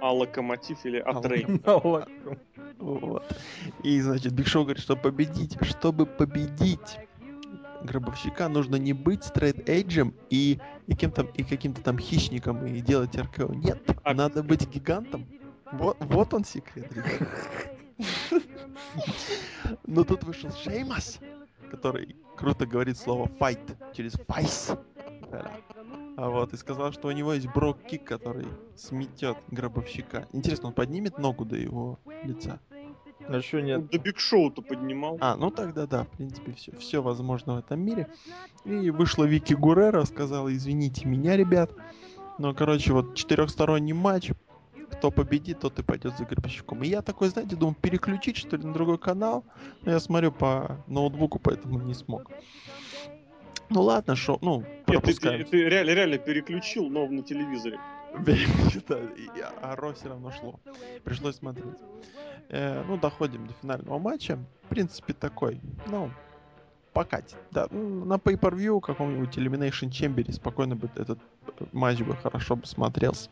А 0.02 0.12
локомотив 0.12 0.84
или 0.84 0.98
А, 0.98 1.12
A-Train. 1.12 1.62
Вот. 2.76 3.24
И, 3.82 4.00
значит, 4.02 4.34
Биг 4.34 4.46
Шоу 4.46 4.64
говорит, 4.64 4.82
что 4.82 4.96
победить, 4.96 5.56
чтобы 5.64 6.04
победить 6.04 6.98
гробовщика 7.82 8.48
нужно 8.48 8.76
не 8.76 8.92
быть 8.92 9.24
straight 9.24 9.75
edge 9.75 10.01
ем 10.01 10.14
и, 10.30 10.58
и, 10.86 10.94
кем-то, 10.94 11.22
и 11.34 11.44
каким-то 11.44 11.82
там 11.82 11.98
хищником 11.98 12.66
и 12.66 12.80
делать 12.80 13.16
RKO. 13.16 13.52
Нет, 13.54 13.82
а 14.02 14.14
надо 14.14 14.42
быть 14.42 14.68
гигантом. 14.68 15.26
Вот, 15.72 15.96
вот 16.00 16.34
он 16.34 16.44
секрет, 16.44 16.90
Но 19.86 20.04
тут 20.04 20.24
вышел 20.24 20.50
Шеймас, 20.52 21.18
который 21.70 22.16
круто 22.36 22.66
говорит 22.66 22.96
слово 22.96 23.26
fight 23.26 23.76
через 23.94 24.12
файс. 24.12 24.72
А 26.16 26.30
вот, 26.30 26.52
и 26.52 26.56
сказал, 26.56 26.92
что 26.92 27.08
у 27.08 27.12
него 27.12 27.34
есть 27.34 27.46
Brogue 27.46 27.76
Kick, 27.76 28.02
который 28.04 28.46
сметет 28.76 29.36
гробовщика. 29.48 30.26
Интересно, 30.32 30.68
он 30.68 30.74
поднимет 30.74 31.18
ногу 31.18 31.44
до 31.44 31.56
его 31.56 31.98
лица? 32.24 32.58
А 33.26 33.36
еще 33.36 33.62
нет. 33.62 33.80
Ну, 33.80 33.88
до 33.88 33.98
Биг 33.98 34.18
Шоу-то 34.18 34.62
поднимал. 34.62 35.18
А, 35.20 35.36
ну 35.36 35.50
тогда 35.50 35.86
да, 35.86 36.04
в 36.04 36.08
принципе, 36.08 36.52
все, 36.52 36.72
все 36.78 37.02
возможно 37.02 37.54
в 37.54 37.58
этом 37.58 37.80
мире. 37.80 38.08
И 38.64 38.90
вышла 38.90 39.24
Вики 39.24 39.54
Герреро, 39.54 40.04
сказала, 40.04 40.52
извините 40.54 41.06
меня, 41.06 41.36
ребят. 41.36 41.70
Но, 42.38 42.54
короче, 42.54 42.92
вот 42.92 43.14
четырехсторонний 43.14 43.92
матч. 43.92 44.30
Кто 44.90 45.10
победит, 45.10 45.60
тот 45.60 45.78
и 45.78 45.82
пойдет 45.82 46.16
за 46.16 46.24
гробовщиком. 46.24 46.82
И 46.82 46.88
я 46.88 47.02
такой, 47.02 47.28
знаете, 47.28 47.56
думал, 47.56 47.74
переключить, 47.74 48.38
что 48.38 48.56
ли, 48.56 48.64
на 48.64 48.72
другой 48.72 48.98
канал. 48.98 49.44
Но 49.82 49.92
я 49.92 50.00
смотрю 50.00 50.32
по 50.32 50.82
ноутбуку, 50.86 51.38
поэтому 51.38 51.78
не 51.80 51.94
смог. 51.94 52.30
Ну 53.70 53.82
ладно, 53.82 54.16
шо, 54.16 54.38
ну, 54.40 54.64
Нет, 54.86 55.02
ты, 55.02 55.12
ты, 55.12 55.44
ты 55.44 55.64
реально, 55.64 55.90
реально 55.90 56.18
переключил, 56.18 56.88
но 56.88 57.06
на 57.06 57.22
телевизоре. 57.22 57.78
А 59.62 59.76
Ро 59.76 59.92
все 59.92 60.08
равно 60.08 60.30
шло. 60.32 60.58
Пришлось 61.04 61.36
смотреть. 61.36 61.78
Э, 62.48 62.82
ну, 62.86 62.96
доходим 62.96 63.46
до 63.46 63.54
финального 63.54 63.98
матча. 63.98 64.38
В 64.64 64.68
принципе, 64.68 65.12
такой, 65.12 65.60
ну, 65.86 66.10
покатит. 66.92 67.36
Да, 67.50 67.68
на 67.70 68.14
Pay-Per-View 68.14 68.80
каком-нибудь 68.80 69.36
Elimination 69.36 69.88
Chamber 69.90 70.32
спокойно 70.32 70.76
бы 70.76 70.90
этот 70.96 71.18
матч 71.72 72.00
бы 72.00 72.16
хорошо 72.16 72.56
бы 72.56 72.66
смотрелся. 72.66 73.30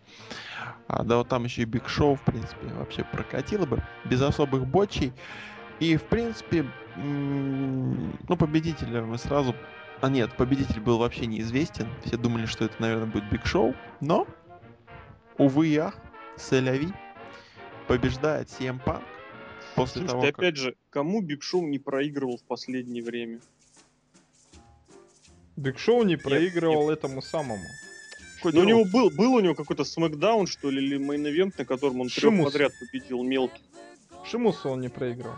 А, 0.88 1.02
да 1.02 1.16
вот 1.16 1.28
там 1.28 1.44
еще 1.44 1.62
и 1.62 1.64
Биг 1.64 1.88
Шоу, 1.88 2.14
в 2.14 2.22
принципе, 2.22 2.68
вообще 2.74 3.04
прокатило 3.04 3.66
бы. 3.66 3.82
Без 4.04 4.22
особых 4.22 4.66
бочей. 4.66 5.12
И, 5.80 5.96
в 5.96 6.04
принципе, 6.04 6.64
ну, 6.96 8.36
победителя 8.36 9.02
мы 9.02 9.18
сразу... 9.18 9.54
А 10.00 10.08
нет, 10.08 10.36
победитель 10.36 10.80
был 10.80 10.98
вообще 10.98 11.26
неизвестен. 11.26 11.88
Все 12.04 12.16
думали, 12.16 12.46
что 12.46 12.66
это, 12.66 12.74
наверное, 12.78 13.06
будет 13.06 13.28
Биг 13.30 13.46
Шоу. 13.46 13.74
Но, 14.00 14.26
увы 15.38 15.68
и 15.68 15.76
ах, 15.76 15.96
c'est 16.36 16.62
la 16.62 16.73
vie 16.73 16.88
побеждает 17.88 18.48
CM 18.48 18.82
Punk 18.84 19.02
после 19.74 20.02
Слушайте, 20.02 20.10
того, 20.10 20.22
как... 20.22 20.38
опять 20.38 20.56
же, 20.56 20.76
кому 20.90 21.20
Биг 21.20 21.42
Шоу 21.42 21.66
не 21.66 21.78
проигрывал 21.78 22.38
в 22.38 22.44
последнее 22.44 23.02
время? 23.02 23.40
Биг 25.56 25.78
Шоу 25.78 26.02
не 26.02 26.16
проигрывал 26.16 26.88
нет. 26.88 26.98
этому 26.98 27.22
самому. 27.22 27.64
Ну, 28.44 28.60
у 28.60 28.64
него 28.64 28.84
был, 28.84 29.10
был 29.10 29.34
у 29.34 29.40
него 29.40 29.54
какой-то 29.54 29.84
SmackDown, 29.84 30.46
что 30.46 30.70
ли, 30.70 30.84
или 30.84 30.98
Main 30.98 31.21
Event, 31.21 31.54
на 31.58 31.64
котором 31.64 32.02
он 32.02 32.08
трех 32.08 32.44
подряд 32.44 32.72
победил 32.78 33.22
мелких. 33.22 33.64
Шимусу 34.24 34.68
он 34.68 34.80
не 34.80 34.88
проиграл. 34.88 35.34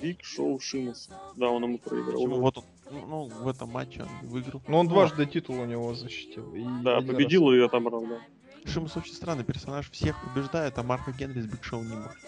Биг 0.00 0.24
Шоу 0.24 0.58
Шимус. 0.58 1.10
Да, 1.36 1.50
он 1.50 1.64
ему 1.64 1.78
проиграл. 1.78 2.14
Почему? 2.14 2.40
Вот 2.40 2.58
он, 2.58 2.64
ну, 2.90 3.06
ну, 3.06 3.24
в 3.26 3.48
этом 3.48 3.68
матче 3.68 4.02
он 4.02 4.28
выиграл. 4.28 4.62
Но 4.66 4.80
он 4.80 4.86
ну, 4.86 4.92
дважды 4.92 5.26
титул 5.26 5.60
у 5.60 5.66
него 5.66 5.94
защитил. 5.94 6.54
И 6.54 6.64
да, 6.82 7.00
победил 7.00 7.50
раз. 7.50 7.58
и 7.58 7.62
отобрал, 7.64 8.06
да. 8.06 8.18
Шимус 8.66 8.96
очень 8.96 9.14
странный 9.14 9.44
персонаж, 9.44 9.90
всех 9.90 10.16
побеждает, 10.22 10.78
а 10.78 10.82
Марка 10.82 11.12
Генри 11.12 11.40
с 11.40 11.46
Биг 11.46 11.64
Шоу 11.64 11.82
не 11.82 11.94
может. 11.94 12.18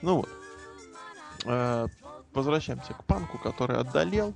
Ну 0.00 0.16
вот. 0.16 0.28
Э, 1.44 1.86
возвращаемся 2.32 2.94
к 2.94 3.04
Панку, 3.04 3.38
который 3.38 3.76
отдалел. 3.76 4.34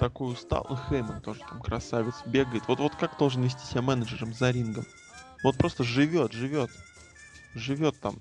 Такой 0.00 0.32
устал. 0.32 0.66
Хейман 0.88 1.20
тоже 1.20 1.40
там 1.48 1.60
красавец, 1.60 2.14
бегает. 2.26 2.64
Вот, 2.66 2.80
вот 2.80 2.96
как 2.96 3.16
должен 3.16 3.42
вести 3.42 3.64
себя 3.64 3.82
менеджером 3.82 4.34
за 4.34 4.50
рингом? 4.50 4.84
Вот 5.44 5.56
просто 5.56 5.84
живет, 5.84 6.32
живет. 6.32 6.70
Живет 7.54 7.98
там 8.00 8.16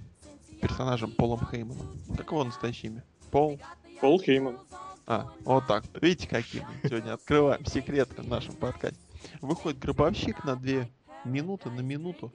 персонажем 0.61 1.11
Полом 1.11 1.45
Хейманом. 1.49 1.87
Как 2.15 2.31
его 2.31 2.43
настоящее 2.43 2.91
имя? 2.91 3.03
Пол? 3.31 3.59
Пол 3.99 4.21
Хейман. 4.21 4.59
А, 5.07 5.31
вот 5.43 5.67
так. 5.67 5.83
Видите, 6.01 6.27
какие 6.27 6.61
мы 6.61 6.87
сегодня 6.87 7.13
открываем 7.13 7.65
секреты 7.65 8.21
в 8.21 8.27
нашем 8.27 8.55
подкасте. 8.55 8.99
Выходит 9.41 9.79
гробовщик 9.79 10.43
на 10.43 10.55
две 10.55 10.89
минуты, 11.25 11.69
на 11.69 11.81
минуту, 11.81 12.31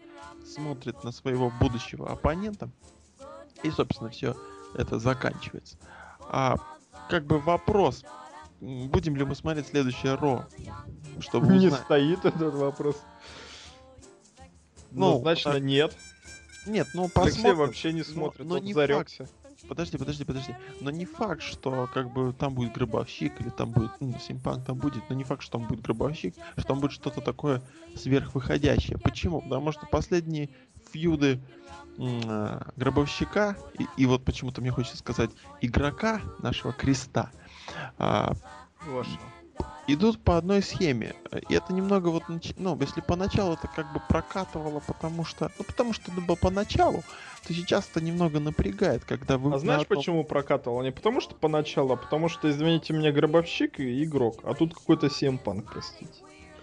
смотрит 0.47 1.05
на 1.05 1.13
своего 1.13 1.51
будущего 1.61 2.11
оппонента, 2.11 2.71
и, 3.63 3.71
собственно, 3.71 4.11
все 4.11 4.37
это 4.75 4.99
заканчивается. 4.99 5.77
А 6.21 6.57
как 7.09 7.25
бы 7.25 7.39
вопрос, 7.39 8.05
будем 8.61 9.17
ли 9.17 9.25
мы 9.25 9.35
смотреть 9.35 9.69
следующее 9.69 10.15
Ро, 10.15 10.47
чтобы 11.21 11.49
Не 11.49 11.67
узнать. 11.67 11.83
стоит 11.83 12.25
этот 12.25 12.55
вопрос. 12.55 12.97
Ну, 14.91 15.15
ну 15.15 15.21
значит, 15.21 15.61
нет. 15.63 15.97
Нет, 16.67 16.89
ну 16.95 17.09
посмотрим. 17.09 17.35
Алексей 17.35 17.53
вообще 17.53 17.93
не 17.93 18.03
смотрит, 18.03 18.47
но, 18.47 18.57
но 18.57 18.59
не 18.59 18.73
зарекся. 18.73 19.27
Факт 19.27 19.48
подожди, 19.69 19.99
подожди, 19.99 20.25
подожди. 20.25 20.57
Но 20.81 20.91
не 20.91 21.05
факт, 21.05 21.43
что 21.43 21.89
как 21.93 22.13
бы 22.13 22.33
там 22.33 22.55
будет 22.55 22.73
гробовщик 22.73 23.41
или 23.41 23.51
там 23.51 23.71
будет, 23.71 23.91
ну, 24.01 24.19
симпанк 24.19 24.65
там 24.65 24.79
будет, 24.79 25.09
но 25.09 25.17
не 25.17 25.25
факт, 25.25 25.43
что 25.43 25.59
там 25.59 25.69
будет 25.69 25.83
гробовщик, 25.83 26.35
что 26.57 26.67
там 26.67 26.81
будет 26.81 26.93
что-то 26.93 27.21
такое 27.21 27.63
сверхвыходящее. 27.97 28.99
Почему? 28.99 29.41
Потому 29.43 29.73
что 29.73 29.87
последние 29.87 30.51
фьюды 30.93 31.41
э, 31.99 32.61
гробовщика 32.77 33.57
и, 33.79 33.87
и 33.97 34.07
вот 34.07 34.25
почему-то 34.25 34.61
мне 34.61 34.71
хочется 34.71 34.99
сказать 34.99 35.31
игрока 35.61 36.21
нашего 36.41 36.73
креста. 36.73 37.31
Вашего 37.99 39.39
идут 39.89 40.23
по 40.23 40.37
одной 40.37 40.63
схеме. 40.63 41.15
И 41.49 41.55
это 41.55 41.73
немного 41.73 42.09
вот, 42.09 42.23
ну, 42.29 42.79
если 42.81 43.01
поначалу 43.01 43.55
это 43.55 43.69
как 43.69 43.93
бы 43.93 44.01
прокатывало, 44.09 44.81
потому 44.81 45.25
что, 45.25 45.51
ну, 45.59 45.65
потому 45.65 45.93
что 45.93 46.13
это 46.13 46.21
было 46.21 46.37
поначалу, 46.37 47.03
то 47.49 47.55
сейчас 47.55 47.89
это 47.91 48.05
немного 48.05 48.41
напрягает, 48.41 49.05
когда 49.07 49.39
вы... 49.39 49.55
А 49.55 49.59
знаешь, 49.59 49.83
одном... 49.83 49.99
почему 49.99 50.25
прокатывало? 50.25 50.83
Не 50.83 50.93
потому 50.93 51.23
что 51.23 51.35
поначалу, 51.35 51.95
а 51.95 51.97
потому 51.97 52.29
что, 52.29 52.51
извините 52.51 52.93
меня, 52.93 53.11
гробовщик 53.11 53.81
и 53.81 54.05
игрок, 54.05 54.41
а 54.45 54.53
тут 54.53 54.75
какой-то 54.75 55.09
семпанк, 55.09 55.73
простите. 55.73 56.13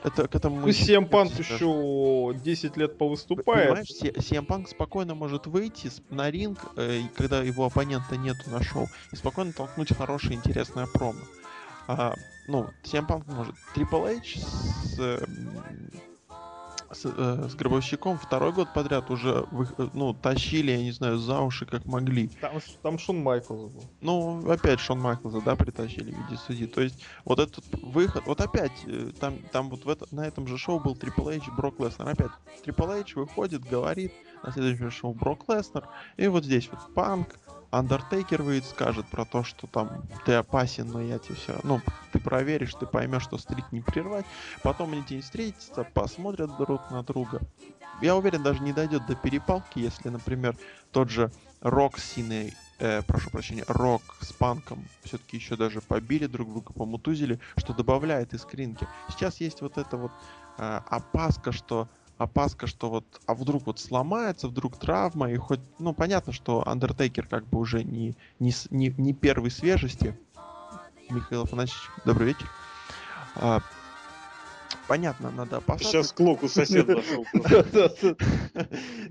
Это 0.03 0.27
к 0.27 0.35
этому... 0.35 0.61
Ну, 0.61 0.71
Семпанк 0.71 1.31
еще 1.39 2.35
10 2.39 2.77
лет 2.77 2.99
повыступает. 2.99 3.69
Понимаешь, 3.69 4.23
Семпанк 4.23 4.69
спокойно 4.69 5.15
может 5.15 5.47
выйти 5.47 5.89
на 6.11 6.29
ринг, 6.29 6.59
э, 6.77 7.01
когда 7.15 7.41
его 7.41 7.65
оппонента 7.65 8.15
нету 8.15 8.51
на 8.51 8.61
шоу, 8.61 8.87
и 9.11 9.15
спокойно 9.15 9.51
толкнуть 9.53 9.91
хорошее, 9.97 10.35
интересное 10.35 10.85
промо. 10.85 11.19
А, 11.87 12.13
ну, 12.47 12.69
CM 12.83 13.07
Punk 13.07 13.23
может. 13.25 13.55
Triple 13.75 14.17
H 14.17 14.37
с, 14.37 15.23
с, 16.95 17.05
э, 17.05 17.47
с 17.49 17.55
Гробовщиком 17.55 18.17
второй 18.17 18.51
год 18.53 18.73
подряд 18.73 19.09
уже 19.09 19.45
вы, 19.51 19.67
ну, 19.93 20.13
тащили, 20.13 20.71
я 20.71 20.77
не 20.77 20.91
знаю, 20.91 21.17
за 21.17 21.39
уши 21.41 21.65
как 21.65 21.85
могли. 21.85 22.29
Там, 22.41 22.53
там 22.81 22.97
Шон 22.97 23.21
Майклз 23.21 23.71
был. 23.71 23.83
Ну, 24.01 24.49
опять 24.49 24.79
Шон 24.79 24.99
Майклза, 24.99 25.41
да, 25.41 25.55
притащили 25.55 26.11
в 26.11 26.17
виде 26.17 26.39
судьи. 26.45 26.67
То 26.67 26.81
есть, 26.81 27.03
вот 27.25 27.39
этот 27.39 27.63
выход, 27.81 28.23
вот 28.25 28.41
опять, 28.41 28.71
э, 28.85 29.11
там, 29.19 29.37
там 29.51 29.69
вот 29.69 29.85
в 29.85 29.89
это, 29.89 30.07
на 30.11 30.25
этом 30.25 30.47
же 30.47 30.57
шоу 30.57 30.79
был 30.79 30.93
Triple 30.93 31.37
H, 31.37 31.49
Брок 31.55 31.79
Леснер. 31.79 32.09
Опять, 32.09 32.31
Triple 32.65 33.01
H 33.01 33.15
выходит, 33.15 33.63
говорит, 33.63 34.13
на 34.43 34.51
следующем 34.51 34.91
шоу 34.91 35.13
Брок 35.13 35.45
Леснер. 35.47 35.87
И 36.17 36.27
вот 36.27 36.45
здесь 36.45 36.69
вот 36.71 36.93
Панк, 36.93 37.39
Undertaker 37.75 38.41
выйдет, 38.41 38.69
скажет 38.69 39.05
про 39.07 39.25
то, 39.25 39.43
что 39.43 39.67
там 39.67 40.03
ты 40.25 40.33
опасен, 40.33 40.87
но 40.87 41.01
я 41.01 41.19
тебе 41.19 41.35
все 41.35 41.59
Ну, 41.63 41.81
ты 42.13 42.19
проверишь, 42.19 42.73
ты 42.73 42.85
поймешь, 42.85 43.23
что 43.23 43.37
стрит 43.37 43.65
не 43.71 43.81
прервать. 43.81 44.25
Потом 44.63 44.93
они 44.93 45.03
день 45.03 45.21
встретятся, 45.21 45.83
посмотрят 45.83 46.55
друг 46.57 46.89
на 46.89 47.03
друга. 47.03 47.41
Я 48.01 48.15
уверен, 48.15 48.43
даже 48.43 48.61
не 48.61 48.73
дойдет 48.73 49.05
до 49.05 49.15
перепалки, 49.15 49.79
если, 49.79 50.09
например, 50.09 50.57
тот 50.91 51.09
же 51.09 51.31
Рок 51.61 51.97
с 51.97 52.15
э, 52.79 53.01
прошу 53.03 53.29
прощения, 53.29 53.63
Рок 53.67 54.01
с 54.21 54.31
Панком 54.33 54.85
все-таки 55.03 55.37
еще 55.37 55.55
даже 55.55 55.81
побили 55.81 56.27
друг 56.27 56.49
друга, 56.49 56.73
помутузили, 56.73 57.39
что 57.57 57.73
добавляет 57.73 58.33
искринки. 58.33 58.87
Сейчас 59.09 59.39
есть 59.39 59.61
вот 59.61 59.77
эта 59.77 59.97
вот 59.97 60.11
э, 60.57 60.81
опаска, 60.89 61.51
что 61.51 61.87
опаска, 62.17 62.67
что 62.67 62.89
вот, 62.89 63.05
а 63.25 63.33
вдруг 63.33 63.65
вот 63.65 63.79
сломается, 63.79 64.47
вдруг 64.47 64.77
травма, 64.77 65.31
и 65.31 65.37
хоть, 65.37 65.59
ну, 65.79 65.93
понятно, 65.93 66.33
что 66.33 66.63
Undertaker 66.65 67.27
как 67.27 67.45
бы 67.47 67.59
уже 67.59 67.83
не, 67.83 68.15
не, 68.39 68.53
не, 68.69 68.93
не 68.97 69.13
первой 69.13 69.51
свежести. 69.51 70.17
Михаил 71.09 71.43
Афанасьевич, 71.43 71.83
добрый 72.05 72.29
вечер. 72.29 72.49
А, 73.35 73.59
понятно, 74.87 75.29
надо 75.29 75.57
опасаться. 75.57 75.91
Сейчас 75.91 76.11
клок 76.13 76.43
у 76.43 76.47
соседа 76.47 76.95
зашел. 76.95 77.25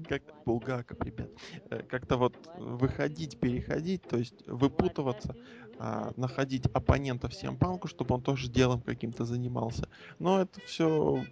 Как-то 0.08 0.34
булгаков, 0.44 1.00
ребят. 1.02 1.28
Э, 1.70 1.82
как-то 1.82 2.16
вот 2.16 2.34
выходить, 2.58 3.38
переходить, 3.38 4.02
то 4.02 4.16
есть 4.16 4.46
выпутываться 4.46 5.36
а, 5.78 6.12
находить 6.16 6.66
оппонента 6.66 7.28
всем 7.28 7.56
панку, 7.56 7.88
чтобы 7.88 8.14
он 8.14 8.22
тоже 8.22 8.48
делом 8.48 8.80
каким-то 8.80 9.24
занимался. 9.24 9.88
Но 10.18 10.40
это 10.40 10.60
все 10.66 11.24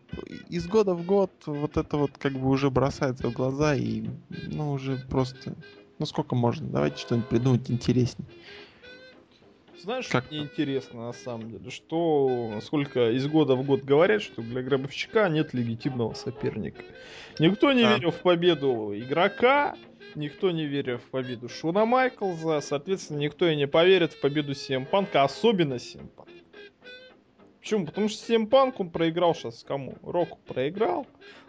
из 0.48 0.66
года 0.66 0.94
в 0.94 1.04
год 1.04 1.30
вот 1.46 1.76
это 1.76 1.96
вот 1.96 2.12
как 2.18 2.32
бы 2.32 2.48
уже 2.48 2.70
бросается 2.70 3.28
в 3.28 3.32
глаза 3.32 3.74
и 3.74 4.08
ну 4.48 4.72
уже 4.72 4.96
просто 5.08 5.54
ну 5.98 6.06
сколько 6.06 6.34
можно? 6.34 6.68
Давайте 6.68 6.98
что-нибудь 6.98 7.28
придумать 7.28 7.70
интереснее. 7.70 8.28
Знаешь, 9.82 10.06
как 10.06 10.30
мне 10.30 10.40
интересно 10.40 11.06
на 11.06 11.12
самом 11.12 11.50
деле, 11.50 11.70
что 11.70 12.60
сколько 12.62 13.10
из 13.10 13.26
года 13.26 13.56
в 13.56 13.66
год 13.66 13.82
говорят, 13.82 14.22
что 14.22 14.40
для 14.40 14.62
гробовщика 14.62 15.28
нет 15.28 15.54
легитимного 15.54 16.14
соперника. 16.14 16.84
Никто 17.40 17.72
не 17.72 17.82
а. 17.82 17.96
верил 17.96 18.12
в 18.12 18.20
победу 18.20 18.92
игрока, 18.94 19.74
никто 20.14 20.52
не 20.52 20.66
верит 20.66 21.00
в 21.00 21.10
победу 21.10 21.48
Шона 21.48 21.84
Майклза, 21.84 22.60
соответственно, 22.60 23.18
никто 23.18 23.48
и 23.48 23.56
не 23.56 23.66
поверит 23.66 24.12
в 24.12 24.20
победу 24.20 24.52
CM 24.52 24.86
Панка, 24.86 25.24
особенно 25.24 25.74
CM 25.74 26.06
Панк. 26.06 26.28
Почему? 27.60 27.86
Потому 27.86 28.08
что 28.08 28.32
CM 28.32 28.46
Панк, 28.46 28.78
он 28.78 28.90
проиграл 28.90 29.34
сейчас 29.34 29.64
кому? 29.64 29.96
Року 30.02 30.38
проиграл, 30.46 31.08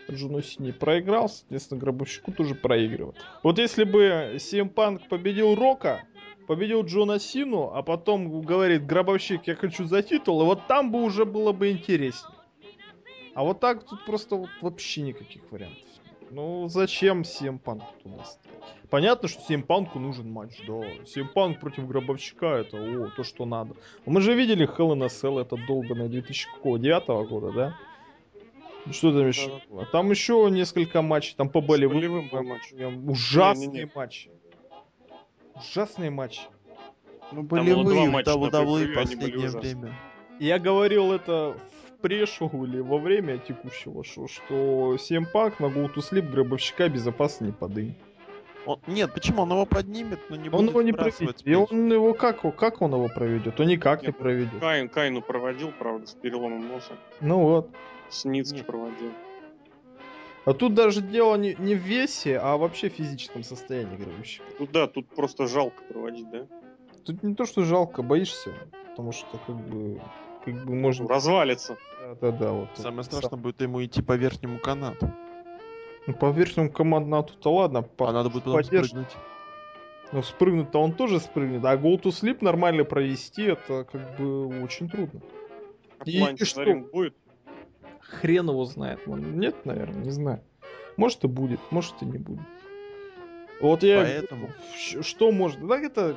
Джуну 0.10 0.42
Сини 0.42 0.72
проиграл, 0.72 1.30
соответственно, 1.30 1.80
Гробовщику 1.80 2.32
тоже 2.32 2.56
проигрывает. 2.56 3.16
Вот 3.44 3.60
если 3.60 3.84
бы 3.84 4.34
CM 4.38 4.70
Панк 4.70 5.08
победил 5.08 5.56
Рока, 5.56 6.04
победил 6.48 6.84
Джона 6.84 7.20
Сину, 7.20 7.72
а 7.74 7.82
потом 7.82 8.42
говорит, 8.42 8.86
Гробовщик, 8.86 9.48
я 9.48 9.56
хочу 9.56 9.86
за 9.86 10.02
титул, 10.02 10.42
и 10.42 10.46
вот 10.46 10.68
там 10.68 10.92
бы 10.92 11.02
уже 11.02 11.26
было 11.26 11.52
бы 11.52 11.72
интереснее. 11.72 12.38
А 13.34 13.44
вот 13.44 13.60
так 13.60 13.84
тут 13.84 14.06
просто 14.06 14.36
вот 14.36 14.50
вообще 14.62 15.02
никаких 15.02 15.42
вариантов. 15.52 15.84
Ну, 16.30 16.68
зачем 16.68 17.24
Симпанк 17.24 17.84
туда 18.02 18.24
ставить? 18.24 18.90
Понятно, 18.90 19.28
что 19.28 19.42
Симпанку 19.42 20.00
нужен 20.00 20.32
матч, 20.32 20.60
да. 20.68 20.82
Симпанк 21.06 21.60
против 21.60 21.88
Гробовщика, 21.88 22.58
это, 22.58 22.78
о, 22.78 23.10
то, 23.10 23.24
что 23.24 23.46
надо. 23.46 23.76
Мы 24.06 24.22
же 24.22 24.34
видели 24.34 24.68
Hell 24.68 24.94
in 24.94 25.04
a 25.04 25.08
Cell, 25.08 25.40
это 25.42 25.58
долбанное 25.68 26.10
2009 26.10 27.30
года, 27.30 27.52
да? 27.52 27.78
Что 28.92 29.12
там 29.12 29.28
еще? 29.28 29.62
Да. 29.70 29.86
Там 29.86 30.10
еще 30.12 30.48
несколько 30.52 31.02
матчей, 31.02 31.36
там 31.38 31.50
по 31.50 31.62
болевым, 31.62 32.30
по 32.30 32.42
матчам. 32.44 33.10
Ужасные 33.10 33.68
не, 33.68 33.74
не, 33.74 33.80
не. 33.86 33.92
матчи. 33.96 34.30
Ужасные 35.56 36.10
матчи. 36.10 36.42
Ну, 37.32 37.44
болевые 37.44 38.10
в 38.10 38.16
WWE 38.16 38.94
последнее 38.94 39.50
время. 39.50 39.94
Я 40.40 40.60
говорил 40.60 41.12
это 41.12 41.56
пре-шоу 42.02 42.66
или 42.66 42.80
во 42.80 42.98
время 42.98 43.38
текущего 43.38 44.04
шоу, 44.04 44.28
что 44.28 44.98
7 44.98 45.26
пак 45.26 45.60
на 45.60 45.68
Go 45.68 45.90
to 45.94 45.98
Sleep 45.98 46.30
гробовщика 46.30 46.90
безопасно 46.90 47.46
не 47.46 47.52
подымет. 47.52 47.96
Он, 48.66 48.80
нет, 48.88 49.14
почему? 49.14 49.42
Он 49.42 49.52
его 49.52 49.66
поднимет, 49.66 50.20
но 50.30 50.36
не 50.36 50.50
он 50.50 50.52
будет 50.52 50.70
его 50.70 50.82
не 50.82 50.94
проведет. 50.94 51.42
И 51.44 51.54
он 51.54 51.92
его 51.92 52.14
как, 52.14 52.42
как 52.56 52.82
он 52.82 52.94
его 52.94 53.10
проведет? 53.10 53.60
Он 53.60 53.68
никак 53.68 54.02
нет, 54.02 54.08
не 54.08 54.14
проведет. 54.14 54.60
Кайн, 54.60 54.90
Кайну 54.90 55.22
проводил, 55.22 55.72
правда, 55.78 56.08
с 56.08 56.14
переломом 56.14 56.68
носа. 56.68 56.94
Ну 57.20 57.40
вот. 57.40 57.70
С 58.10 58.26
Ницки 58.26 58.64
проводил. 58.64 59.12
А 60.46 60.54
тут 60.54 60.74
даже 60.74 61.02
дело 61.02 61.36
не, 61.36 61.56
не 61.58 61.76
в 61.76 61.80
весе, 61.80 62.38
а 62.38 62.58
вообще 62.58 62.90
в 62.90 62.94
физическом 62.94 63.44
состоянии 63.44 63.96
гробовщика. 63.96 64.44
Тут 64.58 64.72
да, 64.72 64.88
тут 64.88 65.08
просто 65.08 65.48
жалко 65.48 65.82
проводить, 65.84 66.30
да? 66.30 66.48
Тут 67.06 67.24
не 67.24 67.34
то, 67.34 67.46
что 67.46 67.64
жалко, 67.64 68.02
боишься, 68.02 68.52
потому 68.90 69.12
что 69.14 69.38
как 69.46 69.56
бы 69.56 70.02
как 70.44 70.66
бы 70.66 70.76
можно... 70.76 71.08
Развалится. 71.08 71.78
Да-да-да. 72.02 72.52
Вот, 72.52 72.70
Самое 72.76 73.04
страшное 73.04 73.30
сам... 73.30 73.42
будет 73.42 73.62
ему 73.62 73.84
идти 73.84 74.02
по 74.02 74.14
верхнему 74.14 74.60
канату. 74.60 75.12
Ну, 76.06 76.14
по 76.14 76.32
верхнему 76.32 76.70
канату-то 76.70 77.54
ладно. 77.54 77.82
По... 77.82 78.10
А 78.10 78.12
надо 78.12 78.30
будет 78.30 78.44
потом 78.44 78.62
подерж... 78.62 78.88
спрыгнуть. 78.88 79.16
Ну, 80.12 80.22
спрыгнуть-то 80.22 80.80
он 80.80 80.94
тоже 80.94 81.20
спрыгнет. 81.20 81.64
А 81.66 81.76
Go 81.76 82.00
to 82.00 82.10
Sleep 82.10 82.38
нормально 82.42 82.84
провести, 82.84 83.44
это 83.44 83.86
как 83.86 84.18
бы 84.18 84.64
очень 84.64 84.90
трудно. 84.90 85.22
А 86.00 86.04
и, 86.06 86.34
и 86.34 86.44
что? 86.44 86.76
будет? 86.92 87.16
Хрен 88.14 88.50
его 88.50 88.66
знает. 88.66 89.06
Нет, 89.08 89.66
наверное, 89.66 90.04
не 90.04 90.12
знаю. 90.12 90.42
Может 90.98 91.24
и 91.24 91.28
будет, 91.28 91.60
может 91.72 91.96
и 92.02 92.06
не 92.06 92.18
будет. 92.18 92.46
Вот 93.62 93.84
я... 93.84 94.02
Поэтому... 94.02 94.50
Что 94.76 95.32
может... 95.32 95.66
Так 95.68 95.84
это 95.84 96.16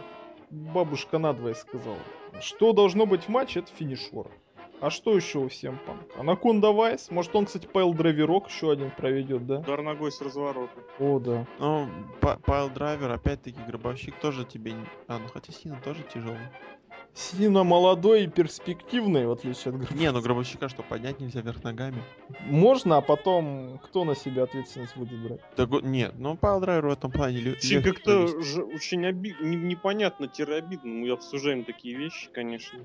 бабушка 0.50 1.18
надвое 1.18 1.54
сказала. 1.54 1.98
Что 2.40 2.72
должно 2.72 3.06
быть 3.06 3.24
в 3.24 3.28
матче, 3.28 3.60
это 3.60 3.70
финишер. 3.72 4.30
А 4.78 4.90
что 4.90 5.16
еще 5.16 5.38
у 5.38 5.48
всем 5.48 5.78
панк? 5.86 6.02
Анаконда 6.18 6.70
Вайс? 6.70 7.10
Может 7.10 7.34
он, 7.34 7.46
кстати, 7.46 7.66
Пайл 7.66 7.94
Драйверок 7.94 8.48
еще 8.48 8.70
один 8.70 8.90
проведет, 8.90 9.46
да? 9.46 9.60
Удар 9.60 9.80
ногой 9.80 10.12
с 10.12 10.20
разворота. 10.20 10.78
О, 10.98 11.18
да. 11.18 11.46
Ну, 11.58 11.88
Па- 12.20 12.36
Пайл 12.44 12.68
Драйвер, 12.68 13.10
опять-таки, 13.10 13.58
гробовщик 13.66 14.14
тоже 14.16 14.44
тебе... 14.44 14.74
А, 15.08 15.18
ну 15.18 15.28
хотя 15.28 15.50
Сина 15.52 15.80
тоже 15.82 16.02
тяжелый. 16.12 16.36
Сильно 17.14 17.64
молодой 17.64 18.24
и 18.24 18.26
перспективный, 18.26 19.26
в 19.26 19.32
отличие 19.32 19.70
от 19.70 19.76
Гробовщика. 19.76 19.98
Не, 19.98 20.12
ну 20.12 20.20
гробовщика 20.20 20.68
что, 20.68 20.82
поднять 20.82 21.18
нельзя 21.18 21.40
вверх 21.40 21.64
ногами? 21.64 22.02
Можно, 22.42 22.98
а 22.98 23.00
потом 23.00 23.78
кто 23.84 24.04
на 24.04 24.14
себя 24.14 24.42
ответственность 24.42 24.94
будет 24.96 25.18
брать? 25.22 25.40
Так, 25.56 25.70
вот, 25.70 25.82
нет, 25.82 26.12
ну 26.18 26.36
Пайл 26.36 26.60
Драйвер 26.60 26.88
в 26.88 26.92
этом 26.92 27.10
плане 27.10 27.38
легче 27.38 27.80
как-то 27.80 28.24
очень 28.24 29.06
оби... 29.06 29.34
не- 29.40 29.56
непонятно, 29.56 30.30
обидно. 30.36 30.92
Мы 30.92 31.10
обсуждаем 31.10 31.64
такие 31.64 31.96
вещи, 31.96 32.28
конечно. 32.32 32.80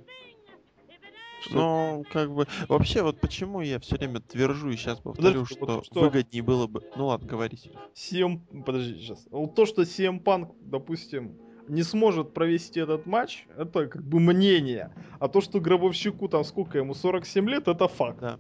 Ну, 1.50 2.06
как 2.12 2.32
бы... 2.32 2.48
Вообще, 2.68 3.02
вот 3.02 3.20
почему 3.20 3.62
я 3.62 3.80
все 3.80 3.98
время 3.98 4.20
твержу 4.22 4.70
и 4.70 4.78
сейчас 4.78 5.00
повторю, 5.00 5.42
Подожди, 5.44 5.58
вот 5.60 5.70
что, 5.70 5.84
что? 5.84 6.00
выгоднее 6.02 6.44
было 6.44 6.68
бы... 6.68 6.84
Ну 6.96 7.08
ладно, 7.08 7.28
говори. 7.28 7.58
Серёг. 7.94 8.40
CM... 8.52 8.64
Подожди, 8.64 9.00
сейчас. 9.00 9.26
Вот 9.32 9.56
то, 9.56 9.66
что 9.66 9.82
CM 9.82 10.22
Punk, 10.24 10.54
допустим, 10.62 11.38
не 11.72 11.84
сможет 11.84 12.34
провести 12.34 12.82
этот 12.82 13.06
матч, 13.06 13.46
это 13.58 13.88
как 13.88 14.04
бы 14.04 14.20
мнение. 14.20 14.92
А 15.20 15.28
то, 15.30 15.40
что 15.40 15.62
Гробовщику 15.62 16.28
там 16.28 16.44
сколько 16.44 16.78
ему, 16.78 16.94
47 16.94 17.50
лет, 17.50 17.68
это 17.70 17.88
факт. 17.88 18.20
Да. 18.20 18.40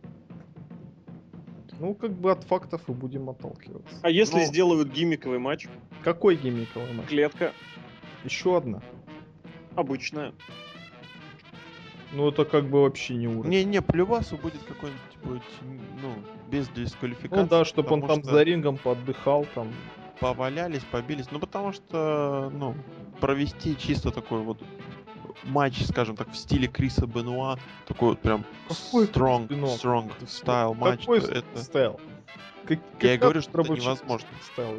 Ну, 1.79 1.95
как 1.95 2.11
бы 2.11 2.29
от 2.31 2.43
фактов 2.43 2.81
и 2.89 2.91
будем 2.91 3.29
отталкиваться. 3.29 3.95
А 4.03 4.09
если 4.09 4.39
Ну. 4.39 4.45
сделают 4.45 4.89
гиммиковый 4.89 5.39
матч, 5.39 5.67
Какой 6.03 6.35
гиммиковый 6.35 6.91
матч? 6.93 7.07
клетка 7.07 7.53
Еще 8.25 8.57
одна. 8.57 8.81
обычная. 9.75 10.33
Ну, 12.13 12.27
это 12.27 12.43
как 12.43 12.65
бы 12.69 12.81
вообще 12.81 13.15
не 13.15 13.27
уровень. 13.27 13.49
Не-не, 13.49 13.81
по 13.81 13.95
любасу 13.95 14.35
будет 14.37 14.61
какой-нибудь, 14.63 15.17
будет, 15.23 15.43
ну, 16.01 16.13
без 16.51 16.67
дисквалификации. 16.67 17.43
ну 17.43 17.47
да, 17.47 17.63
чтобы 17.63 17.93
он 17.93 18.01
там 18.01 18.21
что 18.21 18.31
за 18.31 18.43
рингом 18.43 18.77
поотдыхал, 18.77 19.47
там. 19.55 19.69
Повалялись, 20.21 20.83
побились. 20.91 21.31
Ну, 21.31 21.39
потому 21.39 21.73
что, 21.73 22.51
ну, 22.53 22.75
провести 23.19 23.75
чисто 23.75 24.11
такой 24.11 24.41
вот 24.41 24.59
матч, 25.45 25.83
скажем 25.83 26.15
так, 26.15 26.29
в 26.31 26.37
стиле 26.37 26.67
Криса 26.67 27.07
Бенуа, 27.07 27.57
такой 27.87 28.09
вот 28.09 28.19
прям 28.19 28.45
Какой 28.67 29.07
strong, 29.07 29.47
Бенуа? 29.47 29.75
strong 29.75 30.11
style 30.27 30.75
матч, 30.75 30.99
Какой 31.01 31.21
то 31.21 31.31
это... 31.31 31.63
стайл? 31.63 31.99
Как, 32.65 32.77
Я 33.01 33.15
и 33.15 33.17
говорю, 33.17 33.41
что 33.41 33.61
это 33.61 33.73
невозможно. 33.73 34.27
Стайл? 34.53 34.77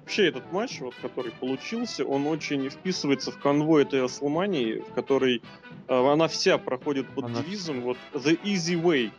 Вообще 0.00 0.28
этот 0.28 0.50
матч, 0.52 0.80
вот, 0.80 0.94
который 1.02 1.32
получился, 1.32 2.04
он 2.06 2.26
очень 2.26 2.70
вписывается 2.70 3.30
в 3.30 3.38
конвой 3.38 3.82
этой 3.82 4.02
Расселмании, 4.02 4.76
в 4.78 4.94
которой 4.94 5.42
э, 5.88 6.12
она 6.12 6.28
вся 6.28 6.56
проходит 6.56 7.08
под 7.08 7.26
Она 7.26 7.42
девизом 7.42 7.82
вот 7.82 7.98
The 8.14 8.40
Easy 8.42 8.80
Way. 8.80 9.10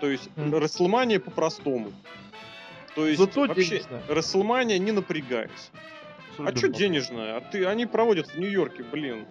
То 0.00 0.08
есть 0.08 0.30
Мгм. 0.36 0.54
Расселмания 0.54 1.20
по-простому. 1.20 1.92
То 2.98 3.06
есть 3.06 3.20
Зато 3.20 3.46
вообще. 3.46 3.80
Расселмания 4.08 4.76
не 4.80 4.90
напрягаясь. 4.90 5.70
А 6.36 6.54
что 6.56 6.66
денежная? 6.66 7.36
А 7.36 7.40
ты, 7.40 7.64
они 7.64 7.86
проводят 7.86 8.26
в 8.26 8.36
Нью-Йорке, 8.36 8.82
блин. 8.82 9.24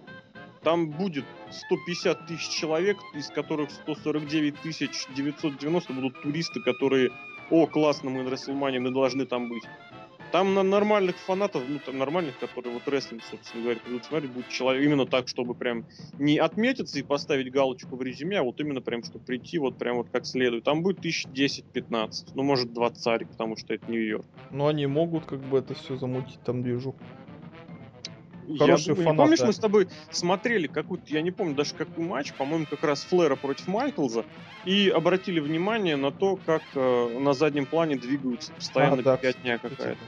Там 0.62 0.88
будет 0.88 1.26
150 1.50 2.26
тысяч 2.26 2.48
человек, 2.48 2.96
из 3.14 3.28
которых 3.28 3.70
149 3.70 4.62
тысяч 4.62 5.06
990 5.14 5.92
будут 5.92 6.22
туристы, 6.22 6.62
которые, 6.62 7.10
о, 7.50 7.66
классно, 7.66 8.08
мы 8.08 8.22
на 8.22 8.30
Расселмане, 8.30 8.80
мы 8.80 8.90
должны 8.90 9.26
там 9.26 9.50
быть. 9.50 9.64
Там 10.30 10.54
на 10.54 10.62
нормальных 10.62 11.16
фанатов, 11.16 11.62
ну 11.68 11.78
там 11.78 11.98
нормальных, 11.98 12.38
которые 12.38 12.72
вот 12.74 12.86
рестлинг, 12.86 13.22
собственно 13.24 13.62
говоря, 13.62 13.80
придут 13.80 14.04
смотреть, 14.04 14.30
будет 14.30 14.48
человек 14.48 14.84
именно 14.84 15.06
так, 15.06 15.28
чтобы 15.28 15.54
прям 15.54 15.86
не 16.18 16.38
отметиться 16.38 16.98
и 16.98 17.02
поставить 17.02 17.50
галочку 17.50 17.96
в 17.96 18.02
резюме, 18.02 18.38
а 18.38 18.42
вот 18.42 18.60
именно 18.60 18.80
прям, 18.80 19.02
чтобы 19.02 19.24
прийти 19.24 19.58
вот 19.58 19.78
прям 19.78 19.96
вот 19.96 20.08
как 20.12 20.26
следует. 20.26 20.64
Там 20.64 20.82
будет 20.82 21.00
тысяч 21.00 21.26
10-15, 21.26 22.32
ну 22.34 22.42
может 22.42 22.72
20, 22.72 23.28
потому 23.28 23.56
что 23.56 23.74
это 23.74 23.90
Нью-Йорк. 23.90 24.26
Но 24.50 24.66
они 24.66 24.86
могут 24.86 25.24
как 25.24 25.40
бы 25.40 25.58
это 25.58 25.74
все 25.74 25.96
замутить, 25.96 26.40
там 26.44 26.62
движу. 26.62 26.94
Хорошие 28.56 28.94
думаю, 28.94 29.04
фанаты. 29.04 29.22
Помнишь, 29.22 29.42
мы 29.42 29.52
с 29.52 29.58
тобой 29.58 29.88
смотрели 30.10 30.66
какой-то, 30.66 31.04
я 31.08 31.22
не 31.22 31.30
помню 31.30 31.54
даже 31.54 31.74
какой 31.74 32.04
матч, 32.04 32.34
по-моему, 32.34 32.66
как 32.66 32.82
раз 32.82 33.04
Флэра 33.04 33.36
против 33.36 33.66
Майклза, 33.66 34.24
и 34.64 34.88
обратили 34.88 35.40
внимание 35.40 35.96
на 35.96 36.10
то, 36.10 36.36
как 36.36 36.62
э, 36.74 37.18
на 37.20 37.32
заднем 37.32 37.66
плане 37.66 37.96
двигаются 37.96 38.52
постоянно 38.52 39.00
А, 39.00 39.02
да, 39.02 39.16
пятня 39.16 39.58
какая-то. 39.58 40.04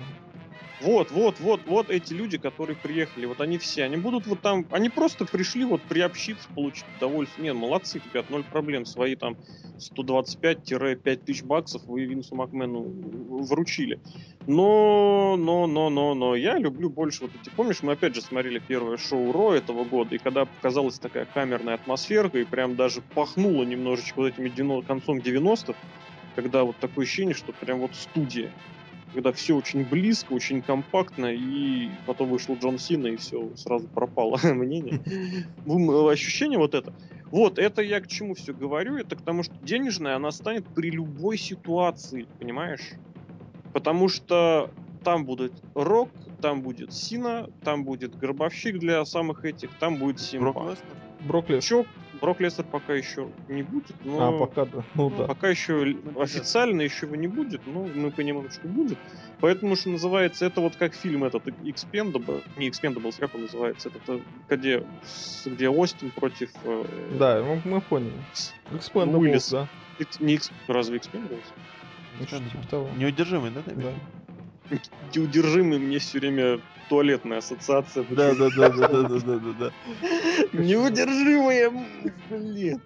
Вот, 0.81 1.11
вот, 1.11 1.39
вот, 1.41 1.67
вот 1.67 1.91
эти 1.91 2.15
люди, 2.15 2.39
которые 2.39 2.75
приехали, 2.75 3.27
вот 3.27 3.43
они 3.43 3.59
все, 3.59 3.85
они 3.85 3.99
будут 3.99 4.27
вот 4.27 4.41
там, 4.41 4.67
они 4.71 4.89
просто 4.89 5.27
пришли 5.27 5.65
вот 5.65 5.87
приобщиться, 5.87 6.49
получить 6.55 6.87
удовольствие. 6.97 7.45
Нет, 7.45 7.55
молодцы, 7.55 8.01
ребят, 8.03 8.31
ноль 8.31 8.45
проблем, 8.45 8.87
свои 8.87 9.15
там 9.15 9.37
125-5 9.79 11.25
тысяч 11.27 11.43
баксов 11.43 11.83
вы 11.87 12.07
Винсу 12.07 12.35
Макмену 12.35 12.83
вручили. 13.45 14.01
Но, 14.47 15.37
но, 15.39 15.67
но, 15.67 15.91
но, 15.91 16.15
но, 16.15 16.35
я 16.35 16.57
люблю 16.57 16.89
больше 16.89 17.25
вот 17.25 17.35
эти, 17.35 17.51
помнишь, 17.51 17.83
мы 17.83 17.93
опять 17.93 18.15
же 18.15 18.23
смотрели 18.23 18.59
первое 18.59 18.97
шоу 18.97 19.33
Ро 19.33 19.53
этого 19.53 19.85
года, 19.85 20.15
и 20.15 20.19
когда 20.19 20.47
показалась 20.47 20.99
такая 20.99 21.27
камерная 21.27 21.75
атмосферка, 21.75 22.39
и 22.39 22.45
прям 22.45 22.75
даже 22.75 23.03
пахнуло 23.03 23.65
немножечко 23.65 24.21
вот 24.21 24.29
этими 24.29 24.49
девяно- 24.49 24.83
концом 24.83 25.21
90-х, 25.21 25.75
когда 26.35 26.65
вот 26.65 26.79
такое 26.81 27.05
ощущение, 27.05 27.35
что 27.35 27.53
прям 27.53 27.81
вот 27.81 27.95
студия 27.95 28.55
когда 29.13 29.33
все 29.33 29.57
очень 29.57 29.85
близко, 29.85 30.33
очень 30.33 30.63
компактно, 30.63 31.27
и 31.27 31.89
потом 32.07 32.31
вышел 32.31 32.57
Джон 32.57 32.79
Сина, 32.79 33.09
и 33.09 33.17
все, 33.17 33.51
сразу 33.57 33.89
пропало 33.89 34.39
мнение. 34.43 35.01
Ну, 35.67 36.09
Ощущение 36.09 36.59
вот 36.59 36.75
это. 36.75 36.93
Вот, 37.31 37.59
это 37.59 37.83
я 37.83 38.01
к 38.01 38.09
чему 38.09 38.35
все 38.35 38.53
говорю, 38.53 38.97
это 38.97 39.17
к 39.17 39.23
тому, 39.23 39.43
что 39.43 39.55
денежная 39.63 40.17
она 40.17 40.33
станет 40.33 40.67
при 40.67 40.91
любой 40.91 41.39
ситуации, 41.39 42.27
понимаешь? 42.39 42.93
Потому 43.73 44.09
что 44.09 44.71
там 45.05 45.25
будет 45.25 45.53
Рок, 45.75 46.11
там 46.43 46.63
будет 46.63 46.93
Сина, 46.93 47.49
там 47.63 47.85
будет 47.85 48.19
Гробовщик 48.19 48.79
для 48.79 49.05
самых 49.05 49.45
этих, 49.45 49.71
там 49.79 49.97
будет 49.97 50.17
Брок 50.17 50.27
Симпа. 50.27 50.71
Леснер? 50.71 50.79
Брок 51.21 51.51
Леснер. 51.51 51.87
Брок 52.21 52.41
Лестер 52.41 52.65
пока 52.65 52.93
еще 52.93 53.29
не 53.49 53.63
будет, 53.63 53.95
но... 54.05 54.29
А, 54.29 54.39
пока 54.39 54.67
да. 54.67 54.85
Ну 54.95 55.11
да. 55.11 55.25
Пока 55.27 55.49
еще 55.49 55.97
Ну, 56.05 56.21
официально 56.21 56.83
еще 56.83 57.07
его 57.07 57.17
не 57.17 57.29
будет, 57.29 57.67
но 57.67 57.85
мы 57.85 58.11
понимаем, 58.11 58.51
что 58.51 58.69
будет. 58.69 58.99
Поэтому, 59.41 59.75
что 59.75 59.89
называется, 59.91 60.45
это 60.45 60.61
вот 60.61 60.77
как 60.77 60.95
фильм 60.95 61.25
этот 61.25 61.47
Expendable, 61.47 62.43
не 62.59 62.69
Expendables, 62.69 63.19
как 63.19 63.35
он 63.35 63.43
называется, 63.43 63.89
это 63.89 63.99
то, 64.01 64.21
где, 64.55 64.85
где 65.47 65.69
Остин 65.71 66.11
против... 66.11 66.51
э, 66.65 66.85
Да, 67.19 67.43
мы, 67.43 67.63
мы 67.65 67.81
поняли. 67.81 68.13
Expendables, 68.71 69.17
Уиллис. 69.17 69.51
да. 69.51 69.69
Не 70.21 70.39
разве 70.69 70.99
Expendables? 70.99 71.45
Ну, 72.19 72.27
типа 72.27 72.69
того. 72.69 72.91
Неудержимый, 72.97 73.51
да, 73.51 73.63
ты 73.63 73.75
Да. 73.75 73.93
Неудержимый 75.15 75.79
мне 75.79 75.99
все 75.99 76.19
время 76.19 76.61
туалетная 76.89 77.39
ассоциация. 77.39 78.05
Да, 78.05 78.35
да, 78.35 78.49
да, 78.57 78.69
да, 78.69 78.89
да, 78.89 79.03
да, 79.03 79.21
да, 79.21 79.39
да, 79.39 79.53
да. 79.53 79.73
Неудержимая, 80.53 81.69
м, 81.69 81.87
блин. 82.29 82.81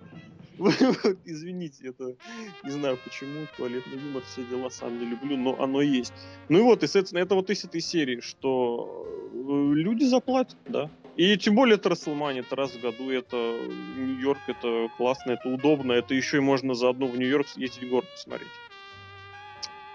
Извините, 1.25 1.89
это 1.89 2.15
не 2.63 2.71
знаю 2.71 2.97
почему, 3.05 3.47
туалетный 3.57 3.99
юмор, 3.99 4.23
все 4.23 4.45
дела 4.45 4.71
сам 4.71 4.99
не 4.99 5.07
люблю, 5.07 5.37
но 5.37 5.61
оно 5.61 5.83
есть. 5.83 6.13
Ну 6.49 6.59
и 6.59 6.63
вот, 6.63 6.83
и, 6.83 6.87
соответственно, 6.87 7.21
это 7.21 7.35
вот 7.35 7.51
из 7.51 7.65
этой 7.65 7.81
серии, 7.81 8.21
что 8.21 9.05
э, 9.33 9.75
люди 9.75 10.05
заплатят, 10.05 10.57
да. 10.69 10.91
И 11.17 11.37
тем 11.37 11.55
более 11.55 11.77
это 11.77 11.89
Расселмания, 11.89 12.43
это 12.43 12.57
раз 12.57 12.73
в 12.73 12.81
году, 12.81 13.11
это 13.11 13.37
Нью-Йорк, 13.37 14.41
это 14.49 14.89
классно, 14.97 15.33
это 15.33 15.49
удобно, 15.49 15.93
это 15.93 16.15
еще 16.15 16.39
и 16.39 16.41
можно 16.41 16.75
заодно 16.75 17.07
в 17.07 17.17
Нью-Йорк 17.17 17.49
съездить 17.49 17.89
город 17.89 18.09
посмотреть. 18.13 18.49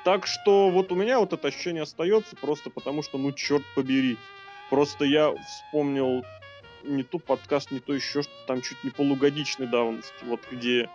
Так 0.10 0.26
что 0.26 0.72
вот 0.72 0.91
у 0.91 0.95
меня 0.95 1.20
вот 1.20 1.34
это 1.34 1.49
ощущение 1.49 1.84
остается 1.84 2.36
просто 2.36 2.72
потому, 2.72 3.03
что, 3.03 3.20
ну, 3.20 3.32
черт 3.32 3.62
побери. 3.76 4.18
Просто 4.72 5.05
я 5.05 5.32
вспомнил 5.36 6.26
не 6.82 7.03
то 7.03 7.20
подкаст, 7.20 7.70
не 7.70 7.80
то 7.80 7.93
еще 7.93 8.24
что 8.24 8.32
там 8.47 8.64
чуть 8.64 8.84
не 8.84 8.89
полугодичной 8.89 9.68
давности, 9.68 10.12
вот 10.24 10.39
где 10.51 10.89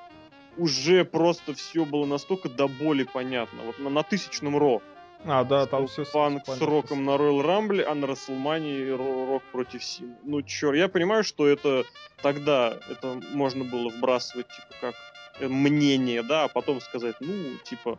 уже 0.56 1.04
просто 1.04 1.54
все 1.54 1.84
было 1.84 2.06
настолько 2.06 2.48
до 2.48 2.66
боли 2.66 3.04
понятно. 3.04 3.62
Вот 3.62 3.78
на, 3.78 3.88
на 3.88 4.02
тысячном 4.02 4.58
Ро. 4.58 4.82
А, 5.24 5.44
да, 5.44 5.66
там 5.66 5.86
все 5.86 6.04
Панк 6.04 6.44
с 6.48 6.60
Роком 6.60 7.04
на 7.04 7.10
Роyal 7.10 7.40
Рамбле, 7.42 7.84
а 7.84 7.94
на 7.94 8.08
Расселмании 8.08 8.88
Ро- 8.88 9.26
Рок 9.26 9.44
против 9.52 9.84
Сим. 9.84 10.16
Ну, 10.24 10.42
чёрт, 10.42 10.76
я 10.76 10.88
понимаю, 10.88 11.22
что 11.22 11.46
это 11.46 11.84
тогда 12.20 12.76
это 12.90 13.20
можно 13.32 13.62
было 13.62 13.90
вбрасывать, 13.90 14.48
типа, 14.48 14.74
как 14.80 14.94
э, 15.38 15.46
мнение, 15.46 16.24
да, 16.24 16.44
а 16.44 16.48
потом 16.48 16.80
сказать, 16.80 17.14
ну, 17.20 17.32
типа, 17.62 17.96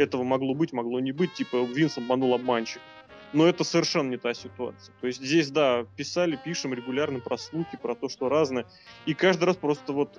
этого 0.00 0.22
могло 0.22 0.54
быть, 0.54 0.72
могло 0.72 1.00
не 1.00 1.12
быть, 1.12 1.34
типа, 1.34 1.64
Винс 1.64 1.98
обманул 1.98 2.34
обманщик. 2.34 2.80
Но 3.32 3.46
это 3.46 3.62
совершенно 3.62 4.10
не 4.10 4.16
та 4.16 4.34
ситуация. 4.34 4.92
То 5.00 5.06
есть 5.06 5.22
здесь, 5.22 5.50
да, 5.50 5.86
писали, 5.96 6.38
пишем 6.42 6.74
регулярно 6.74 7.20
про 7.20 7.38
слухи, 7.38 7.76
про 7.76 7.94
то, 7.94 8.08
что 8.08 8.28
разное. 8.28 8.66
И 9.06 9.14
каждый 9.14 9.44
раз 9.44 9.56
просто 9.56 9.92
вот... 9.92 10.18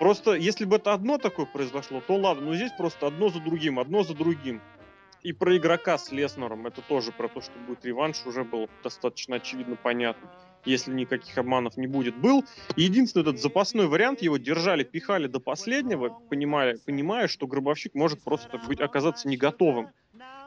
Просто 0.00 0.34
если 0.34 0.64
бы 0.64 0.76
это 0.76 0.92
одно 0.92 1.18
такое 1.18 1.46
произошло, 1.46 2.00
то 2.00 2.16
ладно, 2.16 2.46
но 2.46 2.54
здесь 2.54 2.72
просто 2.76 3.06
одно 3.06 3.28
за 3.28 3.40
другим, 3.40 3.78
одно 3.78 4.02
за 4.02 4.14
другим. 4.14 4.60
И 5.22 5.32
про 5.32 5.56
игрока 5.56 5.98
с 5.98 6.12
Леснером, 6.12 6.66
это 6.66 6.82
тоже 6.82 7.10
про 7.10 7.28
то, 7.28 7.40
что 7.40 7.52
будет 7.66 7.84
реванш, 7.84 8.24
уже 8.24 8.44
было 8.44 8.68
достаточно 8.84 9.36
очевидно 9.36 9.76
понятно. 9.76 10.30
Если 10.64 10.92
никаких 10.92 11.36
обманов 11.38 11.76
не 11.76 11.86
будет, 11.86 12.16
был. 12.16 12.44
Единственный 12.76 13.22
этот 13.22 13.40
запасной 13.40 13.86
вариант, 13.86 14.22
его 14.22 14.36
держали, 14.36 14.84
пихали 14.84 15.26
до 15.26 15.40
последнего, 15.40 16.10
понимая, 16.28 16.78
понимая 16.84 17.28
что 17.28 17.46
Гробовщик 17.46 17.94
может 17.94 18.22
просто 18.22 18.58
быть, 18.58 18.80
оказаться 18.80 19.28
не 19.28 19.36
готовым. 19.36 19.90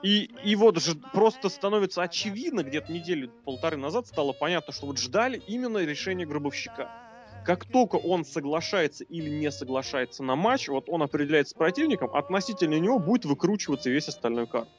И, 0.03 0.31
и 0.43 0.55
вот 0.55 0.81
же 0.81 0.95
просто 0.95 1.49
становится 1.49 2.01
очевидно, 2.01 2.63
где-то 2.63 2.91
недели 2.91 3.29
полторы 3.45 3.77
назад 3.77 4.07
стало 4.07 4.33
понятно, 4.33 4.73
что 4.73 4.87
вот 4.87 4.97
ждали 4.97 5.41
именно 5.47 5.77
решения 5.77 6.25
Гробовщика. 6.25 6.89
Как 7.45 7.65
только 7.65 7.95
он 7.95 8.23
соглашается 8.23 9.03
или 9.03 9.29
не 9.29 9.51
соглашается 9.51 10.23
на 10.23 10.35
матч, 10.35 10.67
вот 10.67 10.89
он 10.89 11.01
определяется 11.01 11.51
с 11.51 11.57
противником, 11.57 12.13
относительно 12.13 12.79
него 12.79 12.99
будет 12.99 13.25
выкручиваться 13.25 13.89
весь 13.89 14.07
остальной 14.07 14.47
карт. 14.47 14.69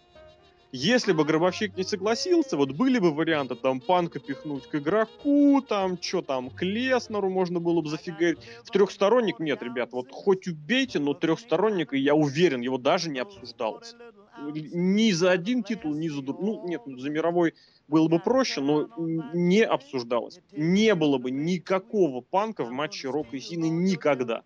Если 0.75 1.13
бы 1.13 1.27
Гробовщик 1.27 1.77
не 1.77 1.85
согласился, 1.85 2.57
вот 2.57 2.73
были 2.73 2.99
бы 2.99 3.13
варианты 3.13 3.57
там 3.57 3.79
Панка 3.79 4.21
пихнуть 4.21 4.67
к 4.67 4.75
игроку, 4.75 5.61
там 5.61 6.01
что 6.01 6.23
там, 6.23 6.49
к 6.49 6.63
Леснеру 6.63 7.29
можно 7.29 7.61
было 7.61 7.83
бы 7.83 7.91
зафигарить. 7.91 8.39
В 8.65 8.71
трехсторонник 8.71 9.39
нет, 9.39 9.63
ребят, 9.63 9.93
вот 9.93 10.09
хоть 10.11 10.49
убейте, 10.49 10.99
но 10.99 11.13
трехсторонник, 11.13 11.93
и 11.93 11.99
я 11.99 12.15
уверен, 12.15 12.63
его 12.63 12.79
даже 12.79 13.11
не 13.11 13.19
обсуждалось. 13.19 13.95
Ни 14.41 15.11
за 15.13 15.31
один 15.31 15.63
титул, 15.63 15.95
ни 15.95 16.09
за 16.09 16.23
другой. 16.23 16.47
Ну, 16.47 16.67
нет, 16.67 16.81
за 16.87 17.11
мировой 17.11 17.53
было 17.87 18.09
бы 18.09 18.19
проще, 18.19 18.63
но 18.63 18.89
не 18.97 19.63
обсуждалось. 19.63 20.41
Не 20.53 20.95
было 20.95 21.19
бы 21.19 21.31
никакого 21.31 22.23
панка 22.23 22.65
в 22.65 22.71
матче 22.71 23.11
Рока 23.11 23.37
и 23.37 23.41
Сины 23.41 23.69
никогда. 23.69 24.43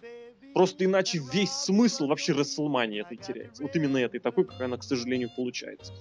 Просто 0.57 0.87
иначе 0.87 1.21
весь 1.35 1.53
смысл 1.53 2.07
вообще 2.07 2.33
Расселмании 2.33 3.03
этой 3.03 3.19
теряется. 3.19 3.63
Вот 3.63 3.77
именно 3.77 3.99
этой, 3.99 4.21
такой, 4.21 4.47
как 4.47 4.59
она, 4.59 4.79
к 4.79 4.85
сожалению, 4.85 5.29
получается. 5.37 5.93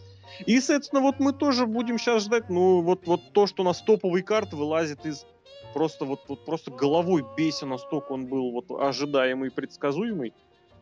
И, 0.45 0.62
соответственно, 0.62 1.01
вот 1.01 1.20
мы 1.20 1.34
тоже 1.34 1.66
будем 1.66 1.99
сейчас 1.99 2.24
ждать, 2.24 2.49
ну, 2.49 2.80
вот, 2.80 3.06
вот 3.06 3.34
то, 3.34 3.47
что 3.47 3.64
у 3.64 3.66
нас 3.66 3.82
топовый 3.82 4.22
карт 4.22 4.53
вылазит 4.53 5.06
из 5.06 5.26
просто 5.74 6.06
вот, 6.06 6.22
вот 6.30 6.45
просто 6.45 6.72
головой 6.72 7.26
бейся 7.36 7.66
настолько 7.66 8.14
он 8.14 8.28
был 8.28 8.51
вот 8.51 8.72
ожидаемый 8.72 9.49
и 9.49 9.51
предсказуемый. 9.51 10.32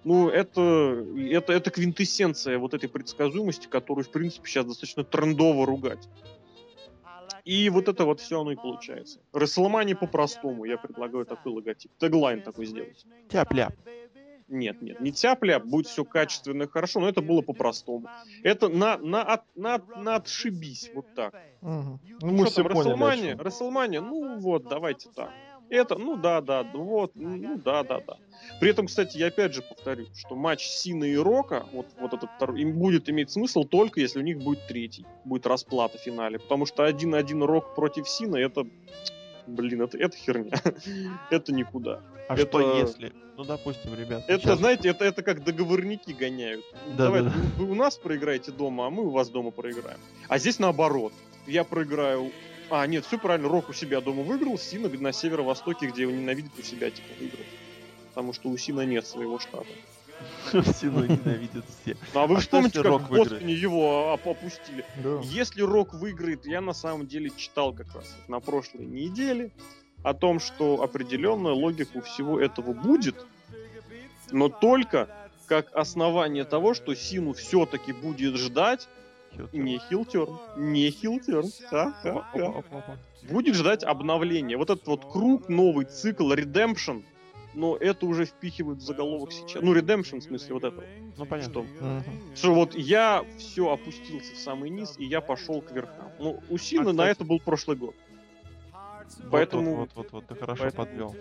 Ну, 0.03 0.29
это, 0.29 1.03
это, 1.31 1.53
это 1.53 1.71
квинтэссенция 1.71 2.59
вот 2.59 2.75
этой 2.75 2.89
предсказуемости, 2.89 3.65
которую, 3.65 4.05
в 4.05 4.11
принципе, 4.11 4.47
сейчас 4.47 4.67
достаточно 4.67 5.03
трендово 5.03 5.65
ругать. 5.65 6.07
И 7.45 7.69
вот 7.69 7.89
это 7.89 8.05
вот 8.05 8.21
все 8.21 8.39
оно 8.41 8.51
и 8.51 8.55
получается. 8.55 9.19
Расселмани 9.33 9.93
по-простому, 9.93 10.65
я 10.65 10.77
предлагаю 10.77 11.25
такой 11.25 11.51
логотип. 11.51 11.91
Теглайн 11.97 12.41
такой 12.41 12.65
сделать. 12.65 13.05
Тяпля. 13.29 13.71
Нет, 14.49 14.81
нет, 14.81 14.99
не 14.99 15.11
тяпля, 15.11 15.59
будет 15.59 15.87
все 15.87 16.03
качественно 16.03 16.63
и 16.63 16.67
хорошо, 16.67 16.99
но 16.99 17.09
это 17.09 17.21
было 17.21 17.41
по-простому. 17.41 18.07
Это 18.43 18.67
на, 18.69 18.97
на, 18.97 19.23
от, 19.23 19.41
на, 19.55 19.81
на 19.95 20.15
отшибись, 20.15 20.91
вот 20.93 21.13
так. 21.15 21.33
Угу. 21.61 21.99
Ну, 22.21 22.31
мы 22.31 22.45
все 22.45 22.63
поняли. 22.63 23.35
Расселмани, 23.39 23.99
ну 23.99 24.37
вот, 24.37 24.67
давайте 24.67 25.09
так. 25.15 25.31
Это, 25.73 25.95
ну 25.95 26.17
да, 26.17 26.39
да, 26.39 26.61
вот, 26.61 27.13
ну 27.15 27.57
да, 27.57 27.81
да, 27.81 27.99
да. 28.05 28.17
При 28.59 28.69
этом, 28.69 28.85
кстати, 28.85 29.17
я 29.17 29.27
опять 29.27 29.55
же 29.55 29.63
повторю, 29.63 30.05
что 30.15 30.35
матч 30.35 30.67
Сина 30.67 31.03
и 31.03 31.15
Рока, 31.15 31.65
вот, 31.73 31.87
вот 31.99 32.13
этот 32.13 32.29
им 32.55 32.73
будет 32.73 33.09
иметь 33.09 33.31
смысл 33.31 33.63
только 33.63 33.99
если 33.99 34.19
у 34.19 34.21
них 34.21 34.37
будет 34.37 34.67
третий, 34.67 35.03
будет 35.25 35.47
расплата 35.47 35.97
в 35.97 36.01
финале. 36.01 36.37
Потому 36.37 36.67
что 36.67 36.83
один-один 36.83 37.41
Рок 37.41 37.73
против 37.73 38.07
Сина, 38.07 38.35
это, 38.35 38.67
блин, 39.47 39.81
это, 39.81 39.97
это 39.97 40.15
херня. 40.15 40.61
это 41.31 41.51
никуда. 41.51 42.01
А 42.29 42.35
это... 42.35 42.45
что 42.45 42.77
если? 42.77 43.11
Ну, 43.35 43.43
допустим, 43.43 43.95
ребят. 43.95 44.25
Это, 44.27 44.43
сейчас... 44.43 44.59
знаете, 44.59 44.89
это, 44.89 45.05
это 45.05 45.23
как 45.23 45.43
договорники 45.43 46.11
гоняют. 46.11 46.63
Да, 46.89 47.05
Давай, 47.05 47.23
да, 47.23 47.29
да. 47.29 47.35
Вы, 47.57 47.65
вы 47.65 47.71
у 47.71 47.75
нас 47.75 47.97
проиграете 47.97 48.51
дома, 48.51 48.85
а 48.85 48.89
мы 48.91 49.07
у 49.07 49.09
вас 49.09 49.29
дома 49.29 49.49
проиграем. 49.49 49.97
А 50.27 50.37
здесь 50.37 50.59
наоборот. 50.59 51.13
Я 51.47 51.63
проиграю 51.63 52.31
а, 52.69 52.85
нет, 52.87 53.05
все 53.05 53.17
правильно, 53.17 53.49
Рок 53.49 53.69
у 53.69 53.73
себя 53.73 54.01
дома 54.01 54.23
выиграл, 54.23 54.57
Сина 54.57 54.89
на 54.89 55.11
северо-востоке, 55.11 55.87
где 55.87 56.03
его 56.03 56.11
ненавидят, 56.11 56.51
у 56.57 56.61
себя 56.61 56.89
типа 56.89 57.07
выиграл. 57.19 57.45
Потому 58.09 58.33
что 58.33 58.49
у 58.49 58.57
Сина 58.57 58.81
нет 58.81 59.05
своего 59.07 59.39
штата. 59.39 59.65
Сина 60.51 61.05
ненавидят 61.05 61.65
все. 61.81 61.97
Ну, 62.13 62.19
а 62.19 62.27
вы 62.27 62.35
а 62.37 62.39
вспомните, 62.39 62.81
как 62.81 63.01
в 63.01 63.09
Бостоне 63.09 63.53
его 63.53 64.13
опустили. 64.13 64.85
Да. 65.03 65.19
Если 65.23 65.61
Рок 65.61 65.93
выиграет, 65.93 66.45
я 66.45 66.61
на 66.61 66.73
самом 66.73 67.07
деле 67.07 67.31
читал 67.35 67.73
как 67.73 67.93
раз 67.93 68.15
на 68.27 68.39
прошлой 68.39 68.85
неделе 68.85 69.51
о 70.03 70.13
том, 70.13 70.39
что 70.39 70.81
определенная 70.83 71.53
логика 71.53 71.97
у 71.97 72.01
всего 72.01 72.39
этого 72.39 72.73
будет, 72.73 73.15
но 74.31 74.49
только 74.49 75.09
как 75.47 75.73
основание 75.75 76.43
того, 76.43 76.73
что 76.73 76.95
Сину 76.95 77.33
все-таки 77.33 77.93
будет 77.93 78.35
ждать 78.35 78.87
не 79.51 79.79
хилтерн. 79.79 80.37
Не 80.57 80.89
хилтерн. 80.89 81.49
Ха-ха-ха. 81.69 82.97
Будет 83.29 83.55
ждать 83.55 83.83
обновление. 83.83 84.57
Вот 84.57 84.69
этот 84.69 84.87
вот 84.87 85.11
круг, 85.11 85.49
новый 85.49 85.85
цикл, 85.85 86.31
Redemption, 86.33 87.03
но 87.53 87.77
это 87.77 88.05
уже 88.05 88.25
впихивают 88.25 88.79
в 88.79 88.81
заголовок 88.83 89.31
сейчас. 89.31 89.61
Ну, 89.61 89.75
Redemption, 89.75 90.19
в 90.19 90.23
смысле, 90.23 90.53
вот 90.53 90.63
этого. 90.63 90.83
Ну, 91.17 91.25
понятно. 91.25 91.51
Что, 91.51 91.61
uh-huh. 91.61 92.35
что 92.35 92.53
вот 92.53 92.75
я 92.75 93.23
все 93.37 93.71
опустился 93.71 94.33
в 94.33 94.37
самый 94.37 94.69
низ, 94.69 94.95
и 94.97 95.05
я 95.05 95.21
пошел 95.21 95.61
к 95.61 95.71
верхам. 95.71 96.11
Ну, 96.19 96.41
у 96.49 96.57
Сина 96.57 96.89
а, 96.89 96.93
на 96.93 97.07
это 97.07 97.23
был 97.23 97.39
прошлый 97.39 97.77
год. 97.77 97.95
Вот, 99.19 99.31
Поэтому... 99.31 99.75
Вот, 99.75 99.89
вот, 99.95 100.11
вот, 100.11 100.11
вот, 100.11 100.27
ты 100.27 100.35
хорошо 100.35 100.63
Поэтому... 100.63 100.85
подвел. 100.85 101.15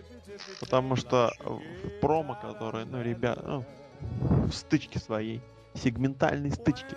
Потому 0.61 0.97
что 0.97 1.31
в 1.39 2.01
промо, 2.01 2.39
которые, 2.41 2.87
ну, 2.87 3.03
ребят, 3.03 3.39
ну, 3.45 3.65
в 4.47 4.53
стычке 4.53 4.99
своей, 4.99 5.41
сегментальной 5.75 6.51
стычке, 6.51 6.97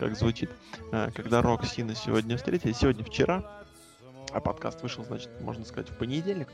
как 0.00 0.16
звучит, 0.16 0.50
э, 0.92 1.10
когда 1.14 1.42
Рок 1.42 1.66
Сина 1.66 1.94
сегодня 1.94 2.38
встретились, 2.38 2.78
сегодня 2.78 3.04
вчера, 3.04 3.44
а 4.32 4.40
подкаст 4.40 4.82
вышел, 4.82 5.04
значит, 5.04 5.28
можно 5.42 5.64
сказать, 5.66 5.90
в 5.90 5.98
понедельник, 5.98 6.48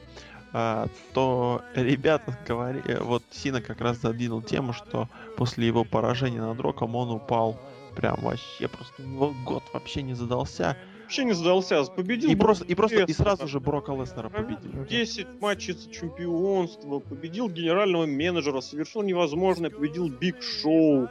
э, 0.53 0.86
то 1.14 1.62
ребята 1.76 2.36
говорили, 2.47 2.82
э, 2.90 3.01
вот 3.01 3.22
Сина 3.30 3.62
как 3.62 3.80
раз 3.80 3.99
задвинул 3.99 4.42
тему, 4.42 4.72
что 4.72 5.09
после 5.36 5.64
его 5.64 5.84
поражения 5.84 6.40
над 6.40 6.59
Роком 6.59 6.97
он 6.97 7.11
упал 7.11 7.61
прям 7.94 8.16
вообще, 8.20 8.66
просто 8.66 9.03
у 9.03 9.07
него 9.07 9.34
год 9.44 9.62
вообще 9.72 10.03
не 10.03 10.14
задался. 10.14 10.76
Вообще 11.05 11.24
не 11.24 11.32
задался, 11.32 11.84
победил. 11.84 12.28
И 12.28 12.34
просто, 12.34 12.64
и 12.64 12.74
просто, 12.74 13.05
и 13.05 13.12
сразу 13.12 13.47
же 13.47 13.61
Брока 13.61 13.92
Леснера 13.92 14.28
победил. 14.28 14.84
10 14.86 15.40
матчей 15.40 15.74
за 15.74 15.88
чемпионство, 15.88 16.99
победил 16.99 17.49
генерального 17.49 18.07
менеджера, 18.07 18.61
совершил 18.61 19.03
невозможное, 19.03 19.70
победил 19.70 20.09
Биг 20.09 20.42
Шоу. 20.42 21.09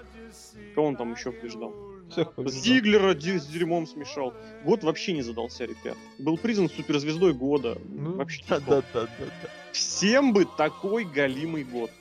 Кого 0.76 0.88
он 0.88 0.98
там 0.98 1.14
еще 1.14 1.32
побеждал? 1.32 1.95
Всех 2.16 2.34
Зиглера 2.50 3.14
с 3.14 3.48
дерьмом 3.48 3.86
смешал. 3.88 4.34
Год 4.64 4.84
вообще 4.84 5.14
не 5.14 5.22
задался, 5.22 5.66
ребят. 5.66 5.98
Был 6.18 6.38
признан 6.38 6.70
суперзвездой 6.70 7.34
года. 7.34 7.78
Ну, 7.86 8.14
вообще 8.16 8.44
да, 8.48 8.60
да, 8.60 8.82
да, 8.94 9.02
да, 9.02 9.08
да. 9.20 9.50
Всем 9.72 10.34
бы 10.34 10.46
такой 10.46 11.04
галимый 11.04 11.64
год. 11.64 11.92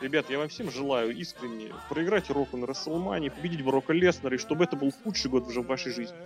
Ребят, 0.00 0.30
я 0.30 0.38
вам 0.38 0.48
всем 0.48 0.70
желаю 0.70 1.16
искренне 1.16 1.72
проиграть 1.88 2.30
Року 2.30 2.56
на 2.56 2.66
Расселмане, 2.66 3.32
победить 3.32 3.64
Брока 3.64 3.92
Леснера, 3.92 4.36
и 4.36 4.38
чтобы 4.38 4.62
это 4.62 4.76
был 4.76 4.92
худший 4.92 5.28
год 5.28 5.48
уже 5.48 5.60
в 5.60 5.66
вашей 5.66 5.92
жизни. 5.92 6.16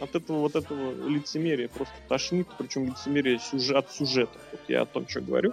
От 0.00 0.14
этого 0.14 0.38
вот 0.38 0.56
этого 0.56 1.06
лицемерия 1.06 1.68
просто 1.68 1.94
тошнит, 2.08 2.46
причем 2.56 2.86
лицемерие 2.86 3.38
сюжет, 3.38 3.76
от 3.76 3.92
сюжета. 3.92 4.38
Вот 4.52 4.60
я 4.68 4.82
о 4.82 4.86
том, 4.86 5.06
что 5.06 5.20
говорю. 5.20 5.52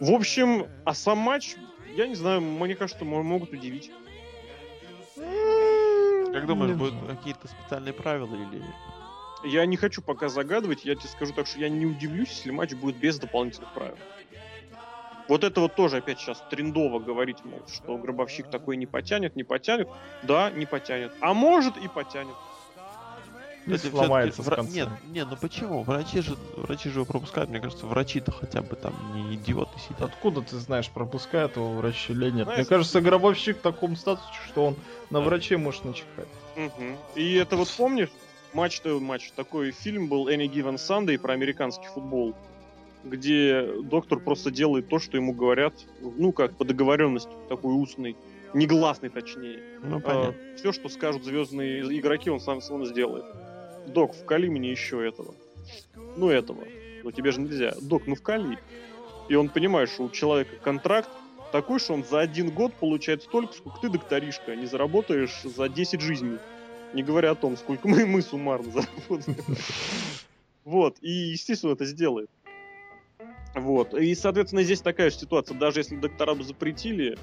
В 0.00 0.10
общем, 0.12 0.68
а 0.84 0.94
сам 0.94 1.18
матч, 1.18 1.56
я 1.96 2.06
не 2.06 2.14
знаю, 2.14 2.40
мне 2.40 2.74
кажется, 2.74 3.04
могут 3.04 3.52
удивить. 3.52 3.90
Как 5.16 6.46
думаешь, 6.46 6.76
будут 6.76 6.94
какие-то 7.08 7.48
специальные 7.48 7.94
правила 7.94 8.34
или... 8.34 8.62
Я 9.44 9.64
не 9.66 9.76
хочу 9.76 10.02
пока 10.02 10.28
загадывать, 10.28 10.84
я 10.84 10.94
тебе 10.94 11.08
скажу 11.08 11.32
так, 11.32 11.46
что 11.46 11.58
я 11.58 11.68
не 11.68 11.86
удивлюсь, 11.86 12.30
если 12.30 12.50
матч 12.50 12.74
будет 12.74 12.96
без 12.96 13.18
дополнительных 13.18 13.72
правил. 13.72 13.96
Вот 15.28 15.44
это 15.44 15.60
вот 15.60 15.74
тоже 15.74 15.98
опять 15.98 16.20
сейчас 16.20 16.42
трендово 16.50 17.00
говорить, 17.00 17.44
мол, 17.44 17.60
что 17.66 17.96
гробовщик 17.98 18.48
такой 18.48 18.76
не 18.76 18.86
потянет, 18.86 19.34
не 19.34 19.44
потянет. 19.44 19.88
Да, 20.22 20.50
не 20.50 20.66
потянет. 20.66 21.12
А 21.20 21.34
может 21.34 21.76
и 21.76 21.88
потянет. 21.88 22.34
Это 23.66 23.88
сломается 23.88 24.42
вра... 24.42 24.62
Нет, 24.62 24.88
нет, 25.08 25.26
ну 25.30 25.36
почему? 25.40 25.82
Врачи 25.82 26.20
же, 26.20 26.36
врачи 26.56 26.88
же 26.88 27.00
его 27.00 27.04
пропускают, 27.04 27.50
мне 27.50 27.60
кажется, 27.60 27.86
врачи-то 27.86 28.30
хотя 28.30 28.62
бы 28.62 28.76
там 28.76 28.94
не 29.14 29.34
идиоты 29.34 29.78
сидят. 29.80 30.02
Откуда 30.02 30.42
ты 30.42 30.56
знаешь, 30.56 30.88
пропускают 30.88 31.56
его 31.56 31.72
врачи 31.72 32.12
или 32.12 32.30
нет? 32.30 32.44
Знаешь, 32.44 32.58
мне 32.58 32.66
кажется, 32.66 33.00
гробовщик 33.00 33.58
в 33.58 33.60
таком 33.60 33.96
статусе, 33.96 34.28
что 34.48 34.66
он 34.66 34.76
на 35.10 35.20
да. 35.20 35.24
враче 35.24 35.56
может 35.56 35.84
начихать. 35.84 36.28
Угу. 36.56 36.96
И 37.16 37.34
это 37.34 37.56
вот 37.56 37.68
помнишь, 37.76 38.10
матч-то 38.52 39.00
матч, 39.00 39.32
такой 39.32 39.72
фильм 39.72 40.08
был 40.08 40.28
Any 40.28 40.48
Given 40.48 40.76
Sunday 40.76 41.18
про 41.18 41.34
американский 41.34 41.86
футбол, 41.88 42.34
где 43.04 43.68
доктор 43.82 44.20
просто 44.20 44.50
делает 44.50 44.88
то, 44.88 44.98
что 44.98 45.16
ему 45.16 45.32
говорят, 45.32 45.74
ну 46.00 46.32
как 46.32 46.56
по 46.56 46.64
договоренности, 46.64 47.30
такой 47.48 47.74
устный, 47.74 48.16
негласный 48.54 49.10
точнее. 49.10 49.60
Ну, 49.82 50.00
понятно. 50.00 50.34
А, 50.52 50.56
все, 50.56 50.72
что 50.72 50.88
скажут 50.88 51.24
звездные 51.24 51.82
игроки, 51.98 52.30
он 52.30 52.40
сам 52.40 52.60
сам 52.60 52.84
сделает. 52.86 53.24
Док, 53.86 54.14
вкали 54.14 54.48
мне 54.48 54.70
еще 54.70 55.06
этого. 55.06 55.34
Ну 56.16 56.30
этого. 56.30 56.64
Ну 57.02 57.12
тебе 57.12 57.30
же 57.30 57.40
нельзя. 57.40 57.74
Док, 57.80 58.06
ну 58.06 58.14
вкали. 58.14 58.58
И 59.28 59.34
он 59.34 59.48
понимает, 59.48 59.90
что 59.90 60.04
у 60.04 60.10
человека 60.10 60.56
контракт 60.62 61.08
такой, 61.52 61.78
что 61.78 61.94
он 61.94 62.04
за 62.04 62.20
один 62.20 62.50
год 62.50 62.74
получает 62.74 63.22
столько, 63.22 63.54
сколько 63.54 63.80
ты, 63.80 63.88
докторишка, 63.88 64.54
не 64.54 64.66
заработаешь 64.66 65.42
за 65.42 65.68
10 65.68 66.00
жизней. 66.00 66.38
Не 66.92 67.02
говоря 67.02 67.32
о 67.32 67.34
том, 67.34 67.56
сколько 67.56 67.88
мы, 67.88 68.06
мы 68.06 68.22
суммарно 68.22 68.70
заработали. 68.70 69.36
Вот, 70.64 70.96
и, 71.00 71.10
естественно, 71.10 71.72
это 71.72 71.84
сделает. 71.84 72.28
Вот, 73.54 73.94
и, 73.94 74.14
соответственно, 74.14 74.62
здесь 74.62 74.80
такая 74.80 75.10
же 75.10 75.16
ситуация. 75.16 75.56
Даже 75.56 75.80
если 75.80 75.96
доктора 75.96 76.34
бы 76.34 76.44
запретили, 76.44 77.16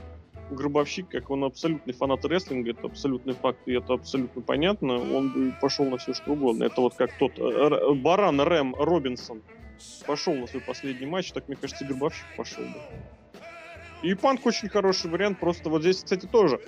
Гробовщик, 0.49 1.09
как 1.09 1.29
он 1.29 1.43
абсолютный 1.43 1.93
фанат 1.93 2.23
рестлинга, 2.25 2.71
это 2.71 2.87
абсолютный 2.87 3.33
факт, 3.33 3.59
и 3.65 3.73
это 3.73 3.93
абсолютно 3.93 4.41
понятно, 4.41 4.93
он 4.95 5.29
бы 5.29 5.51
пошел 5.59 5.89
на 5.89 5.97
все 5.97 6.13
что 6.13 6.31
угодно. 6.31 6.65
Это 6.65 6.81
вот 6.81 6.95
как 6.95 7.11
тот 7.17 7.39
э, 7.39 7.93
баран 7.95 8.39
Рэм 8.41 8.75
Робинсон 8.75 9.41
пошел 10.05 10.35
на 10.35 10.47
свой 10.47 10.61
последний 10.61 11.05
матч, 11.05 11.31
так, 11.31 11.47
мне 11.47 11.57
кажется, 11.57 11.85
Гробовщик 11.85 12.27
пошел 12.35 12.63
бы. 12.63 12.79
И 14.01 14.13
Панк 14.15 14.45
очень 14.45 14.69
хороший 14.69 15.09
вариант, 15.09 15.39
просто 15.39 15.69
вот 15.69 15.81
здесь, 15.81 16.03
кстати, 16.03 16.27
тоже 16.27 16.59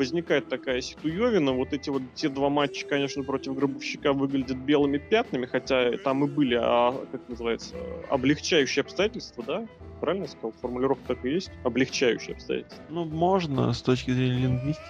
возникает 0.00 0.48
такая 0.48 0.80
ситуевина. 0.80 1.52
Вот 1.52 1.74
эти 1.74 1.90
вот 1.90 2.00
те 2.14 2.30
два 2.30 2.48
матча, 2.48 2.86
конечно, 2.86 3.22
против 3.22 3.54
Гробовщика 3.54 4.14
выглядят 4.14 4.56
белыми 4.56 4.96
пятнами, 4.96 5.44
хотя 5.44 5.98
там 5.98 6.24
и 6.24 6.26
были, 6.26 6.58
а, 6.58 6.92
как 7.12 7.28
называется, 7.28 7.74
облегчающие 8.08 8.80
обстоятельства, 8.80 9.44
да? 9.46 9.66
Правильно 10.00 10.24
я 10.24 10.30
сказал? 10.30 10.54
Формулировка 10.62 11.14
так 11.14 11.24
и 11.26 11.32
есть. 11.32 11.50
Облегчающие 11.64 12.34
обстоятельства. 12.34 12.82
Ну, 12.88 13.04
можно 13.04 13.74
с 13.74 13.82
точки 13.82 14.10
зрения 14.10 14.38
лингвистики. 14.38 14.88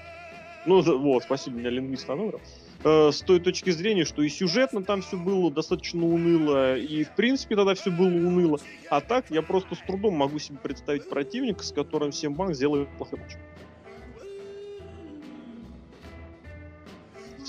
Ну, 0.64 0.80
вот, 0.80 1.24
спасибо, 1.24 1.56
меня 1.56 1.70
лингвист 1.70 2.08
Анура. 2.08 2.38
Э, 2.84 3.10
с 3.10 3.20
той 3.22 3.40
точки 3.40 3.70
зрения, 3.70 4.04
что 4.04 4.22
и 4.22 4.28
сюжетно 4.28 4.84
там 4.84 5.02
все 5.02 5.16
было 5.16 5.50
достаточно 5.50 6.06
уныло, 6.06 6.76
и 6.76 7.02
в 7.02 7.10
принципе 7.16 7.56
тогда 7.56 7.74
все 7.74 7.90
было 7.90 8.06
уныло. 8.06 8.60
А 8.90 9.00
так 9.00 9.24
я 9.30 9.42
просто 9.42 9.74
с 9.74 9.78
трудом 9.78 10.14
могу 10.14 10.38
себе 10.38 10.58
представить 10.62 11.08
противника, 11.08 11.64
с 11.64 11.72
которым 11.72 12.12
всем 12.12 12.34
банк 12.34 12.54
сделает 12.54 12.88
плохой 12.96 13.18
матч. 13.18 13.32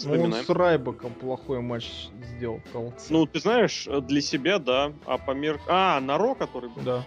Ну, 0.06 0.24
он 0.24 0.34
с 0.34 0.50
Райбаком 0.50 1.14
плохой 1.14 1.62
матч 1.62 2.10
сделал. 2.36 2.62
Колодцы. 2.72 3.12
Ну, 3.12 3.26
ты 3.26 3.40
знаешь, 3.40 3.88
для 4.04 4.22
себя, 4.22 4.60
да. 4.60 4.94
А 5.06 5.18
по 5.18 5.32
мер... 5.32 5.60
А, 5.68 6.00
на 6.00 6.18
Ро, 6.18 6.36
который 6.36 6.70
был? 6.70 6.82
Да. 6.82 7.06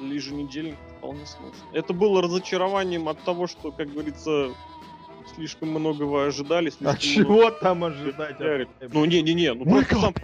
Еженедельник 0.00 0.76
вполне 0.98 1.26
сложно. 1.26 1.56
Это 1.72 1.92
было 1.92 2.22
разочарованием 2.22 3.08
от 3.08 3.22
того, 3.24 3.46
что, 3.46 3.72
как 3.72 3.92
говорится, 3.92 4.50
слишком 5.34 5.70
многого 5.70 6.26
ожидали. 6.26 6.72
А 6.84 6.96
чего 6.96 7.34
много... 7.34 7.50
там 7.52 7.84
ожидать? 7.84 8.36
Ну, 8.92 9.04
не-не-не, 9.04 9.54
ну 9.54 9.64
просто 9.64 9.96
сам... 9.96 10.14